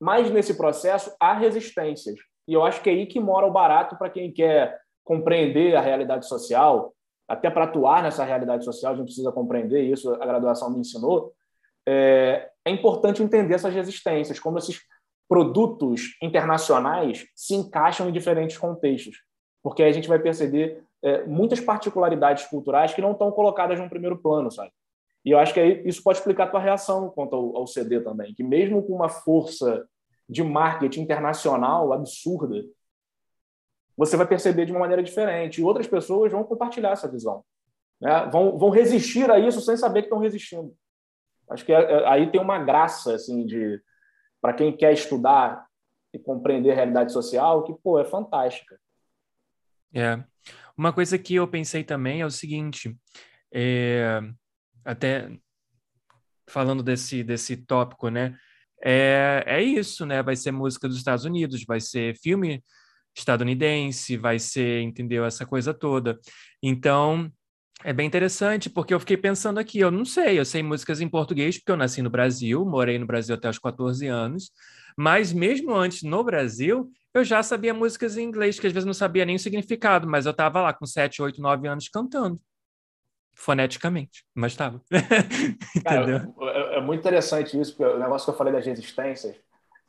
mas 0.00 0.30
nesse 0.30 0.56
processo 0.56 1.14
há 1.20 1.32
resistências. 1.32 2.18
E 2.48 2.52
eu 2.52 2.64
acho 2.64 2.82
que 2.82 2.90
é 2.90 2.92
aí 2.92 3.06
que 3.06 3.18
mora 3.18 3.46
o 3.46 3.52
barato 3.52 3.96
para 3.96 4.10
quem 4.10 4.32
quer 4.32 4.78
compreender 5.04 5.76
a 5.76 5.80
realidade 5.80 6.26
social, 6.26 6.92
até 7.28 7.50
para 7.50 7.64
atuar 7.64 8.02
nessa 8.02 8.24
realidade 8.24 8.64
social, 8.64 8.92
a 8.92 8.96
gente 8.96 9.06
precisa 9.06 9.32
compreender 9.32 9.82
isso, 9.82 10.12
a 10.14 10.26
graduação 10.26 10.70
me 10.70 10.80
ensinou. 10.80 11.32
É, 11.86 12.50
é 12.64 12.70
importante 12.70 13.22
entender 13.22 13.54
essas 13.54 13.74
resistências, 13.74 14.38
como 14.38 14.58
esses 14.58 14.80
produtos 15.28 16.16
internacionais 16.22 17.26
se 17.34 17.54
encaixam 17.54 18.08
em 18.08 18.12
diferentes 18.12 18.56
contextos, 18.56 19.18
porque 19.62 19.82
a 19.82 19.92
gente 19.92 20.08
vai 20.08 20.18
perceber 20.18 20.82
é, 21.02 21.24
muitas 21.24 21.60
particularidades 21.60 22.46
culturais 22.46 22.94
que 22.94 23.02
não 23.02 23.12
estão 23.12 23.30
colocadas 23.32 23.78
no 23.78 23.88
primeiro 23.88 24.18
plano, 24.18 24.50
sabe? 24.50 24.70
E 25.24 25.32
eu 25.32 25.38
acho 25.38 25.52
que 25.52 25.58
aí 25.58 25.82
isso 25.84 26.02
pode 26.02 26.18
explicar 26.18 26.44
a 26.44 26.50
tua 26.50 26.60
reação 26.60 27.10
quanto 27.10 27.34
ao, 27.34 27.56
ao 27.56 27.66
CD 27.66 28.00
também, 28.00 28.32
que 28.32 28.44
mesmo 28.44 28.82
com 28.82 28.92
uma 28.92 29.08
força 29.08 29.84
de 30.28 30.42
marketing 30.42 31.02
internacional 31.02 31.92
absurda, 31.92 32.64
você 33.96 34.16
vai 34.16 34.26
perceber 34.26 34.66
de 34.66 34.72
uma 34.72 34.80
maneira 34.80 35.02
diferente. 35.02 35.60
E 35.60 35.64
outras 35.64 35.86
pessoas 35.86 36.30
vão 36.30 36.44
compartilhar 36.44 36.90
essa 36.90 37.10
visão. 37.10 37.44
Né? 38.00 38.28
Vão, 38.30 38.58
vão 38.58 38.70
resistir 38.70 39.30
a 39.30 39.38
isso 39.38 39.60
sem 39.60 39.76
saber 39.76 40.02
que 40.02 40.06
estão 40.06 40.18
resistindo. 40.18 40.74
Acho 41.48 41.64
que 41.64 41.72
é, 41.72 41.80
é, 41.80 42.08
aí 42.08 42.30
tem 42.30 42.40
uma 42.40 42.58
graça 42.58 43.14
assim 43.14 43.46
de 43.46 43.80
para 44.40 44.52
quem 44.52 44.76
quer 44.76 44.92
estudar 44.92 45.66
e 46.12 46.18
compreender 46.18 46.72
a 46.72 46.74
realidade 46.74 47.12
social, 47.12 47.64
que, 47.64 47.74
pô, 47.82 47.98
é 47.98 48.04
fantástica. 48.04 48.78
É. 49.94 50.22
Uma 50.76 50.92
coisa 50.92 51.18
que 51.18 51.34
eu 51.34 51.48
pensei 51.48 51.82
também 51.82 52.20
é 52.20 52.26
o 52.26 52.30
seguinte, 52.30 52.96
é, 53.52 54.20
até 54.84 55.30
falando 56.46 56.82
desse, 56.82 57.24
desse 57.24 57.56
tópico, 57.56 58.08
né? 58.08 58.38
É, 58.82 59.42
é 59.46 59.62
isso, 59.62 60.04
né? 60.04 60.22
Vai 60.22 60.36
ser 60.36 60.52
música 60.52 60.86
dos 60.86 60.98
Estados 60.98 61.24
Unidos, 61.24 61.64
vai 61.64 61.80
ser 61.80 62.16
filme 62.18 62.62
estadunidense, 63.16 64.16
vai 64.16 64.38
ser, 64.38 64.82
entendeu? 64.82 65.24
Essa 65.24 65.46
coisa 65.46 65.72
toda. 65.72 66.18
Então, 66.62 67.30
é 67.84 67.92
bem 67.92 68.06
interessante, 68.06 68.68
porque 68.68 68.92
eu 68.92 69.00
fiquei 69.00 69.16
pensando 69.16 69.58
aqui, 69.58 69.78
eu 69.78 69.90
não 69.90 70.04
sei, 70.04 70.38
eu 70.38 70.44
sei 70.44 70.62
músicas 70.62 71.00
em 71.00 71.08
português, 71.08 71.58
porque 71.58 71.72
eu 71.72 71.76
nasci 71.76 72.02
no 72.02 72.10
Brasil, 72.10 72.64
morei 72.64 72.98
no 72.98 73.06
Brasil 73.06 73.34
até 73.34 73.48
os 73.48 73.58
14 73.58 74.06
anos, 74.06 74.50
mas 74.96 75.32
mesmo 75.32 75.74
antes 75.74 76.02
no 76.02 76.24
Brasil, 76.24 76.90
eu 77.12 77.24
já 77.24 77.42
sabia 77.42 77.72
músicas 77.72 78.16
em 78.16 78.24
inglês, 78.24 78.58
que 78.58 78.66
às 78.66 78.72
vezes 78.72 78.86
não 78.86 78.94
sabia 78.94 79.24
nem 79.24 79.36
o 79.36 79.38
significado, 79.38 80.08
mas 80.08 80.26
eu 80.26 80.32
estava 80.32 80.60
lá 80.60 80.72
com 80.72 80.86
7, 80.86 81.22
8, 81.22 81.40
9 81.40 81.68
anos 81.68 81.88
cantando, 81.88 82.40
foneticamente, 83.34 84.24
mas 84.34 84.52
estava. 84.52 84.82
Cara, 85.84 86.32
é, 86.40 86.78
é, 86.78 86.80
muito 86.80 87.00
interessante 87.00 87.58
isso, 87.60 87.76
porque 87.76 87.94
o 87.94 87.98
negócio 87.98 88.26
que 88.26 88.30
eu 88.30 88.36
falei 88.36 88.52
das 88.52 88.66
resistências, 88.66 89.36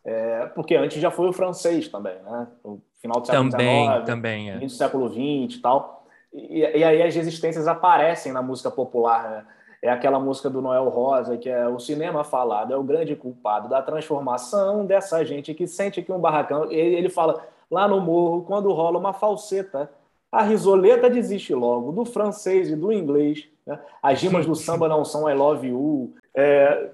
é, 0.07 0.45
porque 0.55 0.73
antes 0.73 1.01
já 1.01 1.11
foi 1.11 1.27
o 1.27 1.33
francês 1.33 1.89
também, 1.89 2.15
né? 2.23 2.47
O 2.63 2.79
final 3.01 3.19
do 3.19 3.27
século 3.27 3.49
também, 3.49 3.85
XIX, 3.89 4.05
também, 4.05 4.51
é. 4.51 4.57
do 4.57 4.69
século 4.69 5.09
XX 5.09 5.57
e 5.57 5.61
tal. 5.61 6.07
E, 6.33 6.59
e, 6.59 6.83
aí 6.83 7.01
as 7.03 7.13
resistências 7.13 7.67
aparecem 7.67 8.31
na 8.31 8.41
música 8.41 8.71
popular, 8.71 9.29
né? 9.29 9.45
É 9.81 9.89
aquela 9.91 10.17
música 10.17 10.49
do 10.49 10.61
Noel 10.61 10.87
Rosa, 10.87 11.37
que 11.37 11.49
é 11.49 11.67
o 11.67 11.77
cinema 11.77 12.23
falado, 12.23 12.73
é 12.73 12.77
o 12.77 12.83
grande 12.83 13.17
culpado 13.17 13.67
da 13.67 13.81
transformação 13.81 14.85
dessa 14.85 15.25
gente 15.25 15.53
que 15.53 15.67
sente 15.67 16.01
que 16.01 16.11
um 16.11 16.19
barracão. 16.19 16.71
Ele, 16.71 16.95
ele 16.95 17.09
fala 17.09 17.45
lá 17.69 17.85
no 17.85 17.99
morro, 17.99 18.43
quando 18.43 18.71
rola 18.71 18.97
uma 18.97 19.11
falseta, 19.11 19.91
a 20.31 20.41
risoleta 20.41 21.09
desiste 21.09 21.53
logo, 21.53 21.91
do 21.91 22.05
francês 22.05 22.69
e 22.69 22.77
do 22.77 22.93
inglês. 22.93 23.45
Né? 23.65 23.77
As 24.01 24.21
rimas 24.21 24.45
do 24.45 24.55
samba 24.55 24.87
não 24.87 25.03
são 25.03 25.29
I 25.29 25.33
love 25.33 25.67
you. 25.67 26.13
É, 26.33 26.91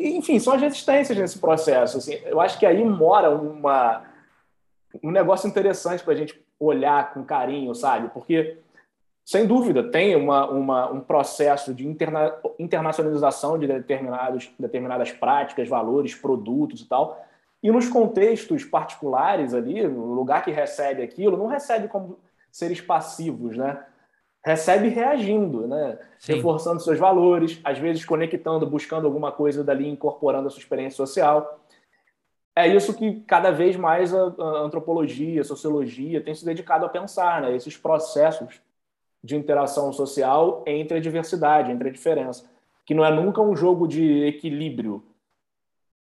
enfim, 0.00 0.38
são 0.38 0.54
as 0.54 0.60
resistências 0.60 1.16
nesse 1.16 1.38
processo. 1.38 1.98
Assim, 1.98 2.14
eu 2.24 2.40
acho 2.40 2.58
que 2.58 2.66
aí 2.66 2.84
mora 2.84 3.30
uma, 3.30 4.02
um 5.02 5.10
negócio 5.10 5.48
interessante 5.48 6.02
para 6.02 6.12
a 6.14 6.16
gente 6.16 6.40
olhar 6.58 7.12
com 7.12 7.24
carinho, 7.24 7.74
sabe? 7.74 8.08
Porque, 8.08 8.58
sem 9.24 9.46
dúvida, 9.46 9.90
tem 9.90 10.16
uma, 10.16 10.48
uma, 10.48 10.90
um 10.90 11.00
processo 11.00 11.74
de 11.74 11.86
interna, 11.86 12.34
internacionalização 12.58 13.58
de 13.58 13.66
determinados, 13.66 14.50
determinadas 14.58 15.12
práticas, 15.12 15.68
valores, 15.68 16.14
produtos 16.14 16.80
e 16.80 16.86
tal. 16.86 17.24
E 17.62 17.70
nos 17.70 17.88
contextos 17.88 18.64
particulares 18.64 19.52
ali, 19.52 19.86
no 19.86 20.14
lugar 20.14 20.44
que 20.44 20.50
recebe 20.50 21.02
aquilo, 21.02 21.36
não 21.36 21.46
recebe 21.46 21.88
como 21.88 22.18
seres 22.50 22.80
passivos, 22.80 23.56
né? 23.56 23.84
Recebe 24.46 24.88
reagindo, 24.88 25.66
né? 25.66 25.98
Sim. 26.18 26.34
Reforçando 26.34 26.80
seus 26.80 26.98
valores, 26.98 27.60
às 27.64 27.78
vezes 27.78 28.04
conectando, 28.04 28.64
buscando 28.64 29.06
alguma 29.06 29.32
coisa 29.32 29.64
dali, 29.64 29.88
incorporando 29.88 30.46
a 30.46 30.50
sua 30.50 30.60
experiência 30.60 30.96
social 30.96 31.60
é 32.56 32.66
isso 32.66 32.94
que 32.94 33.20
cada 33.20 33.50
vez 33.50 33.76
mais 33.76 34.14
a, 34.14 34.32
antropologia, 34.64 35.42
a 35.42 35.44
sociologia 35.44 36.22
tem 36.22 36.34
se 36.34 36.42
dedicado 36.42 36.86
a 36.86 36.88
pensar, 36.88 37.42
né? 37.42 37.54
Esses 37.54 37.76
processos 37.76 38.62
de 39.22 39.36
interação 39.36 39.92
social 39.92 40.64
entre 40.66 40.96
a 40.96 41.00
diversidade, 41.00 41.70
entre 41.70 41.90
a 41.90 41.92
diferença. 41.92 42.48
que 42.86 42.94
não 42.94 43.04
é 43.04 43.10
nunca 43.10 43.42
um 43.42 43.54
jogo 43.54 43.86
de 43.86 44.24
equilíbrio. 44.24 45.04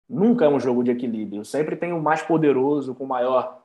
Nunca 0.08 0.46
é 0.46 0.50
um 0.50 0.60
jogo 0.60 0.84
de 0.84 0.90
equilíbrio. 0.90 1.46
Sempre 1.46 1.76
tem 1.76 1.94
o 1.94 2.02
mais 2.02 2.22
poderoso, 2.22 2.96
com 2.96 3.06
maior 3.06 3.59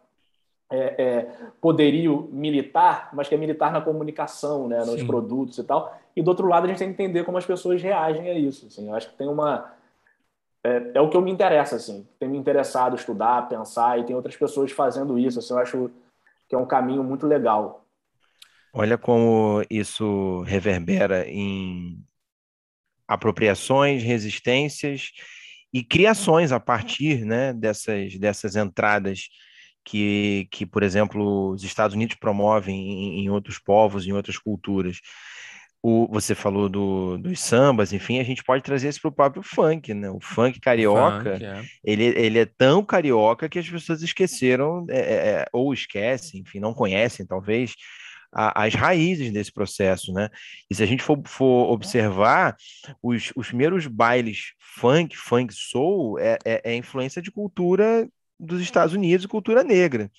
é, 0.71 1.03
é, 1.03 1.37
poderio 1.61 2.29
militar, 2.33 3.11
mas 3.13 3.29
que 3.29 3.35
é 3.35 3.39
militar 3.39 3.73
na 3.73 3.81
comunicação, 3.81 4.69
né, 4.69 4.79
nos 4.79 5.01
Sim. 5.01 5.07
produtos 5.07 5.59
e 5.59 5.65
tal. 5.65 5.97
E 6.17 6.23
do 6.23 6.29
outro 6.29 6.47
lado, 6.47 6.65
a 6.65 6.69
gente 6.69 6.79
tem 6.79 6.89
que 6.89 7.03
entender 7.03 7.25
como 7.25 7.39
as 7.39 7.47
pessoas 7.47 7.83
reagem 7.83 8.29
a 8.29 8.35
isso. 8.35 8.67
Assim. 8.67 8.89
Eu 8.89 8.95
acho 8.95 9.11
que 9.11 9.17
tem 9.17 9.29
uma. 9.29 9.73
É, 10.63 10.93
é, 10.95 11.01
o 11.01 11.09
que 11.09 11.17
eu 11.17 11.23
me 11.23 11.31
interessa, 11.31 11.77
assim. 11.77 12.07
Tem 12.19 12.29
me 12.29 12.39
interessado 12.39 12.97
estudar, 12.97 13.49
pensar, 13.49 13.99
e 13.99 14.05
tem 14.05 14.17
outras 14.17 14.37
pessoas 14.37 14.71
fazendo 14.73 15.19
isso. 15.19 15.39
Assim, 15.39 15.53
eu 15.53 15.59
acho 15.59 15.91
que 16.49 16.55
é 16.55 16.59
um 16.59 16.67
caminho 16.67 17.03
muito 17.03 17.27
legal. 17.27 17.85
Olha 18.73 18.99
como 18.99 19.63
isso 19.71 20.43
reverbera 20.43 21.29
em 21.29 22.03
apropriações, 23.07 24.03
resistências 24.03 25.11
e 25.73 25.85
criações 25.85 26.53
a 26.53 26.59
partir 26.59 27.25
né, 27.25 27.53
dessas, 27.53 28.19
dessas 28.19 28.57
entradas 28.57 29.29
que, 29.85 30.49
que, 30.51 30.65
por 30.65 30.83
exemplo, 30.83 31.51
os 31.51 31.63
Estados 31.63 31.95
Unidos 31.95 32.17
promovem 32.17 32.75
em, 32.75 33.25
em 33.25 33.31
outros 33.31 33.59
povos, 33.59 34.07
em 34.07 34.13
outras 34.13 34.39
culturas. 34.39 35.01
O, 35.83 36.09
você 36.11 36.35
falou 36.35 36.67
do, 36.67 37.19
dos 37.19 37.39
sambas, 37.41 37.93
enfim, 37.93 38.19
a 38.19 38.25
gente 38.25 38.43
pode 38.43 38.63
trazer 38.63 38.89
isso 38.89 39.03
para 39.03 39.09
o 39.11 39.13
próprio 39.13 39.43
funk, 39.43 39.93
né? 39.93 40.11
O 40.11 40.19
funk 40.19 40.59
carioca, 40.59 41.33
funk, 41.33 41.45
é. 41.45 41.63
ele, 41.85 42.05
ele 42.05 42.39
é 42.39 42.47
tão 42.47 42.83
carioca 42.83 43.51
que 43.51 43.59
as 43.59 43.69
pessoas 43.69 44.03
esqueceram, 44.03 44.87
é, 44.89 44.99
é, 44.99 45.15
é 45.15 45.47
ou 45.53 45.75
esquecem, 45.75 46.41
enfim, 46.41 46.59
não 46.59 46.73
conhecem, 46.73 47.27
talvez, 47.27 47.75
a, 48.33 48.65
as 48.65 48.75
raízes 48.75 49.31
desse 49.31 49.53
processo, 49.53 50.11
né? 50.15 50.31
E 50.71 50.75
se 50.75 50.83
a 50.83 50.87
gente 50.87 51.03
for, 51.03 51.21
for 51.27 51.71
observar, 51.71 52.57
os, 53.03 53.31
os 53.37 53.49
primeiros 53.49 53.87
bailes 53.87 54.55
funk, 54.59 55.15
funk 55.15 55.53
soul, 55.53 56.19
é, 56.19 56.39
é, 56.47 56.73
é 56.73 56.75
influência 56.75 57.21
de 57.21 57.31
cultura 57.31 58.09
dos 58.39 58.61
Estados 58.61 58.95
Unidos, 58.95 59.27
cultura 59.27 59.63
negra. 59.63 60.11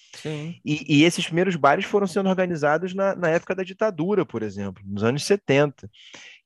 E, 0.63 0.99
e, 0.99 1.03
esses 1.03 1.25
primeiros 1.25 1.55
bares 1.55 1.85
foram 1.85 2.07
sendo 2.07 2.29
organizados 2.29 2.93
na, 2.93 3.15
na, 3.15 3.29
época 3.29 3.53
da 3.53 3.63
ditadura, 3.63 4.25
por 4.25 4.41
exemplo, 4.41 4.81
nos 4.85 5.03
anos 5.03 5.23
70, 5.25 5.89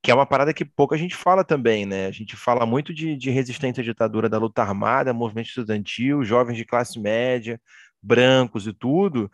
que 0.01 0.11
é 0.11 0.13
uma 0.13 0.25
parada 0.25 0.53
que 0.53 0.65
pouca 0.65 0.97
gente 0.97 1.15
fala 1.15 1.43
também, 1.43 1.85
né? 1.85 2.07
A 2.07 2.11
gente 2.11 2.35
fala 2.35 2.65
muito 2.65 2.93
de, 2.93 3.15
de 3.15 3.29
resistência 3.29 3.81
à 3.81 3.83
ditadura 3.83 4.27
da 4.27 4.37
luta 4.37 4.61
armada, 4.61 5.13
movimento 5.13 5.47
estudantil, 5.47 6.23
jovens 6.23 6.57
de 6.57 6.65
classe 6.65 6.99
média, 6.99 7.59
brancos 8.01 8.65
e 8.65 8.73
tudo, 8.73 9.29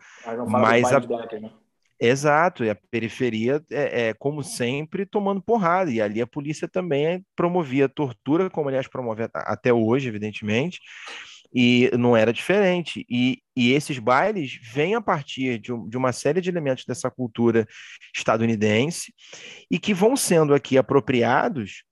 mas, 0.48 0.82
mas 0.82 0.92
a... 0.92 1.00
Black, 1.00 1.38
né? 1.40 1.50
Exato, 1.98 2.62
e 2.62 2.68
a 2.68 2.74
periferia 2.74 3.64
é, 3.70 4.08
é, 4.08 4.14
como 4.14 4.42
sempre, 4.42 5.06
tomando 5.06 5.40
porrada, 5.40 5.90
e 5.90 5.98
ali 5.98 6.20
a 6.20 6.26
polícia 6.26 6.68
também 6.68 7.24
promovia 7.34 7.88
tortura, 7.88 8.50
como 8.50 8.68
aliás 8.68 8.86
promove 8.86 9.26
até 9.32 9.72
hoje, 9.72 10.06
evidentemente, 10.06 10.78
e 11.58 11.90
não 11.96 12.14
era 12.14 12.34
diferente. 12.34 13.06
E, 13.08 13.38
e 13.56 13.72
esses 13.72 13.98
bailes 13.98 14.60
vêm 14.62 14.94
a 14.94 15.00
partir 15.00 15.58
de, 15.58 15.72
um, 15.72 15.88
de, 15.88 15.96
uma 15.96 16.12
série 16.12 16.42
de 16.42 16.50
elementos 16.50 16.84
dessa 16.84 17.10
cultura 17.10 17.66
estadunidense 18.14 19.14
e 19.70 19.78
que 19.78 19.94
vão 19.94 20.14
sendo 20.18 20.52
aqui 20.52 20.76
apropriados 20.76 21.82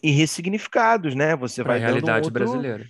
e 0.00 0.12
ressignificados, 0.12 1.16
né? 1.16 1.34
Você 1.34 1.64
pra 1.64 1.72
vai 1.72 1.82
a 1.82 1.86
realidade 1.86 2.28
outro... 2.28 2.30
brasileira. 2.30 2.86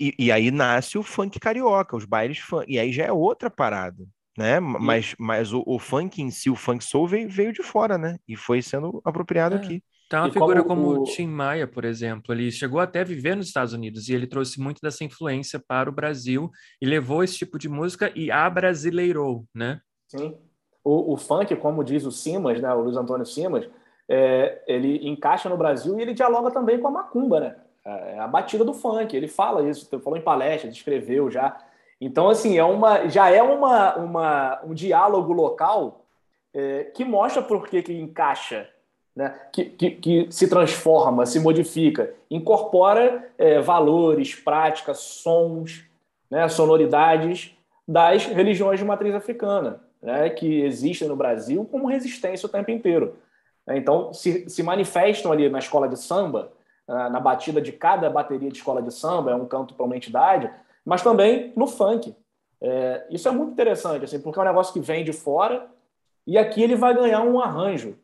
E, 0.00 0.12
e, 0.18 0.32
aí 0.32 0.50
nasce 0.50 0.98
o 0.98 1.04
funk 1.04 1.38
carioca, 1.38 1.96
os 1.96 2.04
bailes 2.04 2.38
funk, 2.38 2.66
e 2.68 2.76
aí 2.76 2.92
já 2.92 3.04
é 3.04 3.12
outra 3.12 3.48
parada, 3.48 4.04
né? 4.36 4.58
Mas, 4.58 5.14
mas 5.16 5.52
o, 5.52 5.62
o, 5.64 5.78
funk 5.78 6.20
em 6.20 6.32
si, 6.32 6.50
o 6.50 6.56
funk 6.56 6.82
soul 6.82 7.06
veio, 7.06 7.28
veio 7.28 7.52
de 7.52 7.62
fora, 7.62 7.96
né? 7.96 8.18
E 8.26 8.34
foi 8.34 8.60
sendo 8.60 9.00
apropriado 9.04 9.54
é. 9.54 9.58
aqui. 9.58 9.84
Então, 10.06 10.20
uma 10.20 10.28
e 10.28 10.32
figura 10.32 10.62
como, 10.62 10.84
como 10.84 11.02
o 11.02 11.04
Tim 11.04 11.26
Maia, 11.26 11.66
por 11.66 11.84
exemplo, 11.84 12.34
ele 12.34 12.50
chegou 12.50 12.80
até 12.80 13.00
a 13.00 13.04
viver 13.04 13.36
nos 13.36 13.46
Estados 13.46 13.72
Unidos 13.72 14.08
e 14.08 14.14
ele 14.14 14.26
trouxe 14.26 14.60
muito 14.60 14.80
dessa 14.80 15.02
influência 15.02 15.58
para 15.66 15.88
o 15.88 15.92
Brasil 15.92 16.50
e 16.80 16.86
levou 16.86 17.24
esse 17.24 17.36
tipo 17.36 17.58
de 17.58 17.68
música 17.68 18.12
e 18.14 18.30
abrasileirou, 18.30 19.44
né? 19.54 19.80
Sim. 20.08 20.36
O, 20.84 21.14
o 21.14 21.16
funk, 21.16 21.56
como 21.56 21.82
diz 21.82 22.04
o 22.04 22.12
Simas, 22.12 22.60
né, 22.60 22.72
o 22.74 22.82
Luiz 22.82 22.96
Antônio 22.96 23.24
Simas, 23.24 23.66
é, 24.08 24.62
ele 24.66 25.08
encaixa 25.08 25.48
no 25.48 25.56
Brasil 25.56 25.98
e 25.98 26.02
ele 26.02 26.12
dialoga 26.12 26.50
também 26.50 26.78
com 26.78 26.88
a 26.88 26.90
macumba, 26.90 27.40
né? 27.40 27.56
É, 27.84 28.16
é 28.16 28.18
a 28.18 28.28
batida 28.28 28.64
do 28.64 28.74
funk, 28.74 29.16
ele 29.16 29.28
fala 29.28 29.68
isso, 29.68 29.88
falou 30.00 30.18
em 30.18 30.22
palestra, 30.22 30.70
descreveu 30.70 31.30
já. 31.30 31.56
Então, 31.98 32.28
assim, 32.28 32.58
é 32.58 32.64
uma, 32.64 33.08
já 33.08 33.30
é 33.30 33.42
uma, 33.42 33.96
uma, 33.96 34.60
um 34.64 34.74
diálogo 34.74 35.32
local 35.32 36.04
é, 36.52 36.84
que 36.84 37.04
mostra 37.04 37.42
por 37.42 37.66
que, 37.66 37.82
que 37.82 37.92
encaixa 37.92 38.68
né, 39.14 39.34
que, 39.52 39.64
que, 39.66 39.90
que, 39.92 40.26
se 40.30 40.48
transforma, 40.48 41.26
se 41.26 41.38
modifica, 41.38 42.12
incorpora 42.30 43.30
é, 43.38 43.60
valores, 43.60 44.34
práticas, 44.34 44.98
sons, 44.98 45.84
né, 46.30 46.48
sonoridades 46.48 47.56
das 47.86 48.26
religiões 48.26 48.78
de 48.78 48.84
matriz 48.84 49.14
africana, 49.14 49.80
né, 50.02 50.30
que 50.30 50.62
existem 50.62 51.06
no 51.06 51.16
Brasil 51.16 51.64
como 51.70 51.86
resistência 51.86 52.46
o 52.46 52.50
tempo 52.50 52.70
inteiro. 52.70 53.16
Então, 53.68 54.12
se, 54.12 54.48
se 54.48 54.62
manifestam 54.62 55.32
ali 55.32 55.48
na 55.48 55.58
escola 55.58 55.88
de 55.88 55.98
samba, 55.98 56.52
na 56.86 57.18
batida 57.18 57.62
de 57.62 57.72
cada 57.72 58.10
bateria 58.10 58.50
de 58.50 58.58
escola 58.58 58.82
de 58.82 58.92
samba, 58.92 59.30
é 59.30 59.34
um 59.34 59.46
canto 59.46 59.72
para 59.72 59.86
uma 59.86 59.96
entidade, 59.96 60.50
mas 60.84 61.02
também 61.02 61.50
no 61.56 61.66
funk. 61.66 62.14
É, 62.60 63.06
isso 63.10 63.26
é 63.28 63.30
muito 63.30 63.52
interessante, 63.52 64.04
assim, 64.04 64.20
porque 64.20 64.38
é 64.38 64.42
um 64.42 64.46
negócio 64.46 64.72
que 64.72 64.80
vem 64.80 65.04
de 65.04 65.12
fora 65.12 65.66
e 66.26 66.36
aqui 66.36 66.62
ele 66.62 66.76
vai 66.76 66.94
ganhar 66.94 67.22
um 67.22 67.40
arranjo 67.40 67.96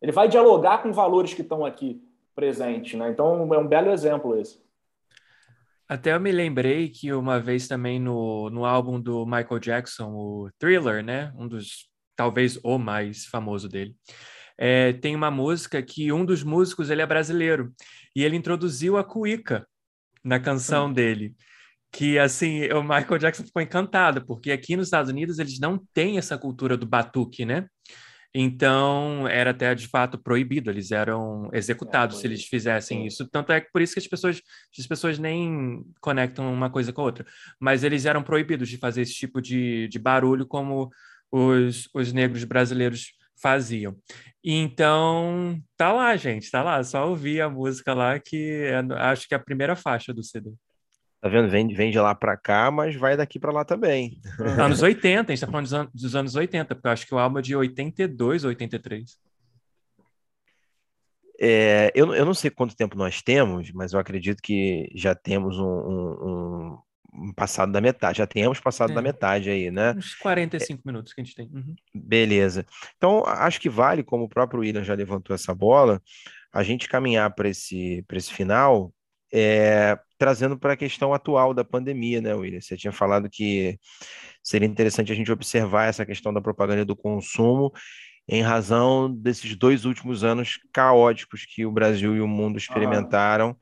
ele 0.00 0.12
vai 0.12 0.28
dialogar 0.28 0.78
com 0.78 0.92
valores 0.92 1.34
que 1.34 1.42
estão 1.42 1.64
aqui 1.64 2.02
presentes, 2.34 2.98
né? 2.98 3.10
Então 3.10 3.52
é 3.52 3.58
um 3.58 3.66
belo 3.66 3.90
exemplo 3.90 4.38
esse. 4.38 4.60
Até 5.88 6.14
eu 6.14 6.20
me 6.20 6.30
lembrei 6.30 6.88
que 6.88 7.12
uma 7.12 7.40
vez 7.40 7.66
também 7.66 7.98
no, 7.98 8.48
no 8.50 8.64
álbum 8.64 9.00
do 9.00 9.26
Michael 9.26 9.58
Jackson, 9.58 10.12
o 10.12 10.48
Thriller, 10.58 11.04
né? 11.04 11.32
Um 11.36 11.48
dos, 11.48 11.88
talvez 12.14 12.58
o 12.62 12.78
mais 12.78 13.26
famoso 13.26 13.68
dele. 13.68 13.94
É, 14.56 14.92
tem 14.92 15.16
uma 15.16 15.30
música 15.30 15.82
que 15.82 16.12
um 16.12 16.24
dos 16.24 16.42
músicos 16.44 16.90
ele 16.90 17.02
é 17.02 17.06
brasileiro 17.06 17.72
e 18.14 18.22
ele 18.22 18.36
introduziu 18.36 18.96
a 18.96 19.04
cuíca 19.04 19.66
na 20.22 20.38
canção 20.38 20.88
Sim. 20.88 20.94
dele 20.94 21.34
que 21.92 22.18
assim 22.18 22.70
o 22.72 22.82
Michael 22.82 23.18
Jackson 23.18 23.44
ficou 23.44 23.60
encantado 23.60 24.24
porque 24.24 24.52
aqui 24.52 24.76
nos 24.76 24.86
Estados 24.86 25.10
Unidos 25.10 25.38
eles 25.38 25.58
não 25.58 25.78
têm 25.92 26.18
essa 26.18 26.38
cultura 26.38 26.76
do 26.76 26.86
batuque, 26.86 27.44
né? 27.44 27.66
Então, 28.34 29.26
era 29.26 29.50
até 29.50 29.74
de 29.74 29.88
fato 29.88 30.16
proibido, 30.16 30.70
eles 30.70 30.92
eram 30.92 31.48
executados 31.52 32.18
é, 32.18 32.20
se 32.20 32.26
eles 32.26 32.44
fizessem 32.44 33.00
Sim. 33.00 33.06
isso. 33.06 33.28
Tanto 33.28 33.52
é 33.52 33.60
que 33.60 33.70
por 33.72 33.82
isso 33.82 33.94
que 33.94 33.98
as 33.98 34.06
pessoas, 34.06 34.40
as 34.78 34.86
pessoas 34.86 35.18
nem 35.18 35.84
conectam 36.00 36.52
uma 36.52 36.70
coisa 36.70 36.92
com 36.92 37.00
a 37.00 37.04
outra. 37.04 37.26
Mas 37.58 37.82
eles 37.82 38.06
eram 38.06 38.22
proibidos 38.22 38.68
de 38.68 38.78
fazer 38.78 39.02
esse 39.02 39.14
tipo 39.14 39.40
de, 39.40 39.88
de 39.88 39.98
barulho 39.98 40.46
como 40.46 40.90
os, 41.30 41.88
os 41.92 42.12
negros 42.12 42.44
brasileiros 42.44 43.12
faziam. 43.42 43.96
Então, 44.44 45.60
tá 45.76 45.92
lá, 45.92 46.16
gente, 46.16 46.50
tá 46.50 46.62
lá. 46.62 46.82
Só 46.84 47.08
ouvir 47.08 47.40
a 47.40 47.50
música 47.50 47.94
lá, 47.94 48.18
que 48.18 48.62
é, 48.64 48.76
acho 48.98 49.26
que 49.26 49.34
é 49.34 49.36
a 49.36 49.42
primeira 49.42 49.74
faixa 49.74 50.14
do 50.14 50.22
CD. 50.22 50.52
Tá 51.20 51.28
vendo? 51.28 51.50
Vem, 51.50 51.68
vem 51.68 51.90
de 51.90 52.00
lá 52.00 52.14
para 52.14 52.36
cá, 52.36 52.70
mas 52.70 52.96
vai 52.96 53.16
daqui 53.16 53.38
para 53.38 53.52
lá 53.52 53.62
também. 53.64 54.18
Anos 54.58 54.82
80, 54.82 55.30
a 55.30 55.34
gente 55.34 55.44
tá 55.44 55.50
falando 55.50 55.64
dos 55.64 55.74
anos, 55.74 55.92
dos 55.92 56.16
anos 56.16 56.34
80, 56.34 56.74
porque 56.74 56.88
eu 56.88 56.92
acho 56.92 57.06
que 57.06 57.14
o 57.14 57.18
álbum 57.18 57.38
é 57.38 57.42
de 57.42 57.54
82 57.54 58.44
ou 58.44 58.48
83. 58.48 59.18
É, 61.38 61.90
eu, 61.94 62.14
eu 62.14 62.24
não 62.24 62.34
sei 62.34 62.50
quanto 62.50 62.76
tempo 62.76 62.96
nós 62.96 63.22
temos, 63.22 63.70
mas 63.72 63.92
eu 63.92 64.00
acredito 64.00 64.42
que 64.42 64.90
já 64.94 65.14
temos 65.14 65.58
um, 65.58 65.64
um, 65.64 66.78
um 67.14 67.32
passado 67.34 67.70
da 67.70 67.80
metade, 67.80 68.18
já 68.18 68.26
temos 68.26 68.60
passado 68.60 68.92
é. 68.92 68.94
da 68.94 69.02
metade 69.02 69.50
aí, 69.50 69.70
né? 69.70 69.92
Uns 69.92 70.14
45 70.14 70.80
é, 70.80 70.90
minutos 70.90 71.12
que 71.12 71.20
a 71.20 71.24
gente 71.24 71.36
tem. 71.36 71.50
Uhum. 71.52 71.74
Beleza. 71.94 72.64
Então, 72.96 73.24
acho 73.26 73.60
que 73.60 73.68
vale, 73.68 74.02
como 74.02 74.24
o 74.24 74.28
próprio 74.28 74.60
William 74.60 74.84
já 74.84 74.94
levantou 74.94 75.34
essa 75.34 75.54
bola, 75.54 76.00
a 76.52 76.62
gente 76.62 76.88
caminhar 76.88 77.34
para 77.34 77.48
esse, 77.48 78.04
esse 78.10 78.32
final 78.32 78.92
é, 79.32 79.98
trazendo 80.20 80.58
para 80.58 80.74
a 80.74 80.76
questão 80.76 81.14
atual 81.14 81.54
da 81.54 81.64
pandemia, 81.64 82.20
né, 82.20 82.34
William? 82.34 82.60
Você 82.60 82.76
tinha 82.76 82.92
falado 82.92 83.30
que 83.30 83.78
seria 84.44 84.68
interessante 84.68 85.10
a 85.10 85.14
gente 85.14 85.32
observar 85.32 85.86
essa 85.86 86.04
questão 86.04 86.30
da 86.30 86.42
propaganda 86.42 86.84
do 86.84 86.94
consumo 86.94 87.72
em 88.28 88.42
razão 88.42 89.10
desses 89.10 89.56
dois 89.56 89.86
últimos 89.86 90.22
anos 90.22 90.58
caóticos 90.74 91.46
que 91.46 91.64
o 91.64 91.72
Brasil 91.72 92.14
e 92.14 92.20
o 92.20 92.28
mundo 92.28 92.58
experimentaram, 92.58 93.56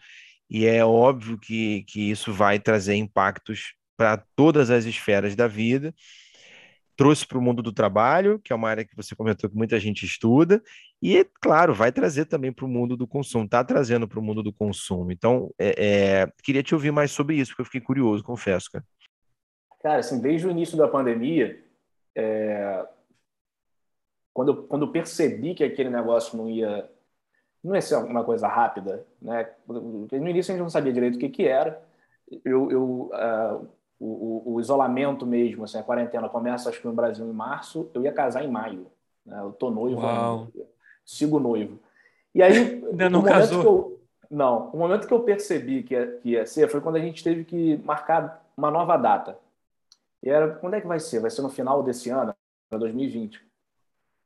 e 0.51 0.67
é 0.67 0.85
óbvio 0.85 1.39
que, 1.39 1.85
que 1.85 2.11
isso 2.11 2.33
vai 2.33 2.59
trazer 2.59 2.97
impactos 2.97 3.75
para 3.97 4.17
todas 4.35 4.69
as 4.69 4.85
esferas 4.85 5.37
da 5.37 5.47
vida 5.47 5.95
trouxe 6.99 7.25
para 7.25 7.39
o 7.39 7.41
mundo 7.41 7.63
do 7.63 7.73
trabalho, 7.73 8.41
que 8.41 8.53
é 8.53 8.57
uma 8.57 8.69
área 8.69 8.85
que 8.85 8.97
você 8.97 9.15
comentou 9.15 9.49
que 9.49 9.57
muita 9.57 9.79
gente 9.79 10.05
estuda, 10.05 10.61
e, 11.01 11.25
claro, 11.41 11.73
vai 11.73 11.93
trazer 11.93 12.25
também 12.25 12.53
para 12.53 12.65
o 12.65 12.69
mundo 12.69 12.97
do 12.97 13.07
consumo, 13.07 13.45
está 13.45 13.63
trazendo 13.63 14.09
para 14.09 14.19
o 14.19 14.23
mundo 14.23 14.43
do 14.43 14.53
consumo. 14.53 15.13
Então, 15.13 15.55
é, 15.57 15.75
é, 15.79 16.33
queria 16.43 16.61
te 16.61 16.75
ouvir 16.75 16.91
mais 16.91 17.13
sobre 17.13 17.37
isso, 17.37 17.53
porque 17.53 17.63
eu 17.63 17.67
fiquei 17.67 17.81
curioso, 17.81 18.25
confesso, 18.25 18.69
cara. 18.73 18.85
Cara, 19.81 20.01
assim, 20.01 20.21
desde 20.21 20.49
o 20.49 20.51
início 20.51 20.77
da 20.77 20.89
pandemia, 20.89 21.63
é... 22.17 22.85
quando, 24.35 24.49
eu, 24.49 24.63
quando 24.65 24.87
eu 24.87 24.91
percebi 24.91 25.55
que 25.55 25.63
aquele 25.63 25.91
negócio 25.91 26.37
não 26.37 26.51
ia 26.51 26.91
não 27.63 27.75
ia 27.75 27.83
ser 27.83 27.97
uma 27.97 28.25
coisa 28.25 28.47
rápida, 28.49 29.07
né? 29.21 29.51
No 29.67 30.29
início 30.29 30.53
a 30.53 30.55
gente 30.55 30.63
não 30.63 30.71
sabia 30.71 30.93
direito 30.93 31.17
o 31.17 31.19
que, 31.19 31.29
que 31.29 31.47
era. 31.47 31.83
Eu, 32.45 32.71
eu 32.71 33.11
uh, 33.13 33.69
o, 34.01 34.55
o, 34.55 34.61
isolamento 34.61 35.27
mesmo, 35.27 35.65
assim, 35.65 35.79
a 35.79 35.83
quarentena 35.83 36.29
começa 36.29 36.69
acho 36.69 36.81
que 36.81 36.87
no 36.87 36.93
Brasil 36.93 37.27
em 37.27 37.33
março, 37.33 37.91
eu 37.93 38.03
ia 38.03 38.13
casar 38.13 38.45
em 38.45 38.51
maio. 38.51 38.87
Né? 39.27 39.39
Eu 39.41 39.53
tô 39.53 39.71
noivo, 39.71 40.01
sigo 41.05 41.41
noivo. 41.41 41.81
E 42.35 42.43
aí, 42.43 42.83
ainda 42.87 43.11
não 43.11 43.23
casou? 43.23 43.65
Eu, 43.65 44.01
não, 44.31 44.71
o 44.71 44.77
momento 44.77 45.07
que 45.07 45.13
eu 45.13 45.21
percebi 45.21 45.83
que 45.83 45.95
ia, 45.95 46.19
que 46.19 46.31
ia 46.31 46.47
ser 46.47 46.69
foi 46.69 46.81
quando 46.81 46.97
a 46.97 47.01
gente 47.01 47.25
teve 47.25 47.45
que 47.45 47.79
marcar 47.79 48.45
uma 48.57 48.71
nova 48.71 48.97
data. 48.97 49.39
E 50.23 50.31
era, 50.31 50.55
quando 50.55 50.75
é 50.75 50.81
que 50.81 50.87
vai 50.87 51.01
ser? 51.01 51.21
Vai 51.21 51.31
ser 51.31 51.43
no 51.43 51.49
final 51.49 51.83
desse 51.83 52.11
ano, 52.11 52.35
para 52.69 52.79
2020. 52.79 53.45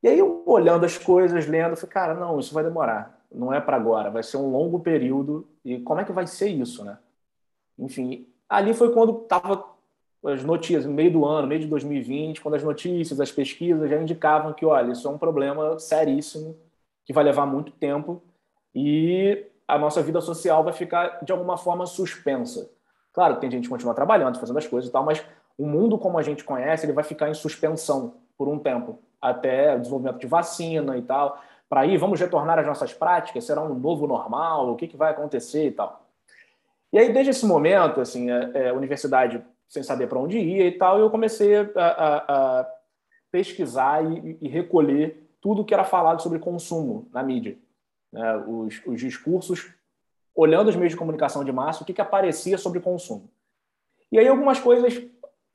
E 0.03 0.07
aí, 0.07 0.19
eu, 0.19 0.43
olhando 0.45 0.85
as 0.85 0.97
coisas, 0.97 1.47
lendo, 1.47 1.77
falei, 1.77 1.93
cara, 1.93 2.13
não, 2.13 2.39
isso 2.39 2.53
vai 2.53 2.63
demorar. 2.63 3.19
Não 3.31 3.53
é 3.53 3.59
para 3.59 3.77
agora, 3.77 4.11
vai 4.11 4.21
ser 4.21 4.37
um 4.37 4.51
longo 4.51 4.79
período. 4.81 5.47
E 5.63 5.79
como 5.79 6.01
é 6.01 6.03
que 6.03 6.11
vai 6.11 6.27
ser 6.27 6.49
isso, 6.49 6.83
né? 6.83 6.97
Enfim, 7.79 8.27
ali 8.49 8.73
foi 8.73 8.91
quando 8.93 9.23
estava 9.23 9.73
as 10.25 10.43
notícias, 10.43 10.85
no 10.85 10.93
meio 10.93 11.11
do 11.11 11.25
ano, 11.25 11.47
meio 11.47 11.61
de 11.61 11.67
2020, 11.67 12.41
quando 12.41 12.55
as 12.55 12.63
notícias, 12.63 13.19
as 13.19 13.31
pesquisas 13.31 13.89
já 13.89 14.01
indicavam 14.01 14.53
que, 14.53 14.65
olha, 14.65 14.91
isso 14.91 15.07
é 15.07 15.11
um 15.11 15.17
problema 15.17 15.77
seríssimo, 15.79 16.55
que 17.05 17.11
vai 17.11 17.23
levar 17.23 17.45
muito 17.45 17.71
tempo 17.73 18.21
e 18.73 19.45
a 19.67 19.77
nossa 19.77 20.01
vida 20.01 20.21
social 20.21 20.63
vai 20.63 20.73
ficar, 20.73 21.23
de 21.23 21.31
alguma 21.31 21.57
forma, 21.57 21.85
suspensa. 21.85 22.69
Claro 23.11 23.35
tem 23.37 23.51
gente 23.51 23.63
que 23.63 23.69
continua 23.69 23.93
trabalhando, 23.93 24.39
fazendo 24.39 24.57
as 24.57 24.67
coisas 24.67 24.89
e 24.89 24.93
tal, 24.93 25.03
mas 25.03 25.23
o 25.57 25.67
mundo 25.67 25.97
como 25.97 26.17
a 26.17 26.23
gente 26.23 26.43
conhece, 26.43 26.85
ele 26.85 26.93
vai 26.93 27.03
ficar 27.03 27.29
em 27.29 27.33
suspensão 27.33 28.15
por 28.37 28.47
um 28.47 28.57
tempo, 28.57 28.99
até 29.21 29.75
o 29.75 29.79
desenvolvimento 29.79 30.19
de 30.19 30.27
vacina 30.27 30.97
e 30.97 31.01
tal. 31.01 31.41
Para 31.69 31.81
aí, 31.81 31.97
vamos 31.97 32.19
retornar 32.19 32.59
às 32.59 32.65
nossas 32.65 32.93
práticas? 32.93 33.43
Será 33.45 33.61
um 33.61 33.73
novo 33.73 34.07
normal? 34.07 34.71
O 34.71 34.75
que, 34.75 34.87
que 34.87 34.97
vai 34.97 35.11
acontecer 35.11 35.67
e 35.67 35.71
tal? 35.71 36.02
E 36.93 36.99
aí, 36.99 37.11
desde 37.11 37.31
esse 37.31 37.43
momento, 37.43 37.99
assim, 37.99 38.29
a, 38.29 38.35
é, 38.35 38.51
é, 38.53 38.69
a 38.69 38.73
universidade 38.75 39.43
sem 39.67 39.81
saber 39.81 40.05
para 40.05 40.19
onde 40.19 40.37
ia 40.37 40.67
e 40.67 40.71
tal, 40.71 40.99
eu 40.99 41.09
comecei 41.09 41.55
a, 41.55 41.65
a, 41.75 42.59
a 42.59 42.69
pesquisar 43.31 44.05
e, 44.05 44.37
e, 44.39 44.47
recolher 44.47 45.27
tudo 45.41 45.65
que 45.65 45.73
era 45.73 45.83
falado 45.83 46.21
sobre 46.21 46.37
consumo 46.37 47.09
na 47.11 47.23
mídia. 47.23 47.57
Né? 48.11 48.37
Os, 48.47 48.79
os, 48.85 49.01
discursos, 49.01 49.73
olhando 50.35 50.67
os 50.67 50.75
meios 50.75 50.91
de 50.91 50.97
comunicação 50.97 51.43
de 51.43 51.51
massa, 51.51 51.81
o 51.81 51.85
que, 51.85 51.93
que 51.93 52.01
aparecia 52.01 52.59
sobre 52.59 52.79
consumo. 52.79 53.27
E 54.11 54.19
aí 54.19 54.27
algumas 54.27 54.59
coisas 54.59 55.03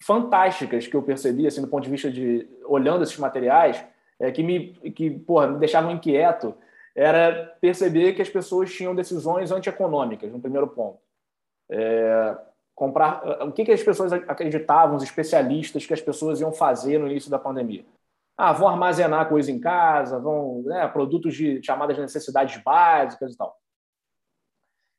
fantásticas 0.02 0.88
que 0.88 0.96
eu 0.96 1.02
percebi, 1.04 1.46
assim, 1.46 1.60
do 1.60 1.68
ponto 1.68 1.84
de 1.84 1.90
vista 1.90 2.10
de 2.10 2.48
olhando 2.64 3.04
esses 3.04 3.16
materiais, 3.16 3.84
é, 4.18 4.32
que 4.32 4.42
me 4.42 4.72
que 4.90 5.08
porra, 5.10 5.46
me 5.46 5.58
deixavam 5.60 5.92
inquieto, 5.92 6.52
era 6.96 7.56
perceber 7.60 8.14
que 8.14 8.22
as 8.22 8.28
pessoas 8.28 8.72
tinham 8.72 8.92
decisões 8.92 9.52
antieconômicas, 9.52 10.32
no 10.32 10.40
primeiro 10.40 10.66
ponto. 10.66 10.98
É, 11.70 12.38
comprar 12.74 13.42
o 13.42 13.52
que, 13.52 13.64
que 13.64 13.72
as 13.72 13.82
pessoas 13.82 14.12
acreditavam, 14.12 14.96
os 14.96 15.02
especialistas, 15.02 15.84
que 15.84 15.92
as 15.92 16.00
pessoas 16.00 16.40
iam 16.40 16.52
fazer 16.52 16.98
no 16.98 17.08
início 17.08 17.30
da 17.30 17.38
pandemia. 17.38 17.84
Ah, 18.36 18.52
vão 18.52 18.68
armazenar 18.68 19.28
coisa 19.28 19.50
em 19.50 19.58
casa, 19.58 20.20
vão 20.20 20.62
né, 20.62 20.86
produtos 20.86 21.34
de 21.34 21.60
chamadas 21.60 21.98
necessidades 21.98 22.62
básicas 22.62 23.34
e 23.34 23.36
tal. 23.36 23.58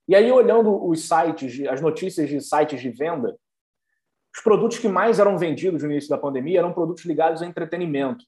E 0.10 0.16
aí, 0.16 0.30
olhando 0.30 0.86
os 0.86 1.08
sites, 1.08 1.66
as 1.68 1.80
notícias 1.80 2.28
de 2.28 2.42
sites 2.42 2.82
de 2.82 2.90
venda, 2.90 3.38
os 4.36 4.42
produtos 4.44 4.78
que 4.78 4.90
mais 4.90 5.18
eram 5.18 5.38
vendidos 5.38 5.82
no 5.82 5.90
início 5.90 6.10
da 6.10 6.18
pandemia 6.18 6.60
eram 6.60 6.74
produtos 6.74 7.06
ligados 7.06 7.42
a 7.42 7.46
entretenimento. 7.46 8.26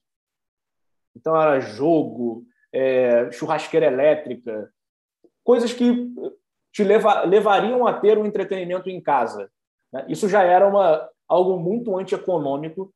Então, 1.14 1.36
era 1.38 1.60
jogo, 1.60 2.46
é, 2.72 3.30
churrasqueira 3.32 3.86
elétrica, 3.86 4.72
coisas 5.44 5.74
que 5.74 6.10
te 6.72 6.82
leva, 6.82 7.22
levariam 7.22 7.86
a 7.86 7.92
ter 7.92 8.18
um 8.18 8.26
entretenimento 8.26 8.88
em 8.88 9.00
casa. 9.00 9.50
Né? 9.92 10.06
Isso 10.08 10.28
já 10.28 10.42
era 10.42 10.66
uma, 10.66 11.08
algo 11.28 11.58
muito 11.58 11.96
antieconômico 11.96 12.92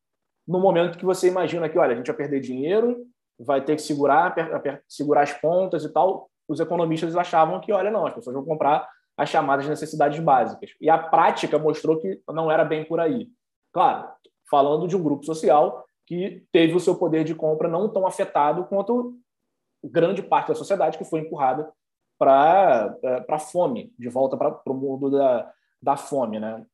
no 0.46 0.60
momento 0.60 0.98
que 0.98 1.04
você 1.04 1.28
imagina 1.28 1.68
que, 1.68 1.78
olha, 1.78 1.92
a 1.92 1.96
gente 1.96 2.06
vai 2.06 2.16
perder 2.16 2.40
dinheiro, 2.40 3.04
vai 3.38 3.62
ter 3.62 3.76
que 3.76 3.82
segurar, 3.82 4.34
segurar 4.88 5.22
as 5.22 5.32
pontas 5.32 5.84
e 5.84 5.92
tal. 5.92 6.30
Os 6.48 6.60
economistas 6.60 7.16
achavam 7.16 7.60
que, 7.60 7.72
olha, 7.72 7.90
não, 7.90 8.06
as 8.06 8.14
pessoas 8.14 8.34
vão 8.34 8.44
comprar 8.44 8.88
as 9.16 9.28
chamadas 9.28 9.66
necessidades 9.66 10.20
básicas. 10.20 10.70
E 10.80 10.88
a 10.88 10.98
prática 10.98 11.58
mostrou 11.58 11.98
que 11.98 12.20
não 12.28 12.50
era 12.50 12.64
bem 12.64 12.84
por 12.84 13.00
aí. 13.00 13.28
Claro, 13.72 14.08
falando 14.48 14.86
de 14.86 14.96
um 14.96 15.02
grupo 15.02 15.24
social 15.24 15.84
que 16.06 16.46
teve 16.52 16.74
o 16.74 16.80
seu 16.80 16.96
poder 16.96 17.24
de 17.24 17.34
compra 17.34 17.68
não 17.68 17.88
tão 17.88 18.06
afetado 18.06 18.64
quanto 18.64 19.18
grande 19.82 20.22
parte 20.22 20.48
da 20.48 20.54
sociedade 20.54 20.96
que 20.96 21.04
foi 21.04 21.20
empurrada 21.20 21.68
para 22.18 22.96
a 23.28 23.38
fome, 23.38 23.92
de 23.98 24.08
volta 24.08 24.36
para 24.36 24.60
o 24.66 24.74
mundo 24.74 25.10
da, 25.10 25.52
da 25.82 25.96
fome, 25.96 26.40
né? 26.40 26.64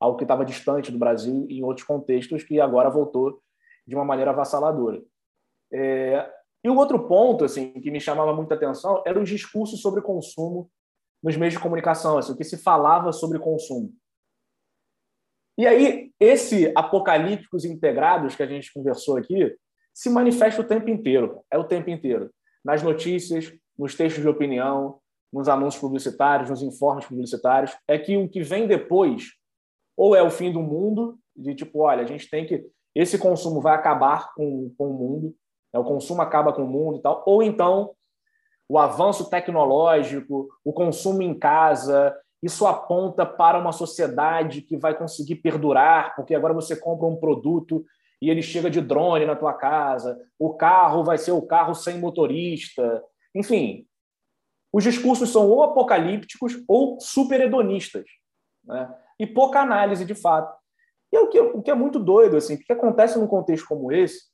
algo 0.00 0.16
que 0.16 0.24
estava 0.24 0.44
distante 0.44 0.92
do 0.92 0.98
Brasil 0.98 1.46
em 1.48 1.62
outros 1.64 1.86
contextos, 1.86 2.44
que 2.44 2.60
agora 2.60 2.88
voltou 2.88 3.42
de 3.86 3.94
uma 3.94 4.04
maneira 4.04 4.30
avassaladora. 4.30 5.02
É, 5.72 6.30
e 6.62 6.70
o 6.70 6.76
outro 6.76 7.06
ponto 7.06 7.44
assim 7.44 7.72
que 7.72 7.90
me 7.90 8.00
chamava 8.00 8.32
muita 8.32 8.54
atenção 8.54 9.02
era 9.06 9.20
os 9.20 9.28
discursos 9.28 9.80
sobre 9.80 10.00
consumo 10.00 10.70
nos 11.22 11.36
meios 11.36 11.54
de 11.54 11.60
comunicação, 11.60 12.16
assim, 12.16 12.32
o 12.32 12.36
que 12.36 12.44
se 12.44 12.56
falava 12.56 13.12
sobre 13.12 13.38
consumo. 13.38 13.92
E 15.56 15.66
aí, 15.66 16.12
esse 16.20 16.72
apocalípticos 16.76 17.64
integrados 17.64 18.36
que 18.36 18.42
a 18.44 18.46
gente 18.46 18.72
conversou 18.72 19.16
aqui 19.16 19.56
se 19.92 20.08
manifesta 20.08 20.62
o 20.62 20.64
tempo 20.64 20.88
inteiro, 20.88 21.42
é 21.50 21.58
o 21.58 21.64
tempo 21.64 21.90
inteiro. 21.90 22.30
Nas 22.64 22.84
notícias, 22.84 23.52
nos 23.78 23.94
textos 23.94 24.22
de 24.22 24.28
opinião, 24.28 24.98
nos 25.32 25.48
anúncios 25.48 25.80
publicitários, 25.80 26.50
nos 26.50 26.62
informes 26.62 27.06
publicitários, 27.06 27.76
é 27.86 27.98
que 27.98 28.16
o 28.16 28.28
que 28.28 28.42
vem 28.42 28.66
depois 28.66 29.38
ou 29.96 30.14
é 30.14 30.22
o 30.22 30.30
fim 30.30 30.52
do 30.52 30.62
mundo, 30.62 31.18
de 31.36 31.54
tipo, 31.54 31.80
olha, 31.80 32.02
a 32.02 32.06
gente 32.06 32.30
tem 32.30 32.46
que. 32.46 32.64
Esse 32.94 33.18
consumo 33.18 33.60
vai 33.60 33.74
acabar 33.74 34.32
com, 34.34 34.72
com 34.78 34.90
o 34.90 34.94
mundo, 34.94 35.34
né? 35.72 35.78
o 35.78 35.84
consumo 35.84 36.22
acaba 36.22 36.52
com 36.52 36.62
o 36.62 36.68
mundo 36.68 36.98
e 36.98 37.02
tal, 37.02 37.22
ou 37.26 37.42
então 37.42 37.92
o 38.68 38.78
avanço 38.78 39.28
tecnológico, 39.28 40.48
o 40.64 40.72
consumo 40.72 41.22
em 41.22 41.36
casa, 41.36 42.14
isso 42.42 42.66
aponta 42.66 43.24
para 43.24 43.58
uma 43.58 43.72
sociedade 43.72 44.62
que 44.62 44.76
vai 44.76 44.96
conseguir 44.96 45.36
perdurar, 45.36 46.14
porque 46.14 46.34
agora 46.34 46.54
você 46.54 46.76
compra 46.76 47.06
um 47.06 47.16
produto 47.16 47.84
e 48.20 48.30
ele 48.30 48.42
chega 48.42 48.70
de 48.70 48.80
drone 48.80 49.24
na 49.24 49.34
tua 49.34 49.54
casa, 49.54 50.18
o 50.38 50.54
carro 50.54 51.02
vai 51.02 51.18
ser 51.18 51.32
o 51.32 51.42
carro 51.42 51.74
sem 51.74 51.98
motorista, 51.98 53.02
enfim, 53.34 53.86
os 54.72 54.84
discursos 54.84 55.30
são 55.30 55.48
ou 55.48 55.62
apocalípticos 55.62 56.62
ou 56.68 57.00
super 57.00 57.40
hedonistas, 57.40 58.04
né? 58.64 58.94
e 59.18 59.26
pouca 59.26 59.60
análise 59.60 60.04
de 60.04 60.14
fato. 60.14 60.56
E 61.12 61.16
é 61.16 61.20
o 61.20 61.28
que, 61.28 61.40
o 61.40 61.62
que 61.62 61.70
é 61.70 61.74
muito 61.74 61.98
doido, 61.98 62.36
assim, 62.36 62.54
o 62.54 62.58
que 62.58 62.72
acontece 62.72 63.18
num 63.18 63.26
contexto 63.26 63.66
como 63.66 63.90
esse 63.90 64.28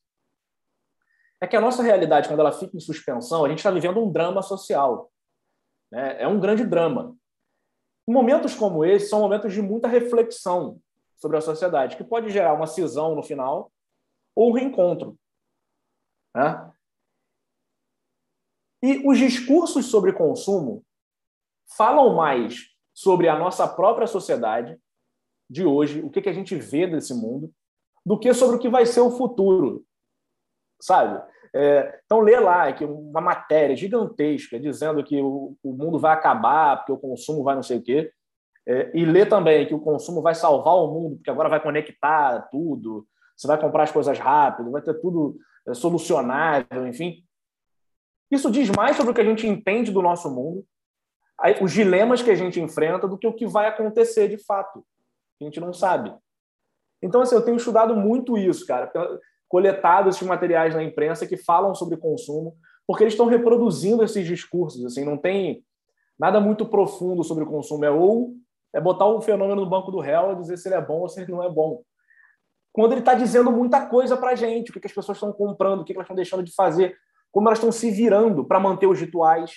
é 1.40 1.47
que 1.47 1.57
a 1.57 1.61
nossa 1.61 1.82
realidade, 1.82 2.28
quando 2.28 2.40
ela 2.40 2.53
fica 2.53 2.76
em 2.76 2.80
suspensão, 2.80 3.45
a 3.45 3.49
gente 3.49 3.59
está 3.59 3.70
vivendo 3.70 4.03
um 4.03 4.11
drama 4.11 4.42
social. 4.42 5.11
Né? 5.90 6.22
É 6.22 6.26
um 6.26 6.40
grande 6.40 6.64
drama. 6.64 7.14
Momentos 8.07 8.55
como 8.55 8.84
esse 8.84 9.09
são 9.09 9.20
momentos 9.20 9.53
de 9.53 9.62
muita 9.62 9.86
reflexão 9.88 10.80
sobre 11.16 11.36
a 11.36 11.40
sociedade, 11.40 11.97
que 11.97 12.05
pode 12.05 12.30
gerar 12.30 12.55
uma 12.55 12.66
cisão 12.66 13.14
no 13.14 13.22
final 13.22 13.70
ou 14.34 14.51
um 14.51 14.53
reencontro. 14.53 15.18
Né? 16.34 16.72
E 18.85 19.03
os 19.09 19.16
discursos 19.16 19.87
sobre 19.87 20.12
consumo 20.12 20.85
falam 21.74 22.14
mais 22.14 22.66
sobre 22.93 23.30
a 23.30 23.39
nossa 23.39 23.66
própria 23.66 24.07
sociedade 24.07 24.78
de 25.49 25.64
hoje, 25.64 26.03
o 26.03 26.11
que, 26.11 26.20
que 26.20 26.28
a 26.28 26.35
gente 26.35 26.55
vê 26.55 26.87
desse 26.87 27.14
mundo, 27.14 27.51
do 28.05 28.18
que 28.18 28.35
sobre 28.35 28.57
o 28.57 28.59
que 28.59 28.68
vai 28.68 28.85
ser 28.85 29.01
o 29.01 29.11
futuro, 29.11 29.87
sabe? 30.78 31.18
É, 31.55 31.99
então, 32.05 32.20
lê 32.20 32.39
lá 32.39 32.70
que 32.74 32.85
uma 32.85 33.22
matéria 33.22 33.74
gigantesca 33.74 34.61
dizendo 34.61 35.03
que 35.03 35.18
o, 35.18 35.57
o, 35.62 35.72
mundo 35.72 35.99
vai 35.99 36.12
acabar 36.12 36.76
porque 36.76 36.93
o 36.93 36.99
consumo 36.99 37.43
vai 37.43 37.55
não 37.55 37.62
sei 37.62 37.78
o 37.78 37.82
quê, 37.82 38.12
é, 38.68 38.91
e 38.95 39.07
lê 39.07 39.24
também 39.24 39.66
que 39.66 39.74
o 39.74 39.80
consumo 39.80 40.20
vai 40.20 40.35
salvar 40.35 40.74
o 40.74 40.93
mundo 40.93 41.16
porque 41.16 41.30
agora 41.30 41.49
vai 41.49 41.62
conectar 41.62 42.51
tudo, 42.51 43.07
você 43.35 43.47
vai 43.47 43.59
comprar 43.59 43.85
as 43.85 43.93
coisas 43.93 44.18
rápido, 44.18 44.70
vai 44.70 44.82
ter 44.82 45.01
tudo 45.01 45.39
é, 45.66 45.72
solucionável, 45.72 46.87
enfim. 46.87 47.24
Isso 48.31 48.51
diz 48.51 48.70
mais 48.70 48.97
sobre 48.97 49.12
o 49.12 49.14
que 49.14 49.20
a 49.20 49.25
gente 49.25 49.47
entende 49.47 49.93
do 49.93 50.03
nosso 50.03 50.31
mundo, 50.31 50.64
os 51.61 51.72
dilemas 51.72 52.22
que 52.22 52.31
a 52.31 52.35
gente 52.35 52.61
enfrenta, 52.61 53.07
do 53.07 53.18
que 53.18 53.27
o 53.27 53.33
que 53.33 53.47
vai 53.47 53.66
acontecer 53.66 54.29
de 54.29 54.39
fato. 54.39 54.85
A 55.41 55.45
gente 55.45 55.61
não 55.61 55.72
sabe. 55.72 56.14
Então, 57.03 57.20
assim, 57.20 57.35
eu 57.35 57.45
tenho 57.45 57.57
estudado 57.57 57.95
muito 57.95 58.39
isso, 58.39 58.66
cara, 58.66 58.91
coletado 59.49 60.09
esses 60.09 60.22
materiais 60.22 60.75
na 60.75 60.83
imprensa 60.83 61.27
que 61.27 61.37
falam 61.37 61.75
sobre 61.75 61.97
consumo, 61.97 62.57
porque 62.87 63.05
eles 63.05 63.14
estão 63.14 63.27
reproduzindo 63.27 64.03
esses 64.03 64.27
discursos. 64.27 64.85
Assim, 64.85 65.05
não 65.05 65.16
tem 65.16 65.64
nada 66.18 66.41
muito 66.41 66.66
profundo 66.66 67.22
sobre 67.22 67.45
o 67.45 67.47
consumo. 67.47 67.85
É 67.85 67.91
ou 67.91 68.35
é 68.72 68.81
botar 68.81 69.07
o 69.07 69.20
fenômeno 69.20 69.61
no 69.61 69.70
banco 69.70 69.91
do 69.91 70.01
réu 70.01 70.33
e 70.33 70.37
dizer 70.37 70.57
se 70.57 70.68
ele 70.68 70.75
é 70.75 70.81
bom 70.81 71.01
ou 71.01 71.09
se 71.09 71.20
ele 71.20 71.31
não 71.31 71.43
é 71.43 71.49
bom. 71.49 71.83
Quando 72.72 72.93
ele 72.93 73.01
está 73.01 73.14
dizendo 73.14 73.53
muita 73.53 73.87
coisa 73.87 74.16
para 74.16 74.31
a 74.31 74.35
gente, 74.35 74.70
o 74.70 74.72
que, 74.72 74.81
que 74.81 74.89
as 74.89 74.93
pessoas 74.93 75.16
estão 75.16 75.33
comprando, 75.33 75.81
o 75.81 75.85
que, 75.85 75.93
que 75.93 75.97
elas 75.97 76.07
estão 76.07 76.16
deixando 76.16 76.43
de 76.43 76.53
fazer, 76.53 76.97
como 77.35 77.49
elas 77.49 77.59
estão 77.59 77.72
se 77.72 77.91
virando 77.91 78.45
para 78.45 78.61
manter 78.61 78.87
os 78.87 79.01
rituais, 79.01 79.57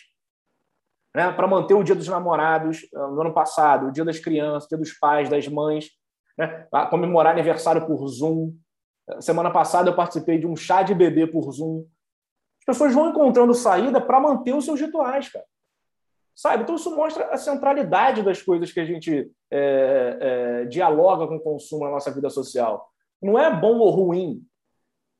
né, 1.15 1.31
para 1.31 1.47
manter 1.47 1.75
o 1.75 1.83
Dia 1.83 1.93
dos 1.93 2.07
Namorados 2.07 2.87
ah, 2.93 3.07
no 3.09 3.21
ano 3.21 3.33
passado, 3.33 3.87
o 3.87 3.91
Dia 3.91 4.03
das 4.03 4.17
Crianças, 4.17 4.65
o 4.65 4.69
Dia 4.69 4.77
dos 4.79 4.93
Pais, 4.93 5.29
das 5.29 5.47
Mães, 5.47 5.91
né, 6.35 6.67
comemorar 6.89 7.33
aniversário 7.33 7.85
por 7.85 8.07
Zoom. 8.07 8.55
Semana 9.19 9.51
passada 9.51 9.91
eu 9.91 9.95
participei 9.95 10.39
de 10.39 10.47
um 10.47 10.55
chá 10.55 10.81
de 10.81 10.95
bebê 10.95 11.27
por 11.27 11.51
Zoom. 11.51 11.85
As 12.61 12.65
pessoas 12.65 12.95
vão 12.95 13.11
encontrando 13.11 13.53
saída 13.53 14.01
para 14.01 14.19
manter 14.19 14.55
os 14.55 14.65
seus 14.65 14.81
rituais, 14.81 15.29
cara. 15.29 15.45
Sabe? 16.35 16.63
Então 16.63 16.75
isso 16.75 16.95
mostra 16.95 17.27
a 17.27 17.37
centralidade 17.37 18.23
das 18.23 18.41
coisas 18.41 18.71
que 18.71 18.79
a 18.79 18.85
gente 18.85 19.31
é, 19.51 20.17
é, 20.19 20.65
dialoga 20.65 21.27
com 21.27 21.35
o 21.35 21.43
consumo 21.43 21.85
na 21.85 21.91
nossa 21.91 22.11
vida 22.11 22.29
social. 22.29 22.89
Não 23.21 23.37
é 23.37 23.55
bom 23.55 23.77
ou 23.77 23.89
ruim. 23.91 24.41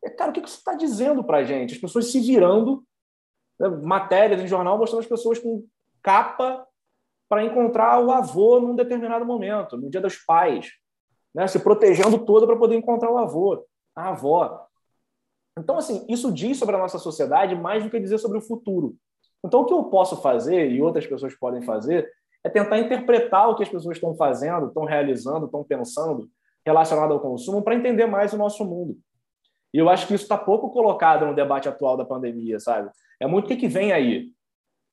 É, 0.04 0.10
cara, 0.10 0.32
o 0.32 0.34
que 0.34 0.40
isso 0.40 0.58
está 0.58 0.74
dizendo 0.74 1.24
para 1.24 1.38
a 1.40 1.44
gente? 1.44 1.76
As 1.76 1.82
pessoas 1.82 2.12
se 2.12 2.20
virando, 2.20 2.84
né, 3.60 3.68
matérias 3.70 4.42
em 4.42 4.48
jornal 4.48 4.78
mostrando 4.78 5.02
as 5.02 5.08
pessoas 5.08 5.40
com 5.40 5.66
capa 6.02 6.66
para 7.30 7.44
encontrar 7.44 8.00
o 8.00 8.12
avô 8.12 8.60
num 8.60 8.76
determinado 8.76 9.26
momento, 9.26 9.78
no 9.78 9.90
dia 9.90 10.00
dos 10.00 10.16
pais, 10.18 10.70
né? 11.36 11.48
se 11.48 11.60
protegendo 11.60 12.26
toda 12.26 12.48
para 12.48 12.56
poder 12.56 12.76
encontrar 12.76 13.12
o 13.12 13.18
avô, 13.18 13.66
a 13.96 14.10
avó. 14.10 14.66
Então, 15.60 15.78
assim, 15.78 16.06
isso 16.08 16.32
diz 16.32 16.58
sobre 16.58 16.76
a 16.76 16.80
nossa 16.80 17.00
sociedade 17.00 17.56
mais 17.56 17.84
do 17.84 17.90
que 17.90 18.00
dizer 18.00 18.18
sobre 18.20 18.38
o 18.38 18.42
futuro. 18.42 18.96
Então, 19.44 19.62
o 19.62 19.66
que 19.66 19.74
eu 19.74 19.84
posso 19.86 20.22
fazer, 20.22 20.72
e 20.72 20.82
outras 20.82 21.06
pessoas 21.06 21.36
podem 21.36 21.62
fazer, 21.62 22.10
é 22.44 22.50
tentar 22.50 22.80
interpretar 22.80 23.50
o 23.50 23.56
que 23.56 23.64
as 23.64 23.70
pessoas 23.70 23.98
estão 23.98 24.16
fazendo, 24.16 24.68
estão 24.68 24.86
realizando, 24.86 25.46
estão 25.46 25.64
pensando 25.64 26.30
relacionado 26.66 27.14
ao 27.14 27.20
consumo 27.20 27.62
para 27.62 27.76
entender 27.76 28.06
mais 28.06 28.34
o 28.34 28.38
nosso 28.38 28.64
mundo. 28.66 28.98
E 29.74 29.78
eu 29.78 29.90
acho 29.90 30.08
que 30.08 30.14
isso 30.14 30.24
está 30.24 30.38
pouco 30.38 30.70
colocado 30.70 31.26
no 31.26 31.36
debate 31.36 31.68
atual 31.68 31.98
da 31.98 32.06
pandemia, 32.06 32.60
sabe? 32.60 32.90
É 33.20 33.28
muito 33.28 33.46
o 33.52 33.58
que, 33.58 33.68
vem 33.68 33.92
aí 33.92 34.32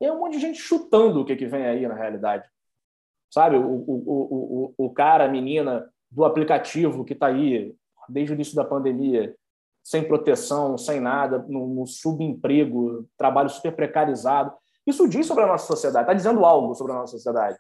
é 0.01 0.13
um 0.13 0.19
monte 0.19 0.35
de 0.35 0.41
gente 0.41 0.61
chutando 0.61 1.21
o 1.21 1.25
que, 1.25 1.37
que 1.37 1.47
vem 1.47 1.65
aí 1.65 1.87
na 1.87 1.95
realidade. 1.95 2.49
Sabe, 3.31 3.57
o, 3.57 3.67
o, 3.67 4.75
o, 4.77 4.87
o 4.87 4.91
cara, 4.91 5.25
a 5.25 5.29
menina 5.29 5.89
do 6.11 6.25
aplicativo 6.25 7.05
que 7.05 7.15
está 7.15 7.27
aí 7.29 7.75
desde 8.09 8.33
o 8.33 8.35
início 8.35 8.55
da 8.55 8.65
pandemia, 8.65 9.35
sem 9.83 10.07
proteção, 10.07 10.79
sem 10.79 11.01
nada, 11.01 11.45
no, 11.49 11.67
no 11.67 11.87
subemprego, 11.87 13.09
trabalho 13.17 13.51
super 13.51 13.75
precarizado. 13.75 14.53
Isso 14.87 15.09
diz 15.09 15.27
sobre 15.27 15.45
a 15.45 15.47
nossa 15.47 15.67
sociedade, 15.67 16.05
está 16.05 16.15
dizendo 16.15 16.45
algo 16.45 16.75
sobre 16.75 16.93
a 16.93 16.97
nossa 16.97 17.13
sociedade. 17.13 17.59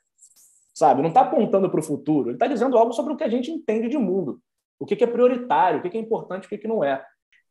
Sabe, 0.72 1.02
não 1.02 1.08
está 1.08 1.22
apontando 1.22 1.70
para 1.70 1.80
o 1.80 1.82
futuro, 1.82 2.30
ele 2.30 2.36
está 2.36 2.46
dizendo 2.46 2.76
algo 2.76 2.92
sobre 2.92 3.12
o 3.12 3.16
que 3.16 3.24
a 3.24 3.28
gente 3.28 3.50
entende 3.50 3.88
de 3.88 3.96
mundo. 3.96 4.40
O 4.78 4.86
que, 4.86 4.96
que 4.96 5.04
é 5.04 5.06
prioritário, 5.06 5.78
o 5.78 5.82
que, 5.82 5.90
que 5.90 5.96
é 5.96 6.00
importante, 6.00 6.46
o 6.46 6.48
que, 6.48 6.58
que 6.58 6.68
não 6.68 6.82
é. 6.82 7.04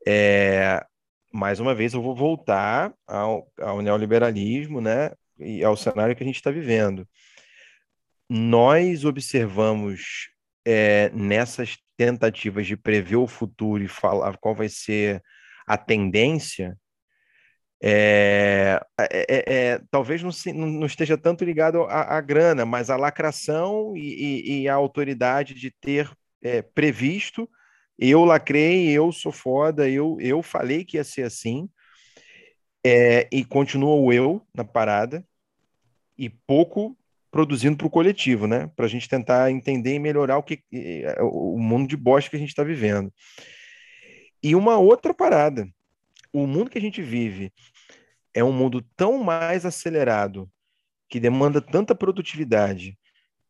É, 0.08 0.86
mais 1.32 1.60
uma 1.60 1.74
vez, 1.74 1.94
eu 1.94 2.02
vou 2.02 2.16
voltar 2.16 2.94
ao, 3.08 3.48
ao 3.60 3.82
neoliberalismo, 3.82 4.82
né, 4.82 5.12
e 5.40 5.64
ao 5.64 5.76
cenário 5.76 6.16
que 6.16 6.24
a 6.24 6.26
gente 6.26 6.36
está 6.36 6.52
vivendo. 6.52 7.08
Nós 8.30 9.06
observamos 9.06 10.30
é, 10.66 11.10
nessas 11.10 11.78
tentativas 11.98 12.68
de 12.68 12.78
prever 12.78 13.18
o 13.18 13.28
futuro 13.28 13.84
e 13.84 13.88
falar 13.88 14.38
qual 14.38 14.56
vai 14.56 14.70
ser 14.70 15.22
a 15.68 15.78
tendência, 15.78 16.78
é, 17.82 18.80
é, 19.00 19.26
é, 19.30 19.44
é 19.56 19.82
talvez 19.92 20.24
não, 20.24 20.32
se, 20.32 20.54
não, 20.54 20.86
esteja 20.86 21.18
tanto 21.18 21.44
ligado 21.44 21.84
à, 21.84 22.18
à 22.18 22.22
grana, 22.22 22.66
mas 22.66 22.90
à 22.90 22.96
lacração 22.96 23.96
e, 23.96 24.02
e, 24.02 24.62
e 24.62 24.70
à 24.70 24.76
autoridade 24.76 25.54
de 25.54 25.70
ter 25.70 26.10
é, 26.44 26.62
previsto 26.62 27.50
eu 27.98 28.26
lacrei, 28.26 28.90
eu 28.90 29.12
sou 29.12 29.32
foda, 29.32 29.90
eu, 29.90 30.18
eu 30.20 30.42
falei 30.42 30.84
que 30.84 30.98
ia 30.98 31.04
ser 31.04 31.24
assim, 31.24 31.70
é, 32.86 33.28
e 33.32 33.46
continua 33.46 33.96
o 33.96 34.12
eu 34.12 34.46
na 34.54 34.64
parada, 34.64 35.26
e 36.18 36.30
pouco 36.30 36.98
produzindo 37.32 37.78
para 37.78 37.88
o 37.88 37.90
coletivo, 37.90 38.46
né? 38.46 38.70
Para 38.76 38.86
a 38.86 38.90
gente 38.90 39.10
tentar 39.10 39.50
entender 39.50 39.96
e 39.96 40.00
melhorar 40.00 40.38
o, 40.38 40.44
que, 40.44 40.64
o 41.22 41.58
mundo 41.58 41.88
de 41.88 41.98
bosta 41.98 42.30
que 42.30 42.36
a 42.36 42.40
gente 42.40 42.50
está 42.50 42.64
vivendo. 42.64 43.12
E 44.42 44.56
uma 44.56 44.78
outra 44.78 45.14
parada, 45.14 45.68
o 46.32 46.46
mundo 46.46 46.70
que 46.70 46.78
a 46.78 46.82
gente 46.82 47.02
vive 47.02 47.52
é 48.34 48.44
um 48.44 48.52
mundo 48.52 48.86
tão 48.96 49.24
mais 49.24 49.66
acelerado, 49.66 50.50
que 51.10 51.20
demanda 51.20 51.62
tanta 51.62 51.96
produtividade, 51.96 52.98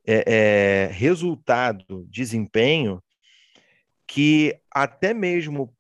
é, 0.06 0.24
é, 0.28 0.94
resultado, 0.94 2.06
desempenho, 2.10 3.02
que 4.06 4.56
até 4.70 5.14
mesmo 5.14 5.74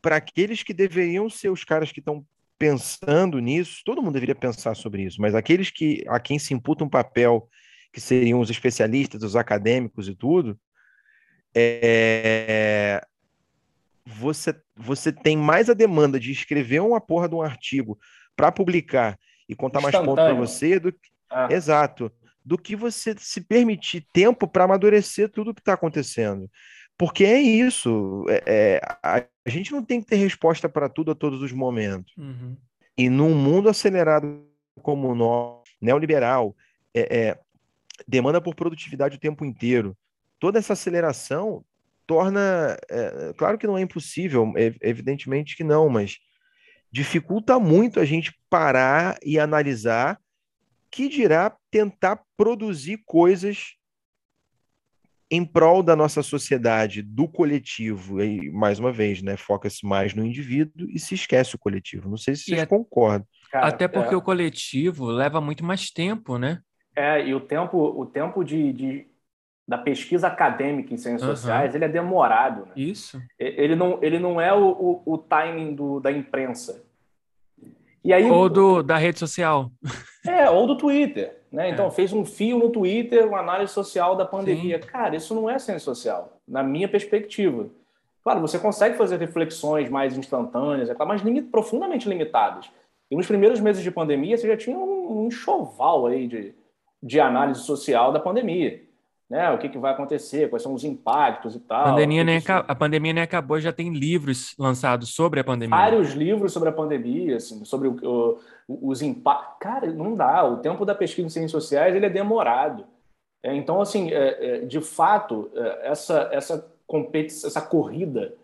para 0.00 0.16
aqueles 0.16 0.62
que 0.62 0.72
deveriam 0.72 1.28
ser 1.28 1.50
os 1.50 1.64
caras 1.64 1.90
que 1.90 2.00
estão 2.00 2.24
pensando 2.58 3.38
nisso, 3.38 3.82
todo 3.84 4.02
mundo 4.02 4.14
deveria 4.14 4.34
pensar 4.34 4.74
sobre 4.74 5.02
isso, 5.02 5.20
mas 5.20 5.34
aqueles 5.34 5.70
que 5.70 6.04
a 6.08 6.18
quem 6.18 6.38
se 6.38 6.54
imputa 6.54 6.84
um 6.84 6.88
papel 6.88 7.48
que 7.92 8.00
seriam 8.00 8.40
os 8.40 8.50
especialistas, 8.50 9.22
os 9.22 9.36
acadêmicos 9.36 10.08
e 10.08 10.14
tudo, 10.14 10.58
é, 11.54 13.04
você, 14.04 14.54
você 14.76 15.12
tem 15.12 15.36
mais 15.36 15.68
a 15.68 15.74
demanda 15.74 16.18
de 16.18 16.30
escrever 16.30 16.80
uma 16.80 17.00
porra 17.00 17.28
de 17.28 17.34
um 17.34 17.42
artigo 17.42 17.98
para 18.36 18.52
publicar 18.52 19.18
e 19.48 19.54
contar 19.54 19.80
mais 19.80 19.94
pontos 19.94 20.14
para 20.14 20.34
você 20.34 20.78
do 20.78 20.94
ah. 21.30 21.48
exato 21.50 22.12
do 22.44 22.56
que 22.56 22.74
você 22.74 23.14
se 23.18 23.40
permitir 23.40 24.06
tempo 24.12 24.48
para 24.48 24.64
amadurecer 24.64 25.28
tudo 25.28 25.54
que 25.54 25.60
está 25.60 25.74
acontecendo. 25.74 26.50
Porque 26.96 27.24
é 27.24 27.40
isso. 27.40 28.24
É, 28.28 28.42
é, 28.46 28.80
a, 29.02 29.18
a, 29.18 29.50
gente 29.50 29.70
não 29.70 29.84
tem 29.84 30.00
que 30.00 30.08
ter 30.08 30.16
resposta 30.16 30.68
para 30.68 30.88
tudo 30.88 31.12
a 31.12 31.14
todos 31.14 31.40
os 31.40 31.52
momentos. 31.52 32.12
Uhum. 32.16 32.56
E 32.96 33.08
num 33.08 33.34
mundo 33.34 33.68
acelerado 33.68 34.44
como 34.82 35.08
o 35.08 35.14
nosso, 35.14 35.62
neoliberal, 35.80 36.56
é, 36.92 37.16
é, 37.16 37.38
demanda 38.06 38.40
por 38.40 38.54
produtividade 38.54 39.16
o 39.16 39.20
tempo 39.20 39.44
inteiro. 39.44 39.96
Toda 40.40 40.58
essa 40.58 40.72
aceleração 40.72 41.64
torna. 42.06 42.76
É, 42.90 43.32
claro 43.36 43.58
que 43.58 43.66
não 43.66 43.78
é 43.78 43.82
impossível, 43.82 44.52
evidentemente 44.80 45.56
que 45.56 45.62
não, 45.62 45.88
mas 45.88 46.18
dificulta 46.90 47.58
muito 47.60 48.00
a 48.00 48.04
gente 48.04 48.36
parar 48.48 49.18
e 49.22 49.38
analisar 49.38 50.18
que 50.90 51.08
dirá 51.08 51.56
tentar 51.70 52.22
produzir 52.36 53.02
coisas 53.04 53.74
em 55.30 55.44
prol 55.44 55.82
da 55.82 55.94
nossa 55.94 56.22
sociedade, 56.22 57.02
do 57.02 57.28
coletivo, 57.28 58.22
e 58.22 58.50
mais 58.50 58.78
uma 58.78 58.90
vez, 58.90 59.20
né, 59.22 59.36
foca-se 59.36 59.84
mais 59.84 60.14
no 60.14 60.24
indivíduo 60.24 60.88
e 60.90 60.98
se 60.98 61.14
esquece 61.14 61.54
o 61.54 61.58
coletivo. 61.58 62.08
Não 62.08 62.16
sei 62.16 62.34
se 62.34 62.44
vocês 62.44 62.62
é... 62.62 62.66
concordam. 62.66 63.26
Cara, 63.50 63.66
Até 63.66 63.86
porque 63.86 64.14
é... 64.14 64.16
o 64.16 64.22
coletivo 64.22 65.06
leva 65.06 65.40
muito 65.40 65.64
mais 65.64 65.90
tempo, 65.90 66.38
né? 66.38 66.60
É, 66.96 67.26
e 67.26 67.34
o 67.34 67.40
tempo, 67.40 67.78
o 67.78 68.06
tempo 68.06 68.42
de, 68.42 68.72
de 68.72 69.06
da 69.66 69.76
pesquisa 69.76 70.28
acadêmica 70.28 70.94
em 70.94 70.96
ciências 70.96 71.28
uhum. 71.28 71.36
sociais, 71.36 71.74
ele 71.74 71.84
é 71.84 71.88
demorado. 71.88 72.64
Né? 72.66 72.72
Isso. 72.74 73.20
Ele 73.38 73.76
não, 73.76 74.02
ele 74.02 74.18
não 74.18 74.40
é 74.40 74.52
o, 74.52 74.70
o, 74.70 75.14
o 75.14 75.18
timing 75.18 75.74
do, 75.74 76.00
da 76.00 76.10
imprensa. 76.10 76.87
E 78.04 78.12
aí, 78.12 78.30
ou 78.30 78.48
do, 78.48 78.82
da 78.82 78.96
rede 78.96 79.18
social. 79.18 79.70
É, 80.26 80.48
ou 80.50 80.66
do 80.66 80.76
Twitter. 80.76 81.38
Né? 81.50 81.70
Então, 81.70 81.86
é. 81.86 81.90
fez 81.90 82.12
um 82.12 82.24
fio 82.24 82.58
no 82.58 82.70
Twitter, 82.70 83.26
uma 83.26 83.40
análise 83.40 83.72
social 83.72 84.14
da 84.14 84.24
pandemia. 84.24 84.80
Sim. 84.80 84.88
Cara, 84.88 85.16
isso 85.16 85.34
não 85.34 85.48
é 85.48 85.58
ciência 85.58 85.80
social, 85.80 86.38
na 86.46 86.62
minha 86.62 86.88
perspectiva. 86.88 87.68
Claro, 88.22 88.40
você 88.40 88.58
consegue 88.58 88.96
fazer 88.96 89.18
reflexões 89.18 89.88
mais 89.88 90.16
instantâneas, 90.18 90.90
é 90.90 90.94
mas 91.04 91.22
profundamente 91.50 92.08
limitadas. 92.08 92.70
E 93.10 93.16
nos 93.16 93.26
primeiros 93.26 93.58
meses 93.60 93.82
de 93.82 93.90
pandemia, 93.90 94.36
você 94.36 94.46
já 94.46 94.56
tinha 94.56 94.76
um, 94.76 95.22
um 95.22 95.26
enxoval 95.28 96.06
aí 96.06 96.26
de, 96.26 96.54
de 97.02 97.20
análise 97.20 97.60
social 97.60 98.12
da 98.12 98.20
pandemia 98.20 98.87
né? 99.28 99.50
O 99.50 99.58
que, 99.58 99.68
que 99.68 99.78
vai 99.78 99.92
acontecer, 99.92 100.48
quais 100.48 100.62
são 100.62 100.72
os 100.72 100.84
impactos 100.84 101.54
e 101.54 101.60
tal. 101.60 101.80
A 101.80 101.90
pandemia, 101.90 102.24
nem, 102.24 102.38
isso... 102.38 102.50
a 102.50 102.74
pandemia 102.74 103.12
nem 103.12 103.22
acabou, 103.22 103.60
já 103.60 103.72
tem 103.72 103.92
livros 103.92 104.54
lançados 104.58 105.14
sobre 105.14 105.40
a 105.40 105.44
pandemia. 105.44 105.76
Vários 105.76 106.12
livros 106.12 106.52
sobre 106.52 106.70
a 106.70 106.72
pandemia, 106.72 107.36
assim, 107.36 107.64
sobre 107.64 107.88
o, 107.88 108.38
o, 108.66 108.88
os 108.90 109.02
impactos. 109.02 109.56
Cara, 109.60 109.86
não 109.92 110.16
dá. 110.16 110.44
O 110.44 110.58
tempo 110.58 110.84
da 110.84 110.94
pesquisa 110.94 111.26
em 111.26 111.30
ciências 111.30 111.62
sociais 111.62 111.94
ele 111.94 112.06
é 112.06 112.10
demorado. 112.10 112.86
É, 113.42 113.54
então, 113.54 113.80
assim, 113.80 114.10
é, 114.10 114.62
é, 114.62 114.64
de 114.64 114.80
fato, 114.80 115.50
é, 115.54 115.90
essa, 115.90 116.28
essa 116.32 116.66
competição, 116.86 117.48
essa 117.48 117.60
corrida, 117.60 118.34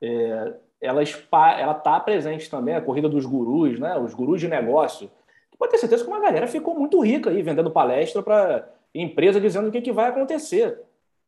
é, 0.00 0.54
ela 0.80 1.02
está 1.02 2.00
presente 2.00 2.48
também, 2.48 2.74
a 2.74 2.80
corrida 2.80 3.08
dos 3.08 3.26
gurus, 3.26 3.78
né? 3.78 3.98
Os 3.98 4.14
gurus 4.14 4.40
de 4.40 4.48
negócio. 4.48 5.10
Pode 5.58 5.72
ter 5.72 5.78
certeza 5.78 6.04
que 6.04 6.10
uma 6.10 6.20
galera 6.20 6.46
ficou 6.46 6.74
muito 6.74 7.00
rica 7.00 7.28
aí 7.28 7.42
vendendo 7.42 7.70
palestra 7.70 8.22
para 8.22 8.66
empresa 8.94 9.40
dizendo 9.40 9.68
o 9.68 9.72
que, 9.72 9.80
que 9.80 9.92
vai 9.92 10.08
acontecer. 10.08 10.80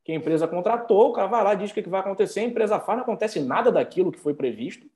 Que 0.05 0.13
a 0.13 0.15
empresa 0.15 0.49
contratou, 0.49 1.11
o 1.11 1.13
cara 1.13 1.29
vai 1.29 1.45
lá, 1.45 1.55
diz 1.55 1.71
o 1.71 1.75
que, 1.75 1.83
que 1.83 1.89
vai 1.89 2.01
acontecer, 2.01 2.41
a 2.41 2.45
empresa 2.45 2.81
faz, 2.81 2.97
não 2.97 3.05
acontece 3.05 3.41
nada 3.41 3.71
daquilo 3.71 4.11
que 4.11 4.19
foi 4.19 4.35
previsto, 4.35 4.87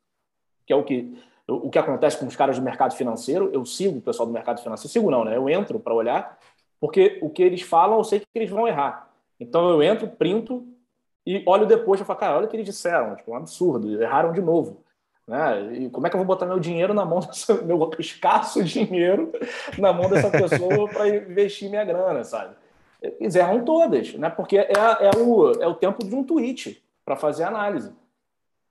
que 0.66 0.72
é 0.72 0.76
o 0.76 0.82
que, 0.82 1.16
o 1.46 1.70
que 1.70 1.78
acontece 1.78 2.18
com 2.18 2.26
os 2.26 2.34
caras 2.34 2.58
do 2.58 2.64
mercado 2.64 2.94
financeiro. 2.94 3.50
Eu 3.52 3.64
sigo 3.64 3.98
o 3.98 4.02
pessoal 4.02 4.26
do 4.26 4.32
mercado 4.32 4.60
financeiro, 4.60 4.92
sigo 4.92 5.10
não, 5.10 5.24
né? 5.24 5.36
Eu 5.36 5.48
entro 5.48 5.78
para 5.78 5.94
olhar, 5.94 6.38
porque 6.80 7.18
o 7.22 7.30
que 7.30 7.42
eles 7.42 7.62
falam, 7.62 7.98
eu 7.98 8.04
sei 8.04 8.20
que 8.20 8.26
eles 8.34 8.50
vão 8.50 8.66
errar. 8.66 9.10
Então 9.38 9.68
eu 9.68 9.82
entro, 9.82 10.08
printo 10.08 10.66
e 11.24 11.42
olho 11.46 11.66
depois 11.66 12.00
e 12.00 12.04
falo, 12.04 12.18
cara, 12.18 12.36
olha 12.36 12.46
o 12.46 12.48
que 12.48 12.56
eles 12.56 12.66
disseram, 12.66 13.16
tipo, 13.16 13.32
um 13.32 13.36
absurdo, 13.36 14.02
erraram 14.02 14.32
de 14.32 14.40
novo. 14.40 14.84
Né? 15.26 15.76
E 15.78 15.90
como 15.90 16.06
é 16.06 16.10
que 16.10 16.16
eu 16.16 16.18
vou 16.18 16.26
botar 16.26 16.46
meu 16.46 16.60
dinheiro 16.60 16.94
na 16.94 17.04
mão, 17.04 17.20
dessa, 17.20 17.54
meu 17.62 17.90
escasso 17.98 18.62
dinheiro 18.62 19.32
na 19.78 19.92
mão 19.92 20.08
dessa 20.08 20.30
pessoa 20.30 20.88
para 20.88 21.08
investir 21.08 21.68
minha 21.68 21.84
grana, 21.84 22.22
sabe? 22.22 22.54
Eles 23.02 23.34
erram 23.34 23.64
todas, 23.64 24.14
né? 24.14 24.30
porque 24.30 24.58
é, 24.58 24.72
é, 24.72 25.10
o, 25.18 25.52
é 25.60 25.66
o 25.66 25.74
tempo 25.74 26.04
de 26.04 26.14
um 26.14 26.24
tweet 26.24 26.82
para 27.04 27.16
fazer 27.16 27.44
análise. 27.44 27.92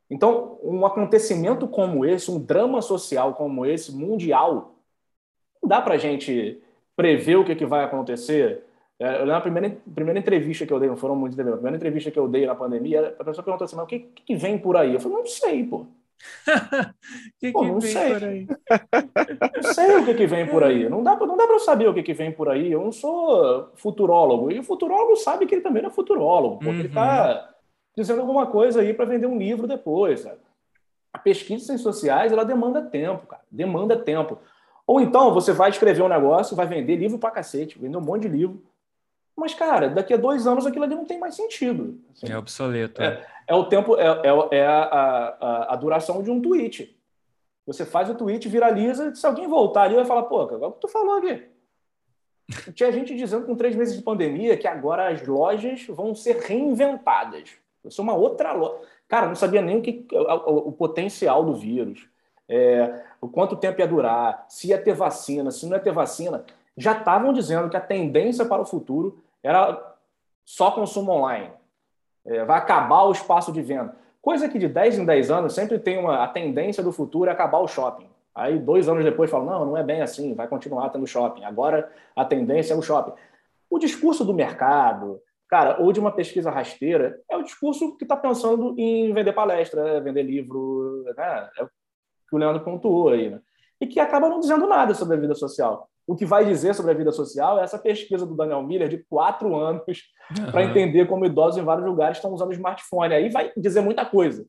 Então, 0.09 0.59
um 0.63 0.85
acontecimento 0.85 1.67
como 1.67 2.05
esse, 2.05 2.29
um 2.29 2.39
drama 2.39 2.81
social 2.81 3.33
como 3.33 3.65
esse, 3.65 3.95
mundial, 3.95 4.75
não 5.61 5.69
dá 5.69 5.81
para 5.81 5.95
a 5.95 5.97
gente 5.97 6.61
prever 6.95 7.37
o 7.37 7.45
que, 7.45 7.55
que 7.55 7.65
vai 7.65 7.83
acontecer. 7.83 8.63
É, 8.99 9.25
na 9.25 9.41
primeira, 9.41 9.77
primeira 9.93 10.19
entrevista 10.19 10.65
que 10.65 10.71
eu 10.71 10.79
dei, 10.79 10.87
não 10.87 10.95
foram 10.95 11.15
muitas 11.15 11.35
entrevistas, 11.35 11.57
a 11.57 11.61
primeira 11.61 11.77
entrevista 11.77 12.11
que 12.11 12.19
eu 12.19 12.27
dei 12.27 12.45
na 12.45 12.55
pandemia, 12.55 13.15
a 13.19 13.23
pessoa 13.23 13.43
perguntou 13.43 13.65
assim, 13.65 13.75
mas 13.75 13.85
o 13.85 13.87
que, 13.87 13.99
que 13.99 14.35
vem 14.35 14.57
por 14.57 14.77
aí? 14.77 14.93
Eu 14.93 14.99
falei, 14.99 15.17
não 15.17 15.25
sei, 15.25 15.63
pô. 15.65 15.85
que 17.39 17.51
pô, 17.51 17.61
que 17.61 17.67
não 17.67 17.81
sei. 17.81 18.47
não 19.63 19.73
sei 19.73 19.95
o 19.97 20.05
que, 20.05 20.13
que 20.13 20.27
vem 20.27 20.47
por 20.47 20.63
aí. 20.63 20.89
Não 20.89 21.03
dá, 21.03 21.15
não 21.15 21.37
dá 21.37 21.45
para 21.45 21.55
eu 21.55 21.59
saber 21.59 21.87
o 21.87 21.93
que, 21.93 22.03
que 22.03 22.13
vem 22.13 22.31
por 22.31 22.49
aí. 22.49 22.71
Eu 22.71 22.83
não 22.83 22.91
sou 22.91 23.71
futurólogo. 23.75 24.51
E 24.51 24.59
o 24.59 24.63
futurólogo 24.63 25.15
sabe 25.15 25.45
que 25.45 25.55
ele 25.55 25.61
também 25.61 25.81
não 25.81 25.89
é 25.89 25.93
futurólogo, 25.93 26.57
porque 26.57 26.69
uhum. 26.69 26.79
ele 26.79 26.87
está 26.87 27.49
dizendo 27.95 28.21
alguma 28.21 28.47
coisa 28.47 28.81
aí 28.81 28.93
para 28.93 29.05
vender 29.05 29.27
um 29.27 29.37
livro 29.37 29.67
depois. 29.67 30.21
Sabe? 30.21 30.39
A 31.13 31.17
pesquisa 31.17 31.63
em 31.63 31.65
ciências 31.65 31.81
sociais 31.81 32.31
ela 32.31 32.43
demanda 32.43 32.81
tempo, 32.81 33.25
cara. 33.27 33.43
Demanda 33.49 33.97
tempo. 33.97 34.37
Ou 34.87 35.01
então 35.01 35.33
você 35.33 35.51
vai 35.51 35.69
escrever 35.69 36.03
um 36.03 36.09
negócio, 36.09 36.55
vai 36.55 36.67
vender 36.67 36.95
livro 36.95 37.17
para 37.17 37.31
cacete, 37.31 37.79
vender 37.79 37.97
um 37.97 38.01
monte 38.01 38.23
de 38.23 38.27
livro. 38.29 38.61
Mas, 39.35 39.53
cara, 39.53 39.89
daqui 39.89 40.13
a 40.13 40.17
dois 40.17 40.47
anos 40.47 40.65
aquilo 40.65 40.85
ali 40.85 40.95
não 40.95 41.05
tem 41.05 41.19
mais 41.19 41.35
sentido. 41.35 41.99
Assim. 42.11 42.31
É 42.31 42.37
obsoleto. 42.37 43.01
É, 43.01 43.25
é 43.47 43.53
o 43.53 43.65
tempo, 43.65 43.97
é, 43.97 44.05
é, 44.05 44.57
é 44.57 44.65
a, 44.65 44.83
a, 44.83 45.73
a, 45.73 45.75
duração 45.75 46.23
de 46.23 46.31
um 46.31 46.41
tweet. 46.41 46.97
Você 47.67 47.85
faz 47.85 48.09
o 48.09 48.15
tweet, 48.15 48.47
viraliza, 48.47 49.13
se 49.13 49.25
alguém 49.25 49.47
voltar 49.47 49.83
ali, 49.83 49.95
vai 49.95 50.05
falar, 50.05 50.23
pô, 50.23 50.41
agora 50.41 50.67
o 50.67 50.71
que 50.73 50.81
tu 50.81 50.87
falou 50.87 51.17
aqui? 51.17 51.43
Tinha 52.73 52.91
gente 52.91 53.15
dizendo 53.15 53.45
com 53.45 53.55
três 53.55 53.75
meses 53.75 53.95
de 53.95 54.03
pandemia 54.03 54.55
que 54.55 54.67
agora 54.67 55.09
as 55.09 55.25
lojas 55.25 55.85
vão 55.87 56.15
ser 56.15 56.37
reinventadas. 56.37 57.49
Isso 57.83 58.01
é 58.01 58.03
uma 58.03 58.15
outra 58.15 58.53
loja. 58.53 58.79
Cara, 59.07 59.27
não 59.27 59.35
sabia 59.35 59.61
nem 59.61 59.77
o, 59.77 59.81
que, 59.81 60.07
o, 60.11 60.69
o 60.69 60.71
potencial 60.71 61.43
do 61.43 61.53
vírus, 61.53 62.07
é, 62.47 63.03
o 63.19 63.27
quanto 63.27 63.55
tempo 63.55 63.79
ia 63.79 63.87
durar, 63.87 64.45
se 64.49 64.67
ia 64.67 64.81
ter 64.81 64.93
vacina, 64.93 65.51
se 65.51 65.65
não 65.65 65.75
ia 65.75 65.83
ter 65.83 65.91
vacina. 65.91 66.43
Já 66.77 66.97
estavam 66.97 67.31
dizendo 67.33 67.69
que 67.69 67.77
a 67.77 67.81
tendência 67.81 68.45
para 68.45 68.61
o 68.61 68.65
futuro 68.65 69.23
era 69.45 69.95
só 70.43 70.71
consumo 70.71 71.11
online. 71.11 71.51
É, 72.25 72.43
vai 72.43 72.57
acabar 72.57 73.03
o 73.03 73.11
espaço 73.11 73.51
de 73.51 73.61
venda. 73.61 73.95
Coisa 74.21 74.49
que 74.49 74.57
de 74.57 74.67
10 74.67 74.99
em 74.99 75.05
10 75.05 75.29
anos 75.29 75.53
sempre 75.53 75.77
tem 75.77 75.99
uma 75.99 76.23
a 76.23 76.27
tendência 76.27 76.81
do 76.81 76.91
futuro 76.91 77.29
é 77.29 77.33
acabar 77.33 77.59
o 77.59 77.67
shopping. 77.67 78.09
Aí, 78.33 78.57
dois 78.57 78.89
anos 78.89 79.03
depois, 79.03 79.29
falam: 79.29 79.45
não, 79.45 79.65
não 79.65 79.77
é 79.77 79.83
bem 79.83 80.01
assim, 80.01 80.33
vai 80.33 80.47
continuar 80.47 80.89
tendo 80.89 81.05
shopping. 81.05 81.43
Agora 81.43 81.91
a 82.15 82.25
tendência 82.25 82.73
é 82.73 82.77
o 82.77 82.81
shopping. 82.81 83.13
O 83.69 83.77
discurso 83.77 84.25
do 84.25 84.33
mercado, 84.33 85.21
cara, 85.47 85.79
ou 85.79 85.91
de 85.93 85.99
uma 85.99 86.11
pesquisa 86.11 86.49
rasteira, 86.49 87.21
é 87.29 87.37
o 87.37 87.43
discurso 87.43 87.95
que 87.97 88.03
está 88.03 88.17
pensando 88.17 88.73
em 88.77 89.13
vender 89.13 89.33
palestra, 89.33 90.01
vender 90.01 90.23
livro, 90.23 91.03
né? 91.15 91.49
É 91.57 91.63
o 91.63 91.67
que 91.67 92.35
o 92.35 92.37
Leandro 92.37 92.63
pontuou 92.63 93.09
aí, 93.09 93.29
né? 93.29 93.39
E 93.79 93.85
que 93.85 93.99
acaba 93.99 94.27
não 94.27 94.39
dizendo 94.39 94.65
nada 94.65 94.95
sobre 94.95 95.15
a 95.15 95.19
vida 95.19 95.35
social 95.35 95.87
o 96.07 96.15
que 96.15 96.25
vai 96.25 96.45
dizer 96.45 96.75
sobre 96.75 96.91
a 96.91 96.95
vida 96.95 97.11
social 97.11 97.59
é 97.59 97.63
essa 97.63 97.79
pesquisa 97.79 98.25
do 98.25 98.35
Daniel 98.35 98.61
Miller 98.61 98.87
de 98.87 99.03
quatro 99.09 99.55
anos 99.55 99.83
uhum. 100.37 100.51
para 100.51 100.63
entender 100.63 101.07
como 101.07 101.25
idosos 101.25 101.59
em 101.59 101.65
vários 101.65 101.85
lugares 101.85 102.17
estão 102.17 102.31
usando 102.31 102.53
smartphone. 102.53 103.13
Aí 103.13 103.29
vai 103.29 103.51
dizer 103.57 103.81
muita 103.81 104.05
coisa 104.05 104.45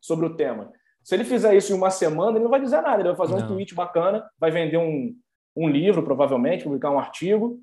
sobre 0.00 0.26
o 0.26 0.36
tema. 0.36 0.72
Se 1.02 1.14
ele 1.14 1.24
fizer 1.24 1.54
isso 1.54 1.72
em 1.72 1.76
uma 1.76 1.90
semana, 1.90 2.32
ele 2.32 2.44
não 2.44 2.50
vai 2.50 2.60
dizer 2.60 2.80
nada. 2.82 3.00
Ele 3.00 3.08
vai 3.10 3.16
fazer 3.16 3.36
não. 3.36 3.44
um 3.44 3.48
tweet 3.48 3.74
bacana, 3.74 4.28
vai 4.38 4.50
vender 4.50 4.76
um, 4.76 5.14
um 5.56 5.68
livro, 5.68 6.02
provavelmente, 6.02 6.64
publicar 6.64 6.90
um 6.90 6.98
artigo, 6.98 7.60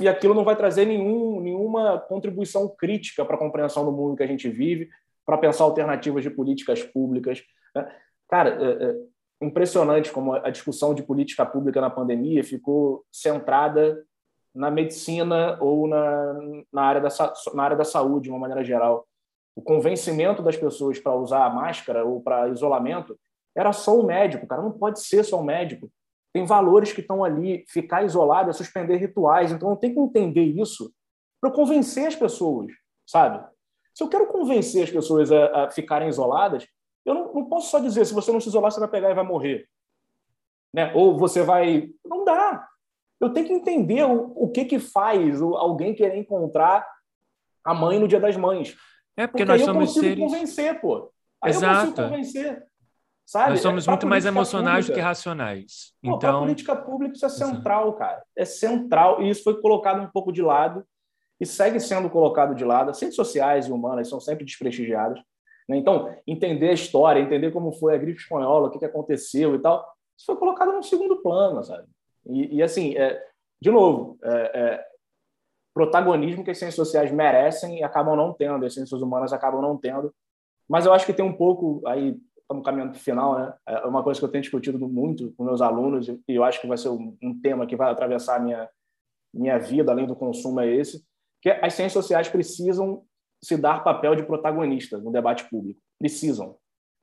e 0.00 0.08
aquilo 0.08 0.34
não 0.34 0.44
vai 0.44 0.56
trazer 0.56 0.86
nenhum, 0.86 1.40
nenhuma 1.40 1.98
contribuição 1.98 2.68
crítica 2.68 3.24
para 3.24 3.36
a 3.36 3.38
compreensão 3.38 3.84
do 3.84 3.92
mundo 3.92 4.16
que 4.16 4.22
a 4.22 4.26
gente 4.26 4.48
vive, 4.48 4.88
para 5.26 5.38
pensar 5.38 5.64
alternativas 5.64 6.22
de 6.22 6.30
políticas 6.30 6.82
públicas. 6.82 7.42
Né? 7.74 7.90
Cara, 8.28 8.50
é, 8.50 8.84
é, 8.84 8.96
impressionante 9.40 10.12
como 10.12 10.34
a 10.34 10.50
discussão 10.50 10.94
de 10.94 11.02
política 11.02 11.46
pública 11.46 11.80
na 11.80 11.90
pandemia 11.90 12.44
ficou 12.44 13.04
centrada 13.10 14.04
na 14.54 14.70
medicina 14.70 15.56
ou 15.60 15.86
na, 15.86 16.34
na, 16.72 16.82
área, 16.82 17.00
da, 17.00 17.08
na 17.54 17.62
área 17.62 17.76
da 17.76 17.84
saúde, 17.84 18.24
de 18.24 18.30
uma 18.30 18.38
maneira 18.38 18.64
geral. 18.64 19.06
O 19.54 19.62
convencimento 19.62 20.42
das 20.42 20.56
pessoas 20.56 20.98
para 20.98 21.14
usar 21.14 21.44
a 21.44 21.50
máscara 21.50 22.04
ou 22.04 22.20
para 22.20 22.48
isolamento 22.48 23.18
era 23.56 23.72
só 23.72 23.98
o 23.98 24.04
médico, 24.04 24.46
cara, 24.46 24.62
não 24.62 24.72
pode 24.72 25.00
ser 25.00 25.24
só 25.24 25.40
o 25.40 25.44
médico. 25.44 25.90
Tem 26.32 26.44
valores 26.44 26.92
que 26.92 27.00
estão 27.00 27.24
ali, 27.24 27.64
ficar 27.68 28.04
isolado 28.04 28.50
é 28.50 28.52
suspender 28.52 28.96
rituais, 28.96 29.50
então 29.50 29.70
eu 29.70 29.76
tenho 29.76 29.94
que 29.94 30.00
entender 30.00 30.44
isso 30.44 30.92
para 31.40 31.50
convencer 31.50 32.06
as 32.06 32.14
pessoas, 32.14 32.72
sabe? 33.06 33.44
Se 33.94 34.04
eu 34.04 34.08
quero 34.08 34.26
convencer 34.28 34.84
as 34.84 34.90
pessoas 34.90 35.32
a, 35.32 35.64
a 35.64 35.70
ficarem 35.70 36.08
isoladas, 36.08 36.66
eu 37.04 37.14
não, 37.14 37.32
não, 37.32 37.44
posso 37.46 37.70
só 37.70 37.78
dizer, 37.78 38.04
se 38.04 38.14
você 38.14 38.32
não 38.32 38.40
se 38.40 38.48
isolar, 38.48 38.70
você 38.70 38.80
vai 38.80 38.88
pegar 38.88 39.10
e 39.10 39.14
vai 39.14 39.24
morrer. 39.24 39.68
Né? 40.72 40.92
Ou 40.94 41.18
você 41.18 41.42
vai. 41.42 41.90
Não 42.04 42.24
dá. 42.24 42.68
Eu 43.20 43.30
tenho 43.32 43.46
que 43.46 43.52
entender 43.52 44.04
o, 44.04 44.32
o 44.36 44.48
que, 44.50 44.64
que 44.64 44.78
faz 44.78 45.40
alguém 45.42 45.94
querer 45.94 46.16
encontrar 46.16 46.86
a 47.64 47.74
mãe 47.74 47.98
no 47.98 48.08
dia 48.08 48.20
das 48.20 48.36
mães. 48.36 48.76
É, 49.16 49.26
porque, 49.26 49.44
porque 49.44 49.44
nós 49.44 49.62
somos 49.62 49.96
eu 49.96 50.02
consigo 50.02 50.04
seres... 50.04 50.24
convencer, 50.24 50.80
pô. 50.80 51.12
Aí 51.42 51.50
Exato. 51.50 52.02
convencer. 52.02 52.64
Sabe? 53.26 53.50
Nós 53.50 53.60
somos 53.60 53.86
é, 53.86 53.90
muito 53.90 54.06
mais 54.06 54.26
emocionais 54.26 54.86
pública. 54.86 54.92
do 54.92 54.94
que 54.94 55.00
racionais. 55.00 55.92
Pô, 56.02 56.16
então, 56.16 56.38
a 56.38 56.40
política 56.40 56.74
pública 56.74 57.14
isso 57.14 57.26
é 57.26 57.28
central, 57.28 57.82
Exato. 57.82 57.98
cara. 57.98 58.22
É 58.36 58.44
central. 58.44 59.22
E 59.22 59.30
isso 59.30 59.44
foi 59.44 59.60
colocado 59.60 60.00
um 60.00 60.10
pouco 60.10 60.32
de 60.32 60.42
lado 60.42 60.84
e 61.38 61.46
segue 61.46 61.78
sendo 61.78 62.10
colocado 62.10 62.54
de 62.54 62.64
lado. 62.64 62.90
As 62.90 62.98
ciências 62.98 63.16
sociais 63.16 63.66
e 63.66 63.72
humanas 63.72 64.08
são 64.08 64.20
sempre 64.20 64.44
desprestigiadas. 64.44 65.20
Né? 65.70 65.76
Então, 65.76 66.12
entender 66.26 66.70
a 66.70 66.74
história, 66.74 67.20
entender 67.20 67.52
como 67.52 67.72
foi 67.72 67.94
a 67.94 67.98
gripe 67.98 68.18
espanhola, 68.18 68.66
o 68.66 68.70
que, 68.72 68.80
que 68.80 68.84
aconteceu 68.84 69.54
e 69.54 69.60
tal, 69.60 69.86
isso 70.18 70.26
foi 70.26 70.36
colocado 70.36 70.72
no 70.72 70.82
segundo 70.82 71.22
plano, 71.22 71.62
sabe? 71.62 71.86
E, 72.26 72.56
e 72.56 72.62
assim, 72.62 72.96
é, 72.96 73.24
de 73.62 73.70
novo, 73.70 74.18
é, 74.20 74.30
é, 74.60 74.86
protagonismo 75.72 76.42
que 76.42 76.50
as 76.50 76.58
ciências 76.58 76.74
sociais 76.74 77.12
merecem 77.12 77.78
e 77.78 77.82
acabam 77.84 78.16
não 78.16 78.32
tendo, 78.32 78.66
as 78.66 78.74
ciências 78.74 79.00
humanas 79.00 79.32
acabam 79.32 79.62
não 79.62 79.76
tendo. 79.76 80.12
Mas 80.68 80.86
eu 80.86 80.92
acho 80.92 81.06
que 81.06 81.12
tem 81.12 81.24
um 81.24 81.32
pouco, 81.32 81.80
aí 81.86 82.20
estamos 82.40 82.64
caminhando 82.64 82.90
para 82.90 82.98
o 82.98 83.02
final, 83.02 83.38
né? 83.38 83.54
É 83.64 83.86
uma 83.86 84.02
coisa 84.02 84.18
que 84.18 84.26
eu 84.26 84.30
tenho 84.30 84.42
discutido 84.42 84.76
muito 84.88 85.32
com 85.36 85.44
meus 85.44 85.60
alunos 85.60 86.08
e 86.08 86.20
eu 86.28 86.42
acho 86.42 86.60
que 86.60 86.66
vai 86.66 86.76
ser 86.76 86.88
um, 86.88 87.16
um 87.22 87.40
tema 87.40 87.64
que 87.64 87.76
vai 87.76 87.92
atravessar 87.92 88.36
a 88.36 88.40
minha, 88.40 88.68
minha 89.32 89.56
vida, 89.56 89.92
além 89.92 90.06
do 90.06 90.16
consumo, 90.16 90.58
é 90.58 90.68
esse, 90.68 91.04
que 91.40 91.48
as 91.48 91.74
ciências 91.74 91.92
sociais 91.92 92.28
precisam 92.28 93.04
se 93.42 93.56
dar 93.56 93.82
papel 93.82 94.14
de 94.14 94.22
protagonista 94.22 94.98
no 94.98 95.10
debate 95.10 95.48
público. 95.48 95.80
Precisam. 95.98 96.56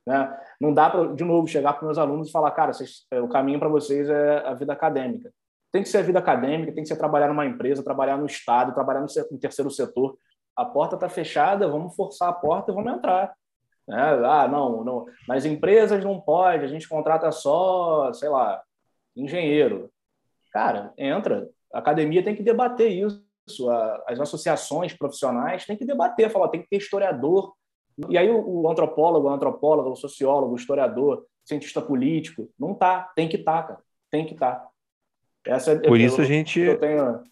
Né? 0.05 0.39
Não 0.61 0.73
dá 0.73 0.89
para, 0.89 1.13
de 1.13 1.23
novo, 1.23 1.47
chegar 1.47 1.73
para 1.73 1.85
meus 1.85 1.97
alunos 1.97 2.29
e 2.29 2.31
falar, 2.31 2.51
cara, 2.51 2.71
vocês, 2.71 3.05
é, 3.11 3.19
o 3.19 3.27
caminho 3.27 3.59
para 3.59 3.67
vocês 3.67 4.07
é 4.09 4.37
a 4.45 4.53
vida 4.53 4.71
acadêmica. 4.71 5.33
Tem 5.71 5.83
que 5.83 5.89
ser 5.89 5.97
a 5.97 6.03
vida 6.03 6.19
acadêmica, 6.19 6.71
tem 6.71 6.83
que 6.83 6.87
ser 6.87 6.95
trabalhar 6.95 7.27
numa 7.27 7.45
empresa, 7.45 7.83
trabalhar 7.83 8.17
no 8.17 8.25
Estado, 8.25 8.73
trabalhar 8.73 9.01
no, 9.01 9.39
terceiro 9.39 9.69
setor. 9.69 10.17
A 10.55 10.63
porta 10.63 10.95
está 10.95 11.09
fechada, 11.09 11.67
vamos 11.67 11.95
forçar 11.95 12.29
a 12.29 12.33
porta 12.33 12.71
e 12.71 12.75
vamos 12.75 12.93
entrar. 12.93 13.33
Né? 13.87 14.01
Ah, 14.25 14.47
não, 14.47 14.83
não, 14.83 15.05
nas 15.27 15.43
empresas 15.45 16.03
não 16.03 16.21
pode, 16.21 16.63
a 16.63 16.67
gente 16.67 16.87
contrata 16.87 17.31
só, 17.31 18.11
sei 18.13 18.29
lá, 18.29 18.61
engenheiro. 19.15 19.91
Cara, 20.53 20.93
entra. 20.97 21.49
A 21.73 21.79
academia 21.79 22.23
tem 22.23 22.35
que 22.35 22.43
debater 22.43 22.89
isso 22.89 23.26
isso, 23.47 23.69
a, 23.69 24.03
as 24.07 24.19
associações 24.19 24.93
profissionais 24.93 25.65
têm 25.65 25.77
que 25.77 25.85
debater, 25.85 26.29
falar, 26.29 26.49
tem 26.49 26.61
que 26.61 26.69
ter 26.69 26.77
historiador. 26.77 27.53
E 28.09 28.17
aí 28.17 28.29
o, 28.29 28.61
o 28.61 28.69
antropólogo, 28.69 29.27
a 29.27 29.33
antropóloga, 29.33 29.89
o 29.89 29.95
sociólogo, 29.95 30.53
o 30.53 30.57
historiador, 30.57 31.19
o 31.19 31.47
cientista 31.47 31.81
político, 31.81 32.49
não 32.59 32.73
tá, 32.73 33.11
tem 33.15 33.27
que 33.27 33.37
estar, 33.37 33.61
tá, 33.61 33.67
cara, 33.69 33.79
tem 34.11 34.25
que 34.25 34.33
estar. 34.33 34.55
Tá. 34.55 34.69
Essa, 35.45 35.71
é, 35.71 35.79
Por 35.79 35.99
eu, 35.99 36.05
isso 36.05 36.21
a 36.21 36.25
gente 36.25 36.59
tenho... 36.77 37.23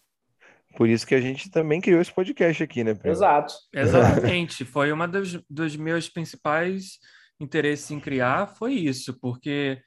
Por 0.76 0.88
isso 0.88 1.06
que 1.06 1.14
a 1.14 1.20
gente 1.20 1.50
também 1.50 1.80
criou 1.80 2.02
esse 2.02 2.12
podcast 2.12 2.62
aqui, 2.62 2.84
né? 2.84 2.92
Pedro? 2.92 3.10
Exato. 3.10 3.54
Exatamente. 3.72 4.62
Foi 4.64 4.92
uma 4.92 5.08
dos, 5.08 5.40
dos 5.48 5.74
meus 5.74 6.06
principais 6.08 6.98
interesses 7.40 7.90
em 7.90 8.00
criar, 8.00 8.46
foi 8.46 8.74
isso, 8.74 9.18
porque 9.20 9.80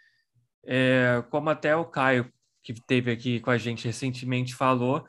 é, 0.66 1.24
como 1.30 1.50
até 1.50 1.76
o 1.76 1.86
Caio, 1.86 2.32
que 2.64 2.74
teve 2.74 3.12
aqui 3.12 3.40
com 3.40 3.50
a 3.52 3.58
gente 3.58 3.86
recentemente, 3.86 4.56
falou, 4.56 5.04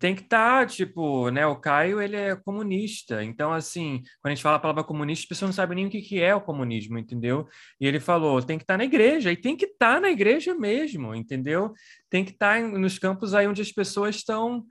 tem 0.00 0.14
que 0.14 0.22
estar, 0.22 0.60
tá, 0.60 0.66
tipo, 0.66 1.28
né? 1.28 1.46
O 1.46 1.56
Caio, 1.56 2.00
ele 2.00 2.16
é 2.16 2.34
comunista. 2.34 3.22
Então, 3.22 3.52
assim, 3.52 4.00
quando 4.22 4.32
a 4.32 4.34
gente 4.34 4.42
fala 4.42 4.56
a 4.56 4.58
palavra 4.58 4.82
comunista, 4.82 5.24
as 5.24 5.28
pessoas 5.28 5.50
não 5.50 5.54
sabem 5.54 5.76
nem 5.76 5.86
o 5.86 5.90
que, 5.90 6.00
que 6.00 6.18
é 6.18 6.34
o 6.34 6.40
comunismo, 6.40 6.98
entendeu? 6.98 7.46
E 7.78 7.86
ele 7.86 8.00
falou, 8.00 8.42
tem 8.42 8.56
que 8.56 8.64
estar 8.64 8.74
tá 8.74 8.78
na 8.78 8.84
igreja. 8.84 9.30
E 9.30 9.36
tem 9.36 9.54
que 9.54 9.66
estar 9.66 9.96
tá 9.96 10.00
na 10.00 10.10
igreja 10.10 10.54
mesmo, 10.54 11.14
entendeu? 11.14 11.74
Tem 12.08 12.24
que 12.24 12.30
estar 12.30 12.62
nos 12.62 12.98
campos 12.98 13.34
aí 13.34 13.46
onde 13.46 13.60
as 13.60 13.70
pessoas 13.70 14.16
estão... 14.16 14.64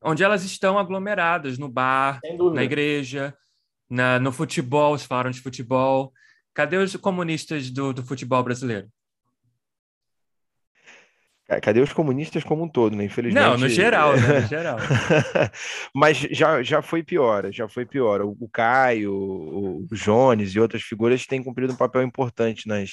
Onde 0.00 0.22
elas 0.22 0.44
estão 0.44 0.78
aglomeradas, 0.78 1.58
no 1.58 1.68
bar, 1.68 2.20
na 2.52 2.62
igreja, 2.62 3.34
na, 3.90 4.20
no 4.20 4.30
futebol, 4.30 4.96
se 4.96 5.06
falaram 5.06 5.30
de 5.30 5.40
futebol. 5.40 6.12
Cadê 6.54 6.76
os 6.76 6.94
comunistas 6.96 7.70
do, 7.70 7.92
do 7.92 8.04
futebol 8.04 8.44
brasileiro? 8.44 8.86
Cadê 11.62 11.80
os 11.80 11.94
comunistas 11.94 12.44
como 12.44 12.64
um 12.64 12.68
todo, 12.68 12.94
né? 12.94 13.04
Infelizmente. 13.04 13.42
Não, 13.42 13.56
no 13.56 13.68
geral, 13.70 14.14
né? 14.14 14.40
No 14.40 14.46
geral. 14.46 14.76
Mas 15.94 16.18
já, 16.18 16.62
já 16.62 16.82
foi 16.82 17.02
pior, 17.02 17.50
já 17.50 17.66
foi 17.66 17.86
pior. 17.86 18.20
O, 18.20 18.36
o 18.38 18.48
Caio, 18.48 19.14
o, 19.14 19.86
o 19.90 19.94
Jones 19.94 20.54
e 20.54 20.60
outras 20.60 20.82
figuras 20.82 21.26
têm 21.26 21.42
cumprido 21.42 21.72
um 21.72 21.76
papel 21.76 22.02
importante 22.02 22.68
nas, 22.68 22.90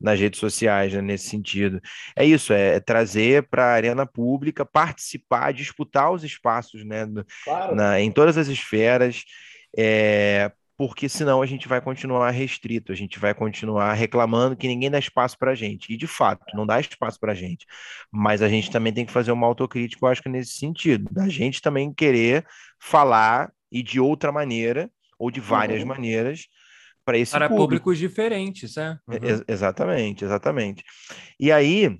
nas 0.00 0.18
redes 0.18 0.40
sociais, 0.40 0.92
né, 0.92 1.00
nesse 1.00 1.28
sentido. 1.28 1.80
É 2.16 2.24
isso, 2.24 2.52
é, 2.52 2.76
é 2.76 2.80
trazer 2.80 3.44
para 3.44 3.64
a 3.64 3.72
arena 3.72 4.06
pública, 4.06 4.64
participar, 4.64 5.52
disputar 5.52 6.10
os 6.10 6.24
espaços 6.24 6.84
né, 6.84 7.06
claro. 7.44 7.74
na, 7.74 8.00
em 8.00 8.10
todas 8.10 8.36
as 8.36 8.48
esferas, 8.48 9.22
é, 9.76 10.50
porque 10.76 11.08
senão 11.08 11.42
a 11.42 11.46
gente 11.46 11.68
vai 11.68 11.80
continuar 11.80 12.30
restrito, 12.30 12.92
a 12.92 12.94
gente 12.94 13.18
vai 13.18 13.34
continuar 13.34 13.92
reclamando 13.92 14.56
que 14.56 14.66
ninguém 14.66 14.90
dá 14.90 14.98
espaço 14.98 15.38
para 15.38 15.52
a 15.52 15.54
gente. 15.54 15.92
E 15.92 15.96
de 15.96 16.06
fato, 16.06 16.44
não 16.54 16.66
dá 16.66 16.80
espaço 16.80 17.20
para 17.20 17.32
a 17.32 17.34
gente. 17.34 17.66
Mas 18.10 18.42
a 18.42 18.48
gente 18.48 18.70
também 18.70 18.92
tem 18.92 19.04
que 19.04 19.12
fazer 19.12 19.32
uma 19.32 19.46
autocrítica, 19.46 20.04
eu 20.04 20.10
acho 20.10 20.22
que 20.22 20.28
nesse 20.28 20.52
sentido, 20.52 21.08
da 21.12 21.28
gente 21.28 21.60
também 21.60 21.92
querer 21.92 22.46
falar 22.80 23.52
e 23.70 23.82
de 23.82 24.00
outra 24.00 24.32
maneira, 24.32 24.90
ou 25.18 25.30
de 25.30 25.40
várias 25.40 25.82
uhum. 25.82 25.88
maneiras, 25.88 26.48
para 27.04 27.18
esse 27.18 27.32
para 27.32 27.48
público. 27.48 27.64
públicos 27.64 27.98
diferentes, 27.98 28.76
né? 28.76 28.98
Uhum. 29.06 29.14
Ex 29.22 29.44
exatamente, 29.48 30.24
exatamente. 30.24 30.84
E 31.38 31.50
aí, 31.50 31.98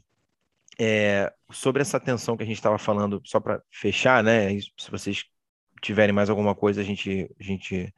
é, 0.78 1.32
sobre 1.50 1.82
essa 1.82 2.00
tensão 2.00 2.36
que 2.36 2.42
a 2.42 2.46
gente 2.46 2.56
estava 2.56 2.78
falando, 2.78 3.20
só 3.24 3.40
para 3.40 3.60
fechar, 3.70 4.22
né? 4.22 4.48
Se 4.78 4.90
vocês 4.90 5.24
tiverem 5.80 6.14
mais 6.14 6.30
alguma 6.30 6.54
coisa, 6.54 6.80
a 6.80 6.84
gente, 6.84 7.28
a 7.38 7.42
gente 7.42 7.92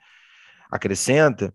acrescenta. 0.75 1.55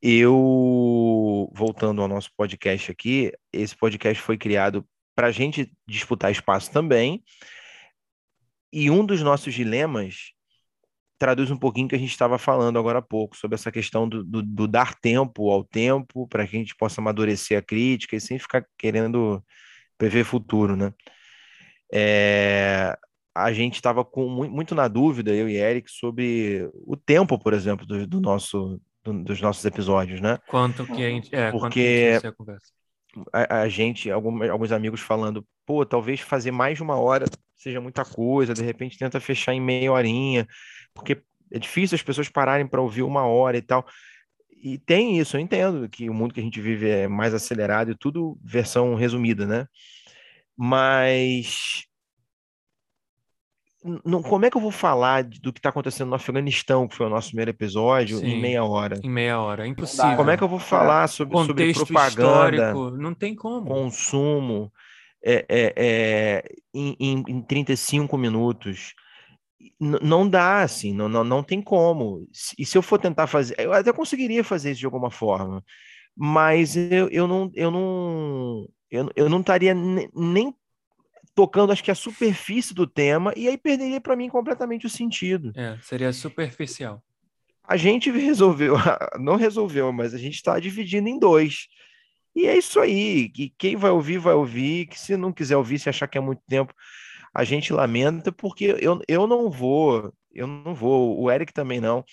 Eu, 0.00 1.50
voltando 1.54 2.02
ao 2.02 2.08
nosso 2.08 2.30
podcast 2.36 2.90
aqui, 2.90 3.32
esse 3.52 3.76
podcast 3.76 4.20
foi 4.22 4.36
criado 4.36 4.86
para 5.14 5.28
a 5.28 5.30
gente 5.30 5.72
disputar 5.86 6.30
espaço 6.30 6.70
também. 6.70 7.22
E 8.72 8.90
um 8.90 9.04
dos 9.04 9.22
nossos 9.22 9.54
dilemas 9.54 10.32
traduz 11.18 11.52
um 11.52 11.56
pouquinho 11.56 11.86
que 11.86 11.94
a 11.94 11.98
gente 11.98 12.10
estava 12.10 12.36
falando 12.36 12.80
agora 12.80 12.98
há 12.98 13.02
pouco, 13.02 13.36
sobre 13.36 13.54
essa 13.54 13.70
questão 13.70 14.08
do, 14.08 14.24
do, 14.24 14.42
do 14.42 14.66
dar 14.66 14.96
tempo 14.96 15.50
ao 15.50 15.62
tempo, 15.62 16.26
para 16.26 16.46
que 16.46 16.56
a 16.56 16.58
gente 16.58 16.74
possa 16.74 17.00
amadurecer 17.00 17.56
a 17.56 17.62
crítica 17.62 18.16
e 18.16 18.20
sem 18.20 18.40
ficar 18.40 18.66
querendo 18.76 19.40
prever 19.96 20.24
futuro, 20.24 20.74
né? 20.74 20.92
É, 21.94 22.98
a 23.34 23.52
gente 23.52 23.76
estava 23.76 24.04
com 24.04 24.28
muito 24.28 24.74
na 24.74 24.88
dúvida, 24.88 25.34
eu 25.34 25.48
e 25.48 25.56
Eric, 25.56 25.90
sobre 25.90 26.68
o 26.74 26.96
tempo, 26.96 27.38
por 27.38 27.52
exemplo, 27.52 27.86
do, 27.86 28.06
do 28.06 28.20
nosso, 28.20 28.80
do, 29.02 29.24
dos 29.24 29.40
nossos 29.40 29.64
episódios, 29.64 30.20
né? 30.20 30.38
Quanto 30.48 30.86
que 30.86 31.04
a 31.04 31.08
gente, 31.08 31.34
é, 31.34 31.50
Porque 31.50 32.20
a, 33.32 33.40
a, 33.40 33.60
a, 33.62 33.68
gente, 33.68 34.10
algum, 34.10 34.50
alguns 34.50 34.72
amigos 34.72 35.00
falando, 35.00 35.46
pô, 35.64 35.84
talvez 35.86 36.20
fazer 36.20 36.50
mais 36.50 36.76
de 36.76 36.82
uma 36.82 36.96
hora 36.96 37.24
seja 37.56 37.80
muita 37.80 38.04
coisa, 38.04 38.52
de 38.52 38.62
repente 38.62 38.98
tenta 38.98 39.20
fechar 39.20 39.54
em 39.54 39.60
meia 39.60 39.92
horinha, 39.92 40.46
porque 40.92 41.22
é 41.50 41.58
difícil 41.58 41.94
as 41.94 42.02
pessoas 42.02 42.28
pararem 42.28 42.66
para 42.66 42.80
ouvir 42.80 43.02
uma 43.02 43.24
hora 43.24 43.56
e 43.56 43.62
tal. 43.62 43.86
E 44.50 44.78
tem 44.78 45.18
isso, 45.18 45.36
eu 45.36 45.40
entendo 45.40 45.88
que 45.88 46.10
o 46.10 46.14
mundo 46.14 46.34
que 46.34 46.40
a 46.40 46.42
gente 46.42 46.60
vive 46.60 46.88
é 46.88 47.08
mais 47.08 47.32
acelerado 47.34 47.90
e 47.90 47.96
tudo 47.96 48.38
versão 48.42 48.94
resumida, 48.94 49.46
né? 49.46 49.66
Mas 50.56 51.84
não, 54.04 54.22
como 54.22 54.44
é 54.44 54.50
que 54.50 54.56
eu 54.56 54.60
vou 54.60 54.70
falar 54.70 55.24
do 55.24 55.52
que 55.52 55.58
está 55.58 55.70
acontecendo 55.70 56.08
no 56.08 56.14
Afeganistão, 56.14 56.86
que 56.86 56.94
foi 56.94 57.06
o 57.06 57.10
nosso 57.10 57.28
primeiro 57.28 57.50
episódio, 57.50 58.18
Sim, 58.18 58.26
em 58.26 58.40
meia 58.40 58.64
hora? 58.64 59.00
Em 59.02 59.10
meia 59.10 59.40
hora, 59.40 59.64
é 59.64 59.68
impossível. 59.68 60.16
Como 60.16 60.30
é 60.30 60.36
que 60.36 60.44
eu 60.44 60.48
vou 60.48 60.58
falar 60.58 61.08
sobre, 61.08 61.36
sobre 61.38 61.72
propaganda, 61.72 62.08
histórico, 62.08 62.90
não 62.90 63.14
tem 63.14 63.34
como. 63.34 63.66
consumo, 63.66 64.72
é, 65.24 65.44
é, 65.48 65.72
é, 65.76 66.44
em, 66.72 66.96
em, 66.98 67.24
em 67.28 67.42
35 67.42 68.16
minutos? 68.16 68.94
não 69.78 70.28
dá, 70.28 70.62
assim, 70.62 70.92
não, 70.92 71.08
não, 71.08 71.24
não 71.24 71.42
tem 71.42 71.60
como. 71.60 72.26
E 72.58 72.64
se 72.64 72.78
eu 72.78 72.82
for 72.82 72.98
tentar 72.98 73.26
fazer, 73.26 73.54
eu 73.58 73.72
até 73.72 73.92
conseguiria 73.92 74.44
fazer 74.44 74.72
isso 74.72 74.80
de 74.80 74.86
alguma 74.86 75.10
forma, 75.10 75.64
mas 76.16 76.76
eu, 76.76 77.08
eu 77.10 77.26
não, 77.26 77.50
eu 77.54 77.70
não, 77.70 78.68
eu, 78.90 79.10
eu 79.16 79.28
não 79.28 79.40
estaria 79.40 79.74
nem 79.74 80.54
tocando, 81.34 81.72
acho 81.72 81.84
que 81.84 81.90
a 81.90 81.94
superfície 81.94 82.74
do 82.74 82.86
tema, 82.86 83.32
e 83.36 83.48
aí 83.48 83.56
perderia 83.56 84.00
para 84.00 84.16
mim 84.16 84.28
completamente 84.28 84.86
o 84.86 84.90
sentido. 84.90 85.52
É, 85.56 85.78
seria 85.82 86.12
superficial. 86.12 87.02
A 87.66 87.76
gente 87.76 88.10
resolveu, 88.10 88.74
não 89.18 89.36
resolveu, 89.36 89.92
mas 89.92 90.14
a 90.14 90.18
gente 90.18 90.34
está 90.34 90.58
dividindo 90.58 91.08
em 91.08 91.18
dois. 91.18 91.68
E 92.34 92.46
é 92.46 92.56
isso 92.56 92.80
aí. 92.80 93.28
Que 93.28 93.52
quem 93.58 93.76
vai 93.76 93.90
ouvir, 93.90 94.18
vai 94.18 94.34
ouvir. 94.34 94.86
Que 94.86 94.98
se 94.98 95.16
não 95.16 95.32
quiser 95.32 95.56
ouvir, 95.56 95.78
se 95.78 95.88
achar 95.88 96.08
que 96.08 96.18
é 96.18 96.20
muito 96.20 96.42
tempo, 96.48 96.74
a 97.34 97.44
gente 97.44 97.72
lamenta, 97.72 98.30
porque 98.30 98.76
eu, 98.80 99.00
eu 99.08 99.26
não 99.26 99.50
vou, 99.50 100.12
eu 100.32 100.46
não 100.46 100.74
vou, 100.74 101.18
o 101.20 101.30
Eric 101.30 101.52
também 101.52 101.80
não. 101.80 102.04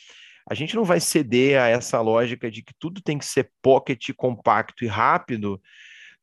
A 0.49 0.53
gente 0.53 0.75
não 0.75 0.83
vai 0.83 0.99
ceder 0.99 1.61
a 1.61 1.67
essa 1.67 2.01
lógica 2.01 2.49
de 2.49 2.63
que 2.63 2.73
tudo 2.79 3.01
tem 3.01 3.17
que 3.17 3.25
ser 3.25 3.51
pocket, 3.61 4.09
compacto 4.15 4.83
e 4.83 4.87
rápido, 4.87 5.61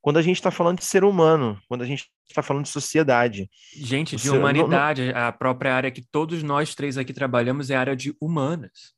quando 0.06 0.18
a 0.18 0.22
gente 0.22 0.36
está 0.36 0.52
falando 0.52 0.78
de 0.78 0.84
ser 0.84 1.02
humano, 1.02 1.60
quando 1.68 1.82
a 1.82 1.84
gente 1.84 2.08
está 2.28 2.40
falando 2.40 2.62
de 2.62 2.68
sociedade. 2.68 3.50
Gente, 3.74 4.14
de 4.14 4.30
humanidade, 4.30 5.10
a 5.12 5.32
própria 5.32 5.74
área 5.74 5.90
que 5.90 6.00
todos 6.00 6.44
nós 6.44 6.76
três 6.76 6.96
aqui 6.96 7.12
trabalhamos 7.12 7.70
é 7.70 7.74
a 7.74 7.80
área 7.80 7.96
de 7.96 8.14
humanas. 8.20 8.94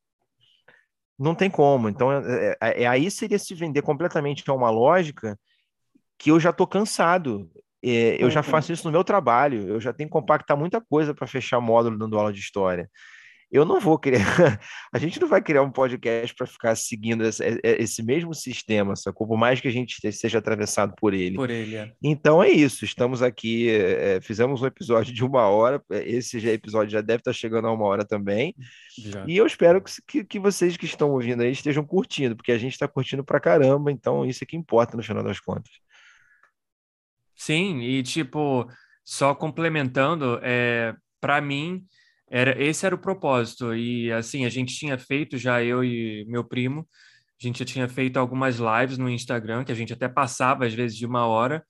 Não 1.18 1.34
tem 1.34 1.48
como. 1.48 1.88
Então, 1.88 2.12
é, 2.12 2.58
é, 2.60 2.82
é 2.82 2.86
aí 2.86 3.10
seria 3.10 3.38
se 3.38 3.54
vender 3.54 3.80
completamente 3.80 4.44
a 4.50 4.52
uma 4.52 4.68
lógica 4.68 5.40
que 6.18 6.30
eu 6.30 6.38
já 6.38 6.50
estou 6.50 6.66
cansado. 6.66 7.50
É, 7.82 8.22
eu 8.22 8.30
já 8.30 8.42
faço 8.42 8.70
isso 8.70 8.84
no 8.84 8.92
meu 8.92 9.02
trabalho, 9.02 9.66
eu 9.66 9.80
já 9.80 9.94
tenho 9.94 10.10
que 10.10 10.12
compactar 10.12 10.58
muita 10.58 10.78
coisa 10.78 11.14
para 11.14 11.26
fechar 11.26 11.58
módulo 11.58 11.96
dando 11.96 12.18
aula 12.18 12.34
de 12.34 12.40
história 12.40 12.86
eu 13.50 13.64
não 13.64 13.80
vou 13.80 13.98
criar, 13.98 14.20
a 14.92 14.98
gente 14.98 15.18
não 15.20 15.26
vai 15.26 15.40
criar 15.40 15.62
um 15.62 15.70
podcast 15.70 16.34
para 16.34 16.46
ficar 16.46 16.76
seguindo 16.76 17.24
esse, 17.24 17.42
esse, 17.62 18.02
mesmo 18.02 18.34
sistema, 18.34 18.94
sacou? 18.94 19.26
Por 19.26 19.38
mais 19.38 19.60
que 19.60 19.68
a 19.68 19.70
gente 19.70 19.96
seja 20.12 20.38
atravessado 20.38 20.94
por 20.96 21.14
ele. 21.14 21.36
Por 21.36 21.48
ele, 21.48 21.76
é. 21.76 21.92
Então 22.02 22.42
é 22.42 22.50
isso, 22.50 22.84
estamos 22.84 23.22
aqui, 23.22 23.70
é, 23.70 24.20
fizemos 24.20 24.60
um 24.60 24.66
episódio 24.66 25.14
de 25.14 25.24
uma 25.24 25.46
hora, 25.48 25.82
esse 25.90 26.38
já, 26.38 26.50
episódio 26.50 26.92
já 26.92 27.00
deve 27.00 27.20
estar 27.20 27.32
chegando 27.32 27.68
a 27.68 27.72
uma 27.72 27.86
hora 27.86 28.04
também, 28.04 28.54
já. 28.98 29.24
e 29.26 29.36
eu 29.36 29.46
espero 29.46 29.82
que, 30.06 30.24
que 30.24 30.38
vocês 30.38 30.76
que 30.76 30.84
estão 30.84 31.10
ouvindo 31.10 31.42
aí 31.42 31.50
estejam 31.50 31.84
curtindo, 31.84 32.36
porque 32.36 32.52
a 32.52 32.58
gente 32.58 32.72
está 32.72 32.86
curtindo 32.86 33.24
pra 33.24 33.40
caramba, 33.40 33.90
então 33.90 34.26
isso 34.26 34.44
é 34.44 34.46
que 34.46 34.56
importa 34.56 34.96
no 34.96 35.02
final 35.02 35.24
das 35.24 35.40
contas. 35.40 35.72
Sim, 37.34 37.80
e 37.80 38.02
tipo, 38.02 38.68
só 39.04 39.34
complementando, 39.34 40.38
é, 40.42 40.94
para 41.20 41.40
mim 41.40 41.86
era, 42.30 42.60
esse 42.62 42.84
era 42.84 42.94
o 42.94 42.98
propósito. 42.98 43.74
E 43.74 44.12
assim, 44.12 44.44
a 44.44 44.48
gente 44.48 44.74
tinha 44.74 44.98
feito 44.98 45.36
já, 45.38 45.62
eu 45.62 45.82
e 45.82 46.24
meu 46.28 46.44
primo, 46.44 46.86
a 47.40 47.46
gente 47.46 47.60
já 47.60 47.64
tinha 47.64 47.88
feito 47.88 48.18
algumas 48.18 48.56
lives 48.56 48.98
no 48.98 49.08
Instagram, 49.08 49.64
que 49.64 49.72
a 49.72 49.74
gente 49.74 49.92
até 49.92 50.08
passava 50.08 50.66
às 50.66 50.74
vezes 50.74 50.96
de 50.96 51.06
uma 51.06 51.26
hora, 51.26 51.64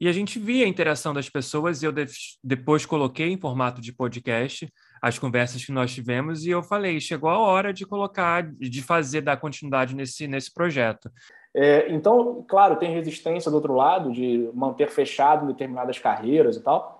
e 0.00 0.08
a 0.08 0.12
gente 0.12 0.38
via 0.38 0.64
a 0.64 0.68
interação 0.68 1.12
das 1.12 1.28
pessoas, 1.28 1.82
e 1.82 1.86
eu 1.86 1.92
de 1.92 2.06
depois 2.42 2.86
coloquei 2.86 3.28
em 3.28 3.38
formato 3.38 3.82
de 3.82 3.92
podcast 3.92 4.66
as 5.02 5.18
conversas 5.18 5.62
que 5.62 5.72
nós 5.72 5.92
tivemos, 5.92 6.46
e 6.46 6.50
eu 6.50 6.62
falei, 6.62 6.98
chegou 7.00 7.28
a 7.28 7.38
hora 7.38 7.72
de 7.72 7.86
colocar, 7.86 8.50
de 8.50 8.82
fazer, 8.82 9.20
dar 9.20 9.36
continuidade 9.36 9.94
nesse, 9.94 10.26
nesse 10.26 10.52
projeto. 10.52 11.10
É, 11.54 11.92
então, 11.92 12.44
claro, 12.48 12.76
tem 12.76 12.94
resistência 12.94 13.50
do 13.50 13.56
outro 13.56 13.74
lado, 13.74 14.10
de 14.12 14.50
manter 14.54 14.88
fechado 14.88 15.46
determinadas 15.46 15.98
carreiras 15.98 16.56
e 16.56 16.62
tal, 16.62 16.99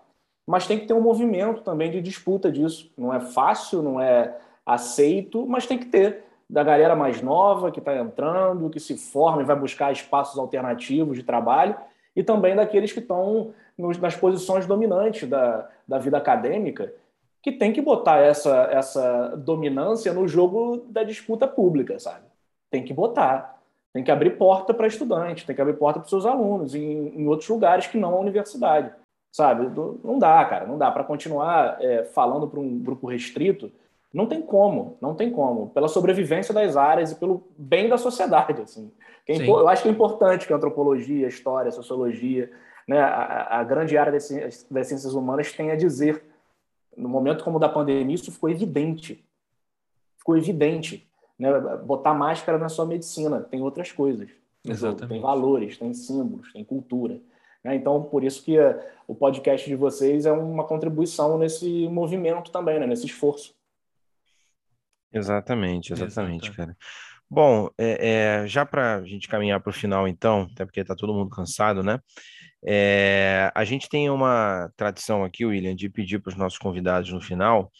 mas 0.50 0.66
tem 0.66 0.80
que 0.80 0.86
ter 0.86 0.94
um 0.94 1.00
movimento 1.00 1.62
também 1.62 1.92
de 1.92 2.00
disputa 2.00 2.50
disso. 2.50 2.90
Não 2.98 3.14
é 3.14 3.20
fácil, 3.20 3.82
não 3.82 4.00
é 4.00 4.36
aceito, 4.66 5.46
mas 5.46 5.64
tem 5.64 5.78
que 5.78 5.86
ter 5.86 6.24
da 6.48 6.64
galera 6.64 6.96
mais 6.96 7.22
nova 7.22 7.70
que 7.70 7.78
está 7.78 7.96
entrando, 7.96 8.68
que 8.68 8.80
se 8.80 8.96
forma 8.96 9.42
e 9.42 9.44
vai 9.44 9.54
buscar 9.54 9.92
espaços 9.92 10.36
alternativos 10.36 11.16
de 11.16 11.22
trabalho, 11.22 11.76
e 12.16 12.24
também 12.24 12.56
daqueles 12.56 12.90
que 12.90 12.98
estão 12.98 13.54
nas 13.78 14.16
posições 14.16 14.66
dominantes 14.66 15.28
da, 15.28 15.68
da 15.86 15.98
vida 15.98 16.18
acadêmica, 16.18 16.92
que 17.40 17.52
tem 17.52 17.72
que 17.72 17.80
botar 17.80 18.18
essa, 18.18 18.68
essa 18.72 19.36
dominância 19.36 20.12
no 20.12 20.26
jogo 20.26 20.78
da 20.88 21.04
disputa 21.04 21.46
pública, 21.46 21.96
sabe? 22.00 22.24
Tem 22.68 22.82
que 22.82 22.92
botar. 22.92 23.56
Tem 23.92 24.02
que 24.02 24.10
abrir 24.10 24.30
porta 24.36 24.74
para 24.74 24.88
estudante, 24.88 25.46
tem 25.46 25.54
que 25.54 25.62
abrir 25.62 25.74
porta 25.74 26.00
para 26.00 26.08
seus 26.08 26.26
alunos 26.26 26.74
em, 26.74 27.20
em 27.20 27.28
outros 27.28 27.48
lugares 27.48 27.86
que 27.86 27.96
não 27.96 28.16
a 28.16 28.18
universidade 28.18 28.92
sabe? 29.32 29.70
Não 30.04 30.18
dá, 30.18 30.44
cara, 30.44 30.66
não 30.66 30.76
dá 30.76 30.90
para 30.90 31.04
continuar 31.04 31.76
é, 31.80 32.04
falando 32.04 32.48
para 32.48 32.60
um 32.60 32.78
grupo 32.78 33.06
restrito. 33.06 33.70
Não 34.12 34.26
tem 34.26 34.42
como, 34.42 34.96
não 35.00 35.14
tem 35.14 35.30
como. 35.30 35.70
Pela 35.70 35.88
sobrevivência 35.88 36.52
das 36.52 36.76
áreas 36.76 37.12
e 37.12 37.14
pelo 37.14 37.44
bem 37.56 37.88
da 37.88 37.96
sociedade, 37.96 38.60
assim. 38.62 38.90
É 39.28 39.36
eu 39.36 39.68
acho 39.68 39.82
que 39.82 39.88
é 39.88 39.92
importante 39.92 40.46
que 40.46 40.52
a 40.52 40.56
antropologia, 40.56 41.26
a 41.26 41.28
história, 41.28 41.68
a 41.68 41.72
sociologia, 41.72 42.50
né, 42.88 42.98
a, 42.98 43.60
a 43.60 43.64
grande 43.64 43.96
área 43.96 44.10
das 44.10 44.24
ciências, 44.24 44.66
das 44.68 44.88
ciências 44.88 45.14
humanas 45.14 45.52
tenha 45.52 45.74
a 45.74 45.76
dizer. 45.76 46.24
No 46.96 47.08
momento 47.08 47.44
como 47.44 47.56
o 47.56 47.60
da 47.60 47.68
pandemia, 47.68 48.14
isso 48.14 48.32
ficou 48.32 48.50
evidente. 48.50 49.24
Ficou 50.18 50.36
evidente. 50.36 51.08
né? 51.38 51.52
botar 51.84 52.12
máscara 52.12 52.58
na 52.58 52.68
sua 52.68 52.84
medicina, 52.84 53.40
tem 53.40 53.62
outras 53.62 53.92
coisas. 53.92 54.28
Exatamente. 54.66 55.08
Tem 55.08 55.20
valores, 55.20 55.78
tem 55.78 55.94
símbolos, 55.94 56.52
tem 56.52 56.64
cultura. 56.64 57.20
Né? 57.64 57.74
Então, 57.76 58.02
por 58.02 58.24
isso 58.24 58.42
que 58.44 58.56
o 59.06 59.14
podcast 59.14 59.68
de 59.68 59.76
vocês 59.76 60.26
é 60.26 60.32
uma 60.32 60.66
contribuição 60.66 61.38
nesse 61.38 61.88
movimento 61.88 62.50
também, 62.50 62.78
né? 62.78 62.86
nesse 62.86 63.06
esforço. 63.06 63.54
Exatamente, 65.12 65.92
exatamente, 65.92 66.44
Exato. 66.44 66.56
cara. 66.56 66.76
Bom, 67.28 67.68
é, 67.78 68.42
é, 68.42 68.46
já 68.46 68.66
para 68.66 68.96
a 68.96 69.04
gente 69.04 69.28
caminhar 69.28 69.60
para 69.60 69.70
o 69.70 69.72
final, 69.72 70.08
então, 70.08 70.48
até 70.52 70.64
porque 70.64 70.80
está 70.80 70.94
todo 70.94 71.14
mundo 71.14 71.30
cansado, 71.30 71.82
né? 71.82 72.00
É, 72.64 73.50
a 73.54 73.64
gente 73.64 73.88
tem 73.88 74.10
uma 74.10 74.70
tradição 74.76 75.24
aqui, 75.24 75.46
William, 75.46 75.74
de 75.74 75.88
pedir 75.88 76.18
para 76.18 76.30
os 76.30 76.36
nossos 76.36 76.58
convidados 76.58 77.10
no 77.12 77.20
final 77.20 77.70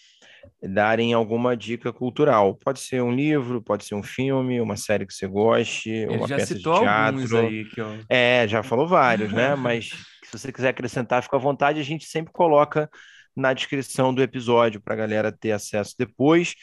darem 0.63 1.13
alguma 1.13 1.57
dica 1.57 1.93
cultural. 1.93 2.55
Pode 2.55 2.81
ser 2.81 3.03
um 3.03 3.13
livro, 3.13 3.63
pode 3.63 3.85
ser 3.85 3.95
um 3.95 4.03
filme, 4.03 4.61
uma 4.61 4.77
série 4.77 5.07
que 5.07 5.15
você 5.15 5.27
goste, 5.27 5.91
Ele 5.91 6.17
uma 6.17 6.29
peça 6.29 6.55
de 6.55 6.63
teatro. 6.63 7.39
Aí 7.39 7.65
que 7.65 7.81
eu... 7.81 7.99
É, 8.09 8.47
já 8.49 8.63
falou 8.63 8.87
vários, 8.87 9.33
né? 9.33 9.55
Mas 9.57 9.91
se 10.25 10.39
você 10.39 10.53
quiser 10.53 10.69
acrescentar, 10.69 11.23
fica 11.23 11.37
à 11.37 11.41
vontade. 11.41 11.81
A 11.81 11.85
gente 11.85 12.05
sempre 12.05 12.33
coloca 12.33 12.89
na 13.35 13.53
descrição 13.53 14.13
do 14.13 14.23
episódio 14.23 14.81
para 14.81 14.95
a 14.95 14.99
galera 14.99 15.33
ter 15.33 15.53
acesso 15.53 15.95
depois. 15.99 16.55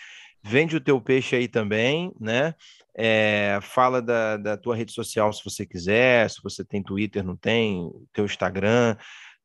Vende 0.44 0.76
o 0.76 0.82
teu 0.82 1.02
peixe 1.02 1.36
aí 1.36 1.48
também, 1.48 2.12
né? 2.20 2.54
É, 2.96 3.60
fala 3.62 4.02
da, 4.02 4.38
da 4.38 4.58
tua 4.58 4.76
rede 4.76 4.92
social 4.92 5.32
se 5.32 5.44
você 5.44 5.66
quiser, 5.66 6.30
se 6.30 6.42
você 6.42 6.64
tem 6.66 6.82
Twitter, 6.82 7.24
não 7.24 7.36
tem, 7.36 7.92
teu 8.12 8.26
Instagram, 8.26 8.96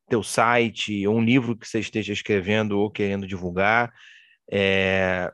teu 0.09 0.23
site, 0.23 1.07
um 1.07 1.21
livro 1.21 1.55
que 1.55 1.67
você 1.67 1.79
esteja 1.79 2.13
escrevendo 2.13 2.79
ou 2.79 2.89
querendo 2.89 3.27
divulgar. 3.27 3.91
É, 4.55 5.33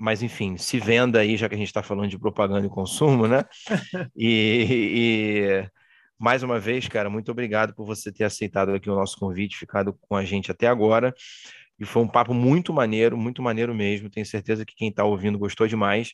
mas, 0.00 0.22
enfim, 0.22 0.56
se 0.56 0.78
venda 0.78 1.18
aí, 1.18 1.36
já 1.36 1.48
que 1.48 1.54
a 1.56 1.58
gente 1.58 1.66
está 1.66 1.82
falando 1.82 2.08
de 2.08 2.18
propaganda 2.18 2.64
e 2.64 2.70
consumo, 2.70 3.26
né? 3.26 3.44
e, 4.16 5.66
e, 5.68 5.70
mais 6.18 6.44
uma 6.44 6.60
vez, 6.60 6.86
cara, 6.86 7.10
muito 7.10 7.30
obrigado 7.32 7.74
por 7.74 7.84
você 7.84 8.12
ter 8.12 8.22
aceitado 8.22 8.72
aqui 8.72 8.88
o 8.88 8.94
nosso 8.94 9.18
convite, 9.18 9.56
ficado 9.56 9.92
com 10.02 10.14
a 10.14 10.24
gente 10.24 10.50
até 10.52 10.68
agora. 10.68 11.12
E 11.78 11.84
foi 11.84 12.02
um 12.02 12.08
papo 12.08 12.32
muito 12.32 12.72
maneiro, 12.72 13.16
muito 13.16 13.42
maneiro 13.42 13.74
mesmo. 13.74 14.08
Tenho 14.08 14.24
certeza 14.24 14.64
que 14.64 14.76
quem 14.76 14.90
está 14.90 15.04
ouvindo 15.04 15.38
gostou 15.38 15.66
demais. 15.66 16.12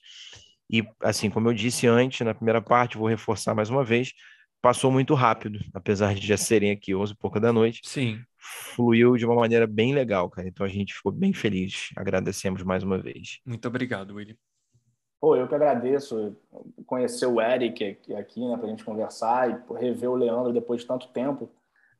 E, 0.70 0.82
assim, 1.03 1.28
como 1.28 1.49
eu 1.49 1.55
disse 1.55 1.86
antes, 1.86 2.26
na 2.26 2.34
primeira 2.34 2.62
parte, 2.62 2.96
vou 2.96 3.09
reforçar 3.09 3.55
mais 3.55 3.68
uma 3.68 3.84
vez, 3.84 4.12
passou 4.61 4.90
muito 4.90 5.14
rápido, 5.14 5.59
apesar 5.72 6.14
de 6.14 6.26
já 6.26 6.36
serem 6.36 6.70
aqui 6.70 6.94
11 6.94 7.12
e 7.12 7.16
pouca 7.16 7.40
da 7.40 7.52
noite. 7.52 7.80
Sim 7.84 8.20
fluiu 8.48 9.16
de 9.16 9.26
uma 9.26 9.34
maneira 9.34 9.66
bem 9.66 9.94
legal, 9.94 10.30
cara. 10.30 10.48
Então 10.48 10.64
a 10.64 10.68
gente 10.68 10.94
ficou 10.94 11.12
bem 11.12 11.32
feliz. 11.32 11.90
Agradecemos 11.96 12.62
mais 12.62 12.82
uma 12.82 12.98
vez. 12.98 13.40
Muito 13.44 13.66
obrigado, 13.68 14.14
William. 14.14 14.36
Pô, 15.20 15.34
eu 15.34 15.48
que 15.48 15.54
agradeço 15.54 16.36
conhecer 16.86 17.26
o 17.26 17.40
Eric 17.40 17.98
aqui, 18.16 18.40
né, 18.48 18.56
para 18.56 18.66
a 18.66 18.70
gente 18.70 18.84
conversar 18.84 19.50
e 19.50 19.74
rever 19.80 20.09
o 20.09 20.14
Leandro 20.14 20.52
depois 20.52 20.82
de 20.82 20.86
tanto 20.86 21.09
tempo. 21.09 21.50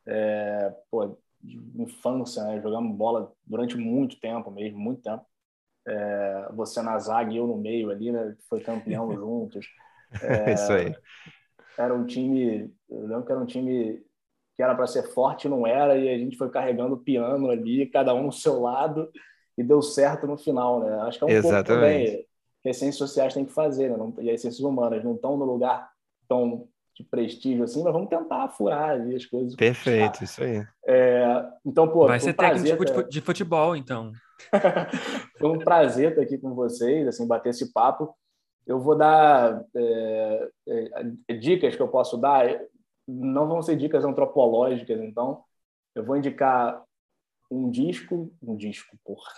É, 0.07 0.73
pô, 0.91 1.19
de 1.43 1.57
infância, 1.83 2.45
né, 2.45 2.61
jogamos 2.61 2.97
bola 2.97 3.33
durante 3.45 3.77
muito 3.77 4.21
tempo 4.21 4.51
mesmo, 4.51 4.79
muito 4.79 5.03
tempo. 5.03 5.25
É, 5.87 6.49
você 6.53 6.81
na 6.81 6.99
zaga 6.99 7.33
e 7.33 7.37
eu 7.37 7.47
no 7.47 7.57
meio 7.57 7.91
ali, 7.91 8.13
né, 8.13 8.37
foi 8.49 8.61
campeão 8.61 9.11
juntos. 9.17 9.67
É, 10.23 10.55
Isso 10.55 10.73
aí. 10.73 10.95
Era 11.79 11.95
um 11.95 12.05
time, 12.05 12.75
eu 12.91 13.07
lembro 13.07 13.25
que 13.25 13.33
era 13.33 13.41
um 13.41 13.47
time 13.47 14.03
que 14.57 14.63
era 14.63 14.75
para 14.75 14.89
ser 14.89 15.05
forte 15.15 15.49
não 15.49 15.65
era, 15.65 15.97
e 15.97 16.09
a 16.09 16.19
gente 16.19 16.37
foi 16.37 16.51
carregando 16.51 16.97
o 16.97 17.01
piano 17.01 17.49
ali, 17.49 17.87
cada 17.87 18.13
um 18.13 18.25
no 18.25 18.33
seu 18.33 18.61
lado, 18.61 19.09
e 19.57 19.63
deu 19.63 19.81
certo 19.81 20.27
no 20.27 20.37
final, 20.37 20.81
né? 20.81 20.99
Acho 21.03 21.19
que 21.19 21.25
é 21.25 21.27
um 21.29 21.31
Exatamente. 21.31 21.67
pouco 21.67 21.81
também 21.81 22.29
que 22.61 22.69
as 22.69 22.77
ciências 22.77 22.97
sociais 22.97 23.35
têm 23.35 23.45
que 23.45 23.53
fazer, 23.53 23.97
né? 23.97 24.13
e 24.21 24.31
as 24.31 24.41
ciências 24.41 24.61
humanas 24.61 25.05
não 25.05 25.15
estão 25.15 25.37
no 25.37 25.45
lugar 25.45 25.89
tão 26.29 26.69
de 26.95 27.05
prestígio 27.05 27.63
assim, 27.63 27.83
mas 27.85 27.93
vamos 27.93 28.09
tentar 28.09 28.49
furar 28.49 28.91
ali 28.91 29.15
as 29.15 29.25
coisas. 29.25 29.55
Perfeito, 29.55 30.25
isso 30.25 30.43
aí. 30.43 30.67
É, 30.85 31.47
então, 31.65 31.89
pô, 31.89 32.09
vai 32.09 32.19
ser 32.19 32.31
um 32.31 32.35
técnico 32.35 33.09
de 33.09 33.21
futebol, 33.21 33.77
então. 33.77 34.13
foi 35.39 35.49
um 35.49 35.59
prazer 35.59 36.11
estar 36.11 36.23
aqui 36.23 36.37
com 36.37 36.55
vocês, 36.55 37.07
assim, 37.07 37.27
bater 37.27 37.51
esse 37.51 37.73
papo. 37.73 38.13
Eu 38.69 38.79
vou 38.79 38.95
dar 38.95 39.65
é, 39.75 40.51
é, 40.69 41.35
dicas 41.35 41.75
que 41.75 41.81
eu 41.81 41.89
posso 41.89 42.19
dar 42.19 42.47
não 43.09 43.49
vão 43.49 43.63
ser 43.63 43.75
dicas 43.77 44.05
antropológicas, 44.05 45.01
então 45.01 45.43
eu 45.95 46.05
vou 46.05 46.19
indicar 46.19 46.83
um 47.51 47.71
disco, 47.71 48.31
um 48.43 48.55
disco, 48.55 48.95
porra. 49.03 49.33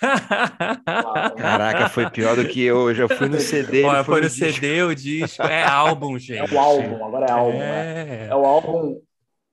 Caraca, 1.36 1.88
foi 1.88 2.10
pior 2.10 2.34
do 2.34 2.48
que 2.48 2.60
eu. 2.60 2.88
Eu 2.88 2.94
já 2.94 3.08
fui 3.08 3.28
no 3.28 3.38
CD. 3.38 3.84
Olha, 3.84 4.02
foi 4.02 4.22
no 4.22 4.28
disco. 4.28 4.52
CD, 4.52 4.82
o 4.82 4.94
disco. 4.94 5.42
É 5.44 5.62
álbum, 5.62 6.18
gente. 6.18 6.52
É 6.52 6.56
o 6.56 6.58
álbum, 6.58 7.04
agora 7.04 7.26
é 7.26 7.30
álbum. 7.30 7.62
É, 7.62 8.04
né? 8.04 8.26
é 8.26 8.34
o 8.34 8.44
álbum 8.44 9.00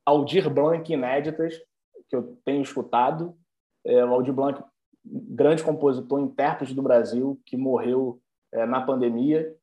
Aldir 0.03 0.49
Blanc 0.49 0.91
Inéditas, 0.91 1.53
que 2.09 2.15
eu 2.15 2.39
tenho 2.43 2.63
escutado. 2.63 3.35
É, 3.85 4.03
o 4.03 4.13
Aldir 4.13 4.33
Blanc, 4.33 4.63
grande 5.05 5.63
compositor, 5.63 6.19
intérprete 6.19 6.73
do 6.73 6.81
Brasil, 6.81 7.39
que 7.45 7.55
morreu 7.55 8.19
é, 8.53 8.65
na 8.65 8.81
pandemia 8.81 9.55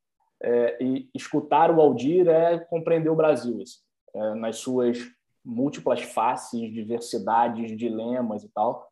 é, 0.42 0.82
e 0.82 1.08
escutar 1.14 1.70
o 1.70 1.80
Aldir 1.80 2.28
é 2.28 2.58
compreender 2.58 3.10
o 3.10 3.16
Brasil, 3.16 3.60
assim, 3.62 3.78
é, 4.14 4.34
nas 4.34 4.58
suas 4.58 4.98
múltiplas 5.44 6.02
faces, 6.02 6.72
diversidades, 6.72 7.76
dilemas 7.76 8.42
e 8.42 8.48
tal. 8.48 8.90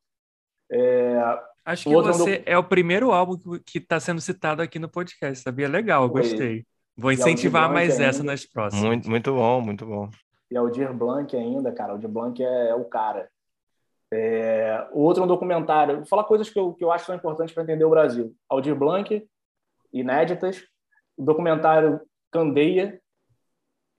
É, 0.70 1.20
Acho 1.64 1.88
que 1.88 1.94
você 1.94 2.42
é 2.44 2.58
o 2.58 2.64
primeiro 2.64 3.10
álbum 3.10 3.38
que 3.64 3.78
está 3.78 3.98
sendo 3.98 4.20
citado 4.20 4.60
aqui 4.60 4.78
no 4.78 4.88
podcast, 4.88 5.42
sabia? 5.42 5.68
Legal, 5.68 6.08
Foi. 6.10 6.20
gostei. 6.20 6.66
Vou 6.96 7.10
incentivar 7.10 7.72
mais 7.72 7.98
essa 7.98 8.20
ainda. 8.20 8.32
nas 8.32 8.44
próximas. 8.44 8.84
Muito, 8.84 9.10
muito 9.10 9.32
bom, 9.32 9.60
muito 9.60 9.86
bom. 9.86 10.08
E 10.50 10.56
Aldir 10.56 10.92
Blanc 10.92 11.34
ainda, 11.34 11.72
cara. 11.72 11.92
Aldir 11.92 12.08
Blanc 12.08 12.40
é, 12.42 12.68
é 12.68 12.74
o 12.74 12.84
cara. 12.84 13.28
É, 14.12 14.86
o 14.92 15.00
outro 15.00 15.22
é 15.22 15.24
um 15.24 15.28
documentário. 15.28 15.96
Vou 15.96 16.06
falar 16.06 16.24
coisas 16.24 16.48
que 16.48 16.58
eu, 16.58 16.72
que 16.74 16.84
eu 16.84 16.92
acho 16.92 17.04
que 17.04 17.06
são 17.06 17.16
importantes 17.16 17.52
para 17.52 17.64
entender 17.64 17.84
o 17.84 17.90
Brasil. 17.90 18.32
Aldir 18.48 18.76
Blanc, 18.76 19.26
inéditas. 19.94 20.62
O 21.16 21.22
documentário 21.22 22.00
Candeia, 22.30 23.00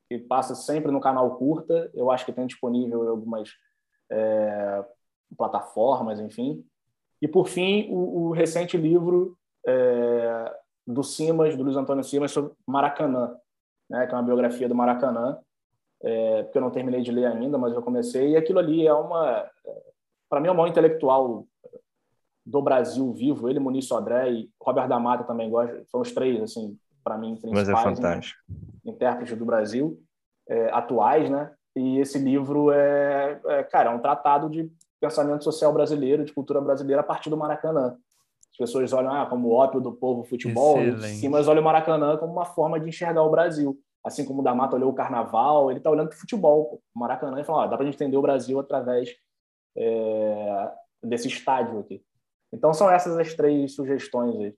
que 0.10 0.20
passa 0.20 0.54
sempre 0.54 0.92
no 0.92 1.00
canal 1.00 1.38
Curta, 1.38 1.90
eu 1.94 2.12
acho 2.12 2.26
que 2.26 2.34
tem 2.34 2.46
disponível 2.46 3.06
em 3.06 3.08
algumas 3.08 3.50
é, 4.12 4.86
plataformas, 5.36 6.20
enfim. 6.20 6.64
E, 7.22 7.28
por 7.28 7.48
fim, 7.48 7.88
o, 7.90 8.28
o 8.28 8.32
recente 8.32 8.78
livro 8.78 9.38
é, 9.66 10.56
do 10.86 11.04
Simas, 11.04 11.56
do 11.56 11.64
Luiz 11.64 11.78
Antônio 11.78 12.04
Simas, 12.04 12.32
sobre 12.32 12.54
Maracanã, 12.68 13.36
né, 13.90 14.06
que 14.06 14.14
é 14.14 14.18
uma 14.18 14.24
biografia 14.24 14.68
do 14.68 14.76
Maracanã, 14.76 15.40
é, 16.04 16.44
porque 16.44 16.58
eu 16.58 16.62
não 16.62 16.70
terminei 16.70 17.02
de 17.02 17.12
ler 17.12 17.26
ainda, 17.26 17.58
mas 17.58 17.74
eu 17.74 17.82
comecei, 17.82 18.32
e 18.32 18.38
aquilo 18.38 18.60
ali 18.60 18.86
é 18.86 18.94
uma... 18.94 19.50
Para 20.30 20.40
mim, 20.40 20.50
é 20.50 20.52
o 20.52 20.56
maior 20.56 20.68
intelectual 20.68 21.48
do 22.46 22.62
Brasil 22.62 23.12
vivo, 23.12 23.50
ele, 23.50 23.60
Muniz 23.60 23.88
Sodré 23.88 24.30
e 24.32 24.50
Robert 24.62 24.88
da 24.88 25.00
Mata 25.00 25.24
também 25.24 25.50
gosta, 25.50 25.84
são 25.88 26.02
os 26.02 26.12
três, 26.12 26.42
assim, 26.42 26.78
para 27.04 27.18
mim, 27.18 27.36
principais 27.36 27.68
Mas 27.68 27.70
é 27.70 27.84
fantástico. 27.84 28.40
intérpretes 28.86 29.38
do 29.38 29.46
Brasil, 29.46 30.00
é, 30.48 30.70
atuais, 30.72 31.30
né? 31.30 31.52
E 31.76 32.00
esse 32.00 32.20
livro 32.20 32.72
é, 32.72 33.40
é, 33.46 33.64
cara, 33.64 33.92
é 33.92 33.94
um 33.94 34.00
tratado 34.00 34.50
de 34.50 34.72
pensamento 35.00 35.44
social 35.44 35.74
brasileiro, 35.74 36.24
de 36.24 36.34
cultura 36.34 36.62
brasileira 36.62 37.02
a 37.02 37.04
partir 37.04 37.30
do 37.30 37.38
Maracanã. 37.38 37.98
As 38.52 38.58
pessoas 38.58 38.94
olham 38.94 39.12
ah, 39.12 39.26
como 39.26 39.50
o 39.50 39.54
ópio 39.54 39.82
do 39.82 39.92
povo 39.92 40.24
futebol, 40.24 40.78
sim, 41.02 41.28
mas 41.28 41.48
olham 41.48 41.62
o 41.62 41.66
Maracanã 41.66 42.16
como 42.16 42.32
uma 42.32 42.46
forma 42.46 42.80
de 42.80 42.88
enxergar 42.88 43.24
o 43.24 43.30
Brasil. 43.30 43.78
Assim 44.04 44.24
como 44.24 44.40
o 44.40 44.44
D'Amato 44.44 44.76
olhou 44.76 44.92
o 44.92 44.96
Carnaval, 44.96 45.70
ele 45.72 45.80
está 45.80 45.90
olhando 45.90 46.10
para 46.10 46.16
o 46.16 46.20
futebol, 46.20 46.80
o 46.94 47.00
Maracanã, 47.00 47.42
e 47.42 47.44
fala, 47.44 47.64
ah, 47.64 47.68
dá 47.68 47.76
para 47.76 47.84
a 47.84 47.86
gente 47.86 47.96
entender 47.96 48.16
o 48.16 48.22
Brasil 48.22 48.60
através 48.60 49.10
é, 49.76 50.72
desse 51.04 51.28
estádio 51.28 51.80
aqui. 51.80 52.02
Então 52.56 52.74
são 52.74 52.90
essas 52.90 53.18
as 53.18 53.34
três 53.34 53.76
sugestões 53.76 54.36
aí. 54.40 54.54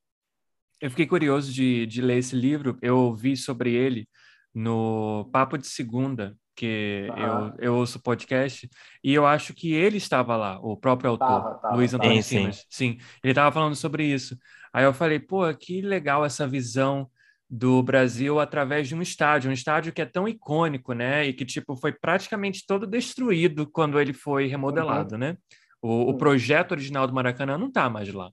Eu 0.80 0.90
fiquei 0.92 1.08
curioso 1.08 1.52
de, 1.52 1.86
de 1.88 2.02
ler 2.02 2.18
esse 2.18 2.36
livro. 2.36 2.78
Eu 2.82 2.98
ouvi 2.98 3.36
sobre 3.36 3.74
ele 3.74 4.08
no 4.54 5.28
Papo 5.32 5.58
de 5.58 5.68
Segunda, 5.68 6.36
que 6.56 7.08
eu, 7.16 7.54
eu 7.60 7.76
ouço 7.76 8.02
podcast, 8.02 8.68
e 9.04 9.14
eu 9.14 9.26
acho 9.26 9.54
que 9.54 9.74
ele 9.74 9.98
estava 9.98 10.36
lá, 10.36 10.60
o 10.60 10.76
próprio 10.76 11.12
autor, 11.12 11.28
tava, 11.28 11.56
tava, 11.56 11.76
Luiz 11.76 11.94
Antônio 11.94 12.24
sim, 12.24 12.40
Simas. 12.40 12.56
Sim. 12.58 12.66
sim, 12.70 12.98
ele 13.24 13.32
estava 13.32 13.52
falando 13.52 13.76
sobre 13.76 14.06
isso. 14.06 14.36
Aí 14.74 14.84
eu 14.84 14.94
falei, 14.94 15.20
pô, 15.20 15.42
que 15.54 15.82
legal 15.82 16.26
essa 16.26 16.48
visão 16.48 17.08
do 17.50 17.82
Brasil 17.82 18.40
através 18.40 18.88
de 18.88 18.96
um 18.96 19.02
estádio, 19.02 19.50
um 19.50 19.54
estádio 19.54 19.94
que 19.94 20.02
é 20.02 20.06
tão 20.06 20.28
icônico, 20.28 20.94
né? 20.94 21.26
E 21.26 21.34
que 21.34 21.46
tipo 21.46 21.76
foi 21.76 21.94
praticamente 21.94 22.66
todo 22.68 22.86
destruído 22.86 23.70
quando 23.72 24.00
ele 24.00 24.14
foi 24.14 24.48
remodelado, 24.48 25.14
uhum. 25.14 25.20
né? 25.20 25.38
O, 25.82 26.10
o, 26.10 26.18
projeto 26.18 26.72
original 26.72 27.08
do 27.08 27.14
Maracanã 27.14 27.58
não 27.58 27.68
está 27.68 27.90
mais 27.90 28.12
lá. 28.12 28.32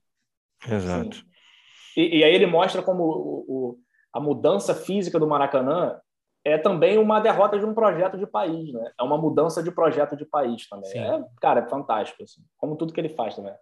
Exato. 0.66 1.24
E, 1.96 2.18
e 2.18 2.24
aí 2.24 2.34
ele 2.34 2.46
mostra 2.46 2.82
como 2.82 3.04
o, 3.04 3.44
o, 3.46 3.78
a 4.12 4.20
mudança 4.20 4.74
física 4.74 5.18
do 5.18 5.26
Maracanã 5.26 6.00
é 6.44 6.58
também 6.58 6.98
uma 6.98 7.20
derrota 7.20 7.58
de 7.58 7.64
um 7.64 7.74
projeto 7.74 8.18
de 8.18 8.26
país, 8.26 8.72
né? 8.72 8.92
É 8.98 9.02
uma 9.02 9.16
mudança 9.16 9.62
de 9.62 9.70
projeto 9.70 10.16
de 10.16 10.26
país 10.26 10.68
também. 10.68 10.90
Sim. 10.90 10.98
É, 10.98 11.24
cara, 11.40 11.60
é 11.60 11.68
fantástico, 11.68 12.22
assim, 12.22 12.42
como 12.56 12.76
tudo 12.76 12.92
que 12.92 13.00
ele 13.00 13.08
faz 13.08 13.34
também. 13.34 13.54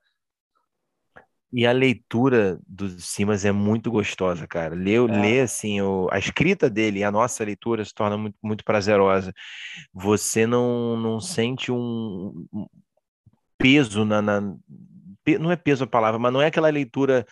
E 1.53 1.66
a 1.66 1.72
leitura 1.72 2.59
do 2.66 2.89
Simas 2.89 3.45
é 3.45 3.53
muito 3.53 3.91
gostosa, 3.91 4.47
cara. 4.47 4.74
Ler, 4.74 5.01
É. 5.11 5.20
ler 5.20 5.41
assim, 5.43 5.83
o, 5.83 6.09
a 6.11 6.18
escrita 6.18 6.70
dele 6.70 7.01
e 7.01 7.05
a 7.05 7.11
nossa 7.11 7.45
leitura 7.45 7.85
se 7.85 7.95
torna 7.95 8.16
muito, 8.16 8.37
muito 8.43 8.64
prazerosa. 8.64 9.35
Você 9.93 10.47
não, 10.47 10.97
não 10.97 11.20
sente 11.20 11.70
um 11.70 12.47
peso 13.62 14.04
na, 14.04 14.20
na- 14.20 14.54
pe- 15.24 15.38
Não 15.38 15.50
é 15.50 15.56
peso 15.56 15.84
a 15.84 15.86
palavra, 15.86 16.18
mas 16.18 16.32
não 16.32 16.42
é 16.42 16.46
aquela 16.46 16.68
leitura 16.68 17.26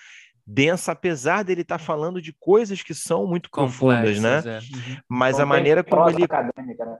densa, 0.46 0.92
apesar 0.92 1.44
dele 1.44 1.60
estar 1.62 1.78
falando 1.78 2.20
de 2.20 2.32
coisas 2.38 2.82
que 2.82 2.94
são 2.94 3.26
muito 3.26 3.50
profundas, 3.50 4.20
né? 4.20 4.36
Complexas, 4.36 4.46
é. 4.46 4.76
Uhum. 4.76 4.96
Mas 5.08 5.38
a 5.38 5.46
maneira 5.46 5.84
como 5.84 6.08
ele 6.08 6.24
acadêmica, 6.24 6.84
né? 6.84 6.98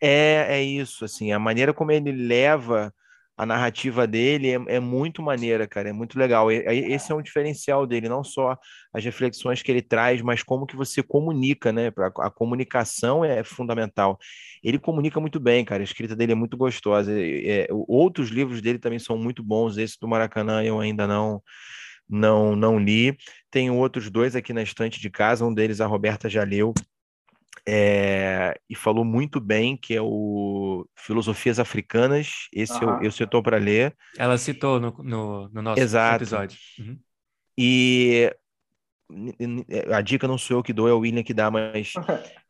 é, 0.00 0.46
é 0.58 0.62
isso, 0.62 1.04
assim, 1.04 1.32
a 1.32 1.38
maneira 1.38 1.72
como 1.72 1.90
ele 1.90 2.12
leva 2.12 2.94
a 3.36 3.46
narrativa 3.46 4.06
dele 4.06 4.48
é, 4.50 4.76
é 4.76 4.80
muito 4.80 5.22
maneira, 5.22 5.66
cara, 5.66 5.88
é 5.88 5.92
muito 5.92 6.18
legal. 6.18 6.50
E- 6.52 6.62
Esse 6.92 7.12
é 7.12 7.14
um 7.14 7.22
diferencial 7.22 7.86
dele, 7.86 8.08
não 8.08 8.22
só 8.22 8.56
as 8.92 9.04
reflexões 9.04 9.62
que 9.62 9.70
ele 9.72 9.82
traz, 9.82 10.20
mas 10.22 10.42
como 10.42 10.66
que 10.66 10.76
você 10.76 11.02
comunica, 11.02 11.72
né? 11.72 11.90
Pra- 11.90 12.12
A 12.20 12.30
comunicação 12.30 13.24
é 13.24 13.42
fundamental. 13.44 14.18
Ele 14.62 14.78
comunica 14.78 15.20
muito 15.20 15.40
bem, 15.40 15.64
cara, 15.64 15.82
a 15.82 15.84
escrita 15.84 16.14
dele 16.16 16.32
é 16.32 16.34
muito 16.34 16.56
gostosa. 16.56 17.12
É, 17.18 17.66
outros 17.70 18.28
livros 18.30 18.60
dele 18.62 18.78
também 18.78 18.98
são 18.98 19.16
muito 19.18 19.42
bons, 19.42 19.76
esse 19.78 19.98
do 20.00 20.08
Maracanã 20.08 20.62
eu 20.64 20.80
ainda 20.80 21.06
não 21.06 21.42
não 22.08 22.56
não 22.56 22.78
li. 22.78 23.16
Tenho 23.50 23.76
outros 23.76 24.10
dois 24.10 24.36
aqui 24.36 24.52
na 24.52 24.62
estante 24.62 25.00
de 25.00 25.10
casa, 25.10 25.44
um 25.44 25.54
deles 25.54 25.80
a 25.80 25.86
Roberta 25.86 26.28
já 26.28 26.44
leu 26.44 26.72
é, 27.66 28.58
e 28.68 28.74
falou 28.74 29.04
muito 29.04 29.40
bem, 29.40 29.76
que 29.76 29.94
é 29.94 30.00
o 30.02 30.86
Filosofias 30.96 31.58
Africanas. 31.58 32.48
Esse 32.52 32.82
eu, 32.82 32.90
Aham. 32.90 33.02
esse 33.02 33.22
eu 33.22 33.26
estou 33.26 33.42
para 33.42 33.56
ler. 33.56 33.96
Ela 34.18 34.36
citou 34.36 34.80
no, 34.80 34.90
no, 35.02 35.48
no 35.48 35.62
nosso 35.62 35.80
Exato. 35.80 36.24
episódio. 36.24 36.58
Uhum. 36.78 36.98
E 37.56 38.34
a 39.92 40.00
dica 40.00 40.26
não 40.26 40.38
sou 40.38 40.58
eu 40.58 40.62
que 40.62 40.72
dou, 40.72 40.88
é 40.88 40.92
o 40.92 41.00
William 41.00 41.22
que 41.22 41.34
dá, 41.34 41.50
mas 41.50 41.92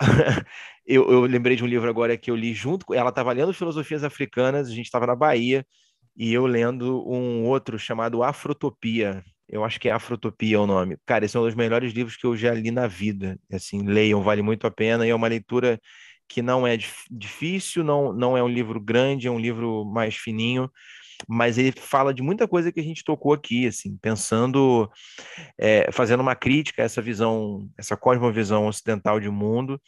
eu, 0.86 1.10
eu 1.10 1.20
lembrei 1.22 1.56
de 1.56 1.64
um 1.64 1.66
livro 1.66 1.88
agora 1.88 2.16
que 2.16 2.30
eu 2.30 2.36
li 2.36 2.52
junto 2.52 2.86
com 2.86 2.94
ela, 2.94 3.10
estava 3.10 3.32
lendo 3.32 3.52
Filosofias 3.52 4.02
Africanas, 4.02 4.68
a 4.68 4.74
gente 4.74 4.86
estava 4.86 5.06
na 5.06 5.14
Bahia, 5.14 5.64
e 6.16 6.32
eu 6.32 6.46
lendo 6.46 7.08
um 7.08 7.44
outro 7.46 7.78
chamado 7.78 8.22
Afrotopia. 8.22 9.24
Eu 9.50 9.64
acho 9.64 9.80
que 9.80 9.88
é 9.88 9.92
Afrotopia 9.92 10.60
o 10.60 10.66
nome. 10.66 10.96
Cara, 11.04 11.24
esse 11.24 11.36
é 11.36 11.40
um 11.40 11.44
dos 11.44 11.56
melhores 11.56 11.92
livros 11.92 12.16
que 12.16 12.24
eu 12.24 12.36
já 12.36 12.54
li 12.54 12.70
na 12.70 12.86
vida. 12.86 13.36
Assim, 13.52 13.82
leiam, 13.82 14.22
vale 14.22 14.42
muito 14.42 14.66
a 14.66 14.70
pena, 14.70 15.04
e 15.06 15.10
é 15.10 15.14
uma 15.14 15.26
leitura 15.28 15.80
que 16.28 16.40
não 16.40 16.64
é 16.64 16.76
dif- 16.76 17.06
difícil, 17.10 17.82
não, 17.82 18.12
não 18.12 18.36
é 18.36 18.42
um 18.42 18.48
livro 18.48 18.80
grande, 18.80 19.26
é 19.26 19.30
um 19.30 19.38
livro 19.38 19.84
mais 19.84 20.14
fininho, 20.14 20.70
mas 21.28 21.58
ele 21.58 21.72
fala 21.72 22.14
de 22.14 22.22
muita 22.22 22.46
coisa 22.46 22.70
que 22.70 22.78
a 22.78 22.82
gente 22.84 23.02
tocou 23.02 23.32
aqui, 23.32 23.66
assim, 23.66 23.96
pensando, 24.00 24.88
é, 25.58 25.90
fazendo 25.90 26.20
uma 26.20 26.36
crítica 26.36 26.82
a 26.82 26.84
essa 26.84 27.02
visão, 27.02 27.68
essa 27.76 27.96
cosmovisão 27.96 28.68
ocidental 28.68 29.18
de 29.18 29.28
mundo 29.28 29.80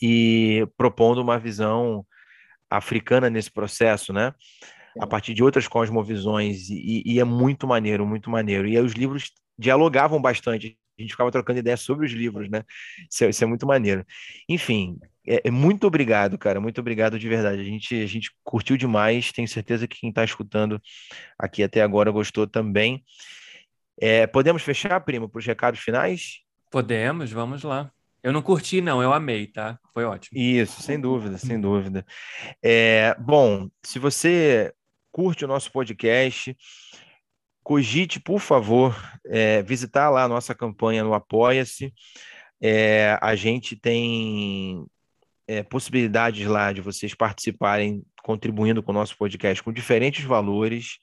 e 0.00 0.66
propondo 0.76 1.18
uma 1.18 1.38
visão 1.38 2.06
africana 2.70 3.28
nesse 3.28 3.50
processo, 3.50 4.12
né? 4.12 4.32
A 5.00 5.06
partir 5.06 5.34
de 5.34 5.42
outras 5.42 5.66
cosmovisões, 5.66 6.68
e, 6.68 7.02
e 7.04 7.20
é 7.20 7.24
muito 7.24 7.66
maneiro, 7.66 8.06
muito 8.06 8.30
maneiro. 8.30 8.68
E 8.68 8.76
aí 8.76 8.82
os 8.82 8.92
livros 8.92 9.32
dialogavam 9.58 10.20
bastante, 10.20 10.78
a 10.98 11.02
gente 11.02 11.12
ficava 11.12 11.30
trocando 11.30 11.58
ideias 11.58 11.80
sobre 11.80 12.06
os 12.06 12.12
livros, 12.12 12.48
né? 12.50 12.62
Isso 13.10 13.24
é, 13.24 13.30
isso 13.30 13.44
é 13.44 13.46
muito 13.46 13.66
maneiro. 13.66 14.04
Enfim, 14.48 14.98
é, 15.26 15.48
é 15.48 15.50
muito 15.50 15.86
obrigado, 15.86 16.36
cara, 16.36 16.60
muito 16.60 16.80
obrigado 16.80 17.18
de 17.18 17.28
verdade. 17.28 17.60
A 17.60 17.64
gente, 17.64 18.02
a 18.02 18.06
gente 18.06 18.30
curtiu 18.44 18.76
demais, 18.76 19.32
tenho 19.32 19.48
certeza 19.48 19.86
que 19.86 20.00
quem 20.00 20.10
está 20.10 20.24
escutando 20.24 20.80
aqui 21.38 21.62
até 21.62 21.82
agora 21.82 22.10
gostou 22.10 22.46
também. 22.46 23.02
É, 24.00 24.26
podemos 24.26 24.62
fechar, 24.62 25.00
primo, 25.00 25.28
para 25.28 25.38
os 25.38 25.46
recados 25.46 25.80
finais? 25.80 26.40
Podemos, 26.70 27.30
vamos 27.30 27.62
lá. 27.62 27.90
Eu 28.22 28.32
não 28.32 28.40
curti, 28.40 28.80
não, 28.80 29.02
eu 29.02 29.12
amei, 29.12 29.48
tá? 29.48 29.78
Foi 29.92 30.04
ótimo. 30.04 30.38
Isso, 30.38 30.80
sem 30.80 31.00
dúvida, 31.00 31.38
sem 31.38 31.60
dúvida. 31.60 32.06
É, 32.62 33.16
bom, 33.18 33.68
se 33.82 33.98
você 33.98 34.72
curte 35.12 35.44
o 35.44 35.48
nosso 35.48 35.70
podcast, 35.70 36.56
cogite, 37.62 38.18
por 38.18 38.40
favor, 38.40 38.96
é, 39.26 39.62
visitar 39.62 40.10
lá 40.10 40.24
a 40.24 40.28
nossa 40.28 40.54
campanha 40.54 41.04
no 41.04 41.14
Apoia-se. 41.14 41.92
É, 42.60 43.18
a 43.20 43.34
gente 43.34 43.76
tem 43.76 44.84
é, 45.46 45.62
possibilidades 45.62 46.46
lá 46.46 46.72
de 46.72 46.80
vocês 46.80 47.14
participarem, 47.14 48.02
contribuindo 48.22 48.82
com 48.82 48.90
o 48.90 48.94
nosso 48.94 49.16
podcast 49.16 49.62
com 49.62 49.72
diferentes 49.72 50.24
valores. 50.24 50.98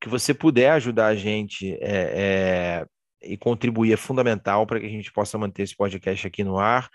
Que 0.00 0.08
você 0.08 0.34
puder 0.34 0.70
ajudar 0.72 1.06
a 1.06 1.14
gente 1.14 1.72
é, 1.74 1.76
é, 1.82 2.86
e 3.22 3.36
contribuir 3.36 3.92
é 3.92 3.96
fundamental 3.96 4.66
para 4.66 4.80
que 4.80 4.86
a 4.86 4.90
gente 4.90 5.12
possa 5.12 5.38
manter 5.38 5.62
esse 5.62 5.76
podcast 5.76 6.26
aqui 6.26 6.42
no 6.42 6.58
ar. 6.58 6.88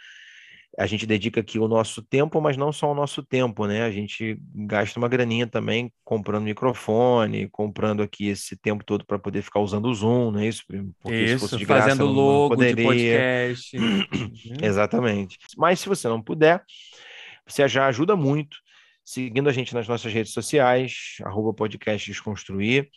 A 0.80 0.86
gente 0.86 1.06
dedica 1.06 1.42
aqui 1.42 1.60
o 1.60 1.68
nosso 1.68 2.02
tempo, 2.02 2.40
mas 2.40 2.56
não 2.56 2.72
só 2.72 2.90
o 2.92 2.96
nosso 2.96 3.22
tempo, 3.22 3.68
né? 3.68 3.84
A 3.84 3.92
gente 3.92 4.40
gasta 4.56 4.98
uma 4.98 5.10
graninha 5.10 5.46
também 5.46 5.92
comprando 6.06 6.44
microfone, 6.46 7.50
comprando 7.50 8.02
aqui 8.02 8.28
esse 8.30 8.56
tempo 8.56 8.84
todo 8.84 9.06
para 9.06 9.20
poder 9.20 9.42
ficar 9.42 9.60
usando 9.60 9.88
o 9.88 9.94
Zoom, 9.94 10.32
não 10.32 10.40
é 10.40 10.48
isso? 10.48 10.64
Porque 11.02 11.28
se 11.28 11.34
fosse 11.34 11.46
Isso, 11.46 11.58
de 11.58 11.66
graça, 11.66 11.90
fazendo 11.90 12.06
não- 12.06 12.14
não 12.14 12.22
logo 12.22 12.56
de 12.56 12.76
podcast. 12.76 13.78
Exatamente. 14.64 15.38
Mas 15.58 15.80
se 15.82 15.90
você 15.90 16.08
não 16.08 16.22
puder, 16.22 16.64
você 17.46 17.68
já 17.68 17.86
ajuda 17.88 18.16
muito 18.16 18.58
seguindo 19.04 19.50
a 19.50 19.52
gente 19.52 19.74
nas 19.74 19.88
nossas 19.88 20.14
redes 20.14 20.32
sociais, 20.34 21.18
arroba 21.24 21.52
podcast 21.54 22.10
Desconstruir. 22.10 22.88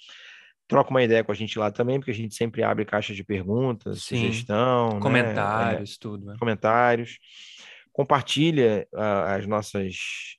Troca 0.69 0.91
uma 0.91 1.03
ideia 1.03 1.25
com 1.25 1.33
a 1.33 1.35
gente 1.35 1.59
lá 1.59 1.71
também, 1.71 1.99
porque 1.99 2.11
a 2.11 2.15
gente 2.15 2.35
sempre 2.35 2.63
abre 2.63 2.85
caixa 2.85 3.15
de 3.15 3.25
perguntas, 3.25 4.05
Sim. 4.05 4.19
sugestão, 4.27 4.95
né? 4.95 5.01
Comentários, 5.01 5.99
tudo. 5.99 6.27
né? 6.27 6.35
É, 6.35 6.39
comentários. 6.39 7.19
Compartilha 7.93 8.87
ah, 8.95 9.35
as 9.35 9.47
nossas, 9.47 9.97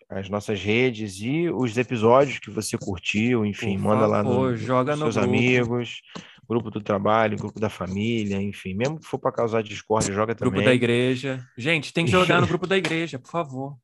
as 0.09 0.27
nossas 0.27 0.59
redes 0.61 1.19
e 1.21 1.49
os 1.49 1.77
episódios 1.77 2.39
que 2.39 2.49
você 2.49 2.77
curtiu, 2.77 3.45
enfim, 3.45 3.77
Por 3.77 3.83
manda 3.83 4.07
lá 4.07 4.23
no, 4.23 4.55
joga 4.57 4.91
nos 4.95 4.99
no 4.99 5.11
seus 5.11 5.17
grupo. 5.17 5.29
amigos, 5.37 6.01
grupo 6.49 6.71
do 6.71 6.81
trabalho, 6.81 7.37
grupo 7.37 7.59
da 7.59 7.69
família, 7.69 8.41
enfim, 8.41 8.73
mesmo 8.73 8.99
que 8.99 9.05
for 9.05 9.19
para 9.19 9.31
causar 9.31 9.61
discórdia, 9.61 10.11
joga 10.13 10.33
Grupo 10.33 10.49
também. 10.55 10.65
da 10.65 10.73
igreja. 10.73 11.45
Gente, 11.55 11.93
tem 11.93 12.05
que 12.05 12.11
jogar 12.11 12.41
no 12.41 12.47
grupo 12.47 12.65
da 12.65 12.75
igreja, 12.77 13.19
por 13.19 13.29
favor. 13.29 13.77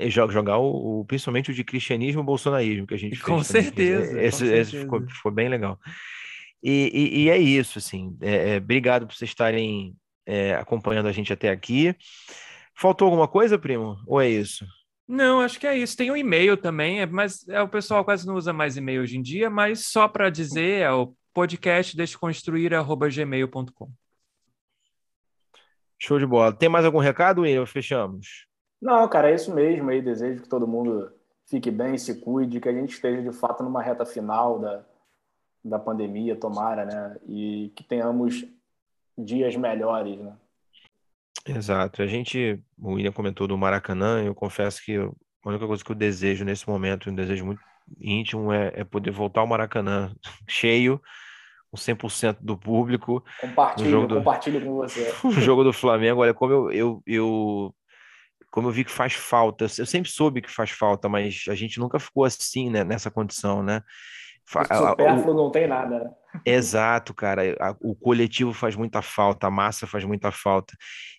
E 0.00 0.10
joga, 0.10 0.32
jogar 0.32 0.58
o, 0.58 1.00
o- 1.00 1.04
principalmente 1.04 1.50
o 1.50 1.54
de 1.54 1.64
cristianismo 1.64 2.20
e 2.20 2.24
bolsonarismo 2.24 2.86
que 2.86 2.94
a 2.94 2.98
gente 2.98 3.18
Com 3.20 3.42
fez 3.42 3.48
também, 3.48 3.62
certeza, 3.86 4.12
com 4.12 4.18
Esse, 4.20 4.46
esse 4.46 4.70
ficou, 4.80 4.98
certeza. 4.98 5.16
ficou 5.16 5.32
bem 5.32 5.48
legal. 5.48 5.78
E, 6.62 6.90
e- 6.92 7.22
e 7.24 7.30
é 7.30 7.38
isso, 7.38 7.78
assim. 7.78 8.16
é- 8.20 8.54
é, 8.54 8.56
obrigado 8.56 9.06
por 9.06 9.14
vocês 9.14 9.30
estarem 9.30 9.94
é, 10.26 10.54
acompanhando 10.54 11.06
a 11.06 11.12
gente 11.12 11.32
até 11.32 11.50
aqui. 11.50 11.94
Faltou 12.76 13.06
alguma 13.06 13.28
coisa, 13.28 13.58
primo? 13.58 13.96
Ou 14.06 14.20
é 14.20 14.28
isso? 14.28 14.66
Não, 15.06 15.40
acho 15.40 15.60
que 15.60 15.66
é 15.66 15.76
isso. 15.76 15.96
Tem 15.96 16.10
um 16.10 16.16
e-mail 16.16 16.56
também, 16.56 17.00
é, 17.00 17.06
mas 17.06 17.46
é, 17.48 17.60
o 17.60 17.68
pessoal 17.68 18.04
quase 18.04 18.26
não 18.26 18.34
usa 18.34 18.52
mais 18.52 18.76
e-mail 18.76 19.02
hoje 19.02 19.16
em 19.18 19.22
dia, 19.22 19.48
mas 19.50 19.86
só 19.86 20.08
para 20.08 20.30
dizer 20.30 20.80
é 20.80 20.90
o 20.90 21.14
podcast 21.32 21.96
desconstruir@gmail.com. 21.96 23.90
Show 25.98 26.18
de 26.18 26.26
bola. 26.26 26.52
Tem 26.52 26.68
mais 26.68 26.84
algum 26.84 26.98
recado, 26.98 27.42
William? 27.42 27.66
Fechamos. 27.66 28.46
Não, 28.80 29.08
cara, 29.08 29.30
é 29.30 29.34
isso 29.34 29.54
mesmo 29.54 29.90
aí. 29.90 30.02
Desejo 30.02 30.42
que 30.42 30.48
todo 30.48 30.66
mundo 30.66 31.12
fique 31.46 31.70
bem, 31.70 31.96
se 31.96 32.20
cuide, 32.20 32.60
que 32.60 32.68
a 32.68 32.72
gente 32.72 32.94
esteja 32.94 33.22
de 33.22 33.32
fato 33.32 33.62
numa 33.62 33.82
reta 33.82 34.04
final 34.04 34.58
da, 34.58 34.84
da 35.64 35.78
pandemia, 35.78 36.36
tomara, 36.36 36.84
né? 36.84 37.16
E 37.26 37.72
que 37.76 37.84
tenhamos 37.84 38.44
dias 39.16 39.54
melhores, 39.56 40.18
né? 40.18 40.36
Exato. 41.46 42.02
A 42.02 42.06
gente, 42.06 42.58
o 42.78 42.92
William 42.94 43.12
comentou 43.12 43.46
do 43.46 43.56
Maracanã, 43.58 44.22
eu 44.24 44.34
confesso 44.34 44.82
que 44.82 44.96
a 44.96 45.10
única 45.48 45.66
coisa 45.66 45.84
que 45.84 45.90
eu 45.92 45.96
desejo 45.96 46.44
nesse 46.44 46.68
momento, 46.68 47.10
um 47.10 47.14
desejo 47.14 47.44
muito 47.44 47.60
íntimo, 48.00 48.50
é, 48.52 48.72
é 48.74 48.84
poder 48.84 49.10
voltar 49.10 49.40
ao 49.42 49.46
Maracanã 49.46 50.14
cheio, 50.48 51.00
com 51.70 51.76
100% 51.76 52.38
do 52.40 52.56
público, 52.56 53.22
Compartilho, 53.40 54.06
do- 54.06 54.16
compartilho 54.16 54.60
com 54.60 54.74
você. 54.74 55.12
o 55.26 55.32
jogo 55.32 55.64
do 55.64 55.72
Flamengo, 55.72 56.20
olha, 56.22 56.32
como 56.32 56.52
eu, 56.52 56.70
eu, 56.72 57.02
eu- 57.06 57.74
como 58.50 58.68
eu 58.68 58.72
vi 58.72 58.84
que 58.84 58.90
faz 58.90 59.12
falta, 59.14 59.64
eu 59.64 59.84
sempre 59.86 60.10
soube 60.10 60.40
que 60.40 60.50
faz 60.50 60.70
falta, 60.70 61.08
mas 61.08 61.44
a 61.48 61.54
gente 61.56 61.78
nunca 61.80 61.98
ficou 61.98 62.24
assim, 62.24 62.70
né, 62.70 62.84
nessa 62.84 63.10
condição, 63.10 63.62
né? 63.64 63.82
O 64.46 64.90
supérfluo 64.90 65.34
não 65.34 65.50
tem 65.50 65.66
nada, 65.66 65.98
né? 66.00 66.10
Exato, 66.44 67.14
cara. 67.14 67.42
O 67.80 67.94
coletivo 67.94 68.52
faz 68.52 68.76
muita 68.76 69.00
falta, 69.00 69.46
a 69.46 69.50
massa 69.50 69.86
faz 69.86 70.04
muita 70.04 70.30
falta. 70.30 70.74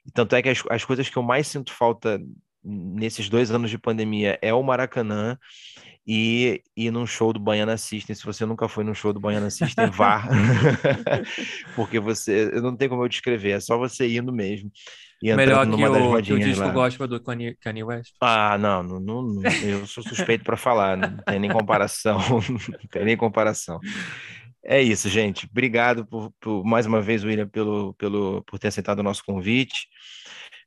E 0.05 0.11
tanto 0.11 0.35
é 0.35 0.41
que 0.41 0.49
as, 0.49 0.63
as 0.69 0.85
coisas 0.85 1.09
que 1.09 1.17
eu 1.17 1.23
mais 1.23 1.47
sinto 1.47 1.73
falta 1.73 2.19
nesses 2.63 3.29
dois 3.29 3.51
anos 3.51 3.69
de 3.69 3.77
pandemia 3.77 4.37
é 4.41 4.53
o 4.53 4.63
Maracanã 4.63 5.37
e 6.07 6.61
ir 6.75 6.91
num 6.91 7.05
show 7.05 7.33
do 7.33 7.39
Baiana 7.39 7.77
System. 7.77 8.15
Se 8.15 8.25
você 8.25 8.45
nunca 8.45 8.67
foi 8.67 8.83
num 8.83 8.93
show 8.93 9.11
do 9.11 9.19
Baiana 9.19 9.49
System, 9.49 9.89
vá. 9.89 10.23
Porque 11.75 11.99
você, 11.99 12.51
eu 12.53 12.61
não 12.61 12.75
tenho 12.75 12.91
como 12.91 13.03
eu 13.03 13.09
descrever, 13.09 13.51
é 13.51 13.59
só 13.59 13.77
você 13.77 14.07
indo 14.07 14.31
mesmo. 14.31 14.71
E 15.21 15.33
Melhor 15.33 15.65
que 15.65 15.71
numa 15.71 15.89
das 15.89 16.01
o, 16.01 16.21
que 16.21 16.33
o 16.33 16.39
disco 16.39 16.65
lá. 16.65 16.71
gospel 16.71 17.07
do 17.07 17.19
Kanye, 17.21 17.55
Kanye 17.55 17.83
West. 17.83 18.13
Ah, 18.21 18.57
não, 18.57 18.83
não, 18.83 18.99
não, 18.99 19.41
eu 19.63 19.87
sou 19.87 20.03
suspeito 20.03 20.43
para 20.43 20.57
falar, 20.57 20.97
não 20.97 21.17
tem 21.25 21.39
nem 21.39 21.49
comparação, 21.49 22.19
não 22.49 22.89
tem 22.91 23.05
nem 23.05 23.17
comparação. 23.17 23.79
É 24.63 24.81
isso, 24.81 25.07
gente. 25.07 25.47
Obrigado 25.49 26.05
por, 26.05 26.31
por 26.39 26.63
mais 26.65 26.85
uma 26.85 27.01
vez, 27.01 27.23
William, 27.23 27.47
pelo, 27.47 27.93
pelo, 27.93 28.43
por 28.45 28.59
ter 28.59 28.69
aceitado 28.69 28.99
o 28.99 29.03
nosso 29.03 29.23
convite. 29.23 29.87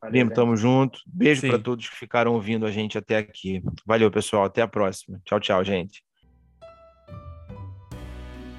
Valeu, 0.00 0.30
tamo 0.32 0.56
junto. 0.56 1.00
Beijo 1.04 1.46
para 1.46 1.58
todos 1.58 1.88
que 1.88 1.96
ficaram 1.96 2.32
ouvindo 2.32 2.64
a 2.64 2.70
gente 2.70 2.96
até 2.96 3.16
aqui. 3.16 3.60
Valeu, 3.84 4.10
pessoal. 4.10 4.44
Até 4.44 4.62
a 4.62 4.68
próxima. 4.68 5.20
Tchau, 5.24 5.40
tchau, 5.40 5.64
gente. 5.64 6.02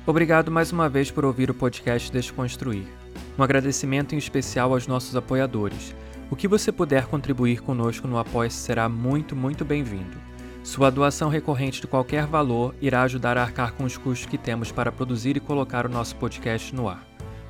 Obrigado 0.06 0.52
mais 0.52 0.72
uma 0.72 0.90
vez 0.90 1.10
por 1.10 1.24
ouvir 1.24 1.50
o 1.50 1.54
podcast 1.54 2.12
Desconstruir. 2.12 2.99
Um 3.40 3.44
agradecimento 3.44 4.14
em 4.14 4.18
especial 4.18 4.74
aos 4.74 4.86
nossos 4.86 5.16
apoiadores. 5.16 5.96
O 6.30 6.36
que 6.36 6.46
você 6.46 6.74
puder 6.74 7.06
contribuir 7.06 7.62
conosco 7.62 8.06
no 8.06 8.18
apoia 8.18 8.50
será 8.50 8.90
muito, 8.90 9.34
muito 9.34 9.64
bem-vindo. 9.64 10.18
Sua 10.62 10.90
doação 10.90 11.30
recorrente 11.30 11.80
de 11.80 11.88
qualquer 11.88 12.26
valor 12.26 12.76
irá 12.82 13.02
ajudar 13.04 13.38
a 13.38 13.42
arcar 13.44 13.72
com 13.72 13.86
os 13.86 13.96
custos 13.96 14.30
que 14.30 14.38
temos 14.38 14.74
para 14.74 14.92
produzir 14.92 15.38
e 15.38 15.40
colocar 15.40 15.86
o 15.86 15.90
nosso 15.90 16.18
podcast 16.18 16.76
no 16.76 16.90
ar. 16.90 17.08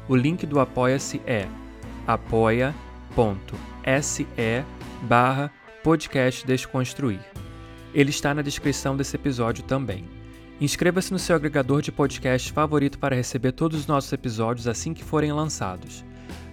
O 0.08 0.16
link 0.16 0.46
do 0.46 0.60
Apoia-se 0.60 1.24
é 1.26 1.48
apoia.se 2.06 2.78
barra 5.02 5.52
podcast 5.84 6.46
Desconstruir. 6.46 7.20
Ele 7.96 8.12
está 8.12 8.32
na 8.32 8.44
descrição 8.44 8.96
desse 8.96 9.16
episódio 9.16 9.64
também. 9.64 10.19
Inscreva-se 10.62 11.14
no 11.14 11.20
seu 11.20 11.38
agregador 11.38 11.82
de 11.82 11.90
podcast 11.90 12.52
favorito 12.52 13.00
para 13.00 13.16
receber 13.16 13.54
todos 13.54 13.80
os 13.80 13.88
nossos 13.88 14.12
episódios 14.12 14.68
assim 14.68 14.94
que 14.94 15.06
forem 15.06 15.32
lançados. 15.32 16.04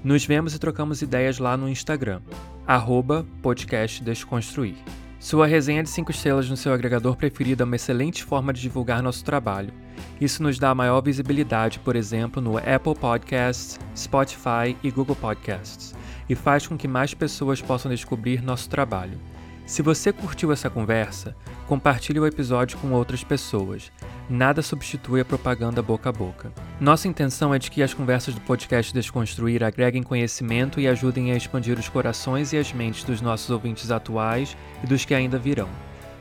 Nos 0.05 0.25
vemos 0.25 0.55
e 0.55 0.61
trocamos 0.61 1.03
ideias 1.03 1.41
lá 1.41 1.57
no 1.57 1.69
Instagram, 1.69 2.21
arroba 2.65 3.27
podcast 3.43 4.05
Desconstruir. 4.05 4.77
Sua 5.19 5.45
resenha 5.45 5.83
de 5.83 5.91
5 5.91 6.13
estrelas 6.13 6.49
no 6.49 6.57
seu 6.57 6.73
agregador 6.73 7.17
preferido 7.17 7.65
é 7.65 7.67
uma 7.67 7.75
excelente 7.75 8.23
forma 8.23 8.53
de 8.53 8.61
divulgar 8.61 9.03
nosso 9.03 9.25
trabalho. 9.25 9.75
Isso 10.21 10.41
nos 10.41 10.57
dá 10.57 10.73
maior 10.73 11.01
visibilidade, 11.01 11.81
por 11.81 11.97
exemplo, 11.97 12.41
no 12.41 12.59
Apple 12.59 12.95
Podcasts, 12.95 13.81
Spotify 13.97 14.77
e 14.85 14.91
Google 14.93 15.17
Podcasts, 15.17 15.97
e 16.29 16.37
faz 16.37 16.65
com 16.65 16.79
que 16.79 16.87
mais 16.87 17.13
pessoas 17.13 17.61
possam 17.61 17.91
descobrir 17.91 18.41
nosso 18.41 18.69
trabalho. 18.69 19.19
Se 19.67 19.83
você 19.83 20.13
curtiu 20.13 20.53
essa 20.53 20.71
conversa, 20.71 21.35
compartilhe 21.67 22.21
o 22.21 22.27
episódio 22.27 22.79
com 22.79 22.93
outras 22.93 23.25
pessoas. 23.25 23.91
Nada 24.31 24.63
substitui 24.63 25.21
a 25.21 25.25
propaganda 25.25 25.83
boca 25.83 26.09
a 26.09 26.13
boca. 26.13 26.53
Nossa 26.81 27.09
intenção 27.09 27.53
é 27.53 27.59
de 27.59 27.69
que 27.69 27.83
as 27.83 27.93
conversas 27.93 28.33
do 28.33 28.41
podcast 28.43 28.95
Desconstruir 28.95 29.65
agreguem 29.65 30.05
conhecimento 30.05 30.79
e 30.79 30.87
ajudem 30.87 31.33
a 31.33 31.37
expandir 31.37 31.77
os 31.77 31.89
corações 31.89 32.53
e 32.53 32.59
as 32.59 32.73
mentes 32.73 33.03
dos 33.03 33.21
nossos 33.21 33.51
ouvintes 33.51 33.91
atuais 33.91 34.57
e 34.85 34.87
dos 34.87 35.05
que 35.05 35.15
ainda 35.15 35.37
virão. 35.37 35.69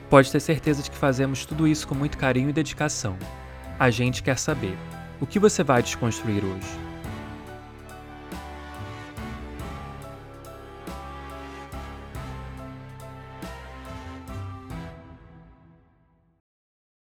Pode 0.10 0.32
ter 0.32 0.40
certeza 0.40 0.82
de 0.82 0.90
que 0.90 0.98
fazemos 0.98 1.46
tudo 1.46 1.68
isso 1.68 1.88
com 1.88 1.94
muito 1.94 2.18
carinho 2.18 2.50
e 2.50 2.54
dedicação. 2.54 3.16
A 3.78 3.92
gente 3.92 4.24
quer 4.24 4.40
saber: 4.40 4.76
o 5.22 5.28
que 5.28 5.38
você 5.38 5.64
vai 5.64 5.84
desconstruir 5.84 6.44
hoje? 6.44 6.95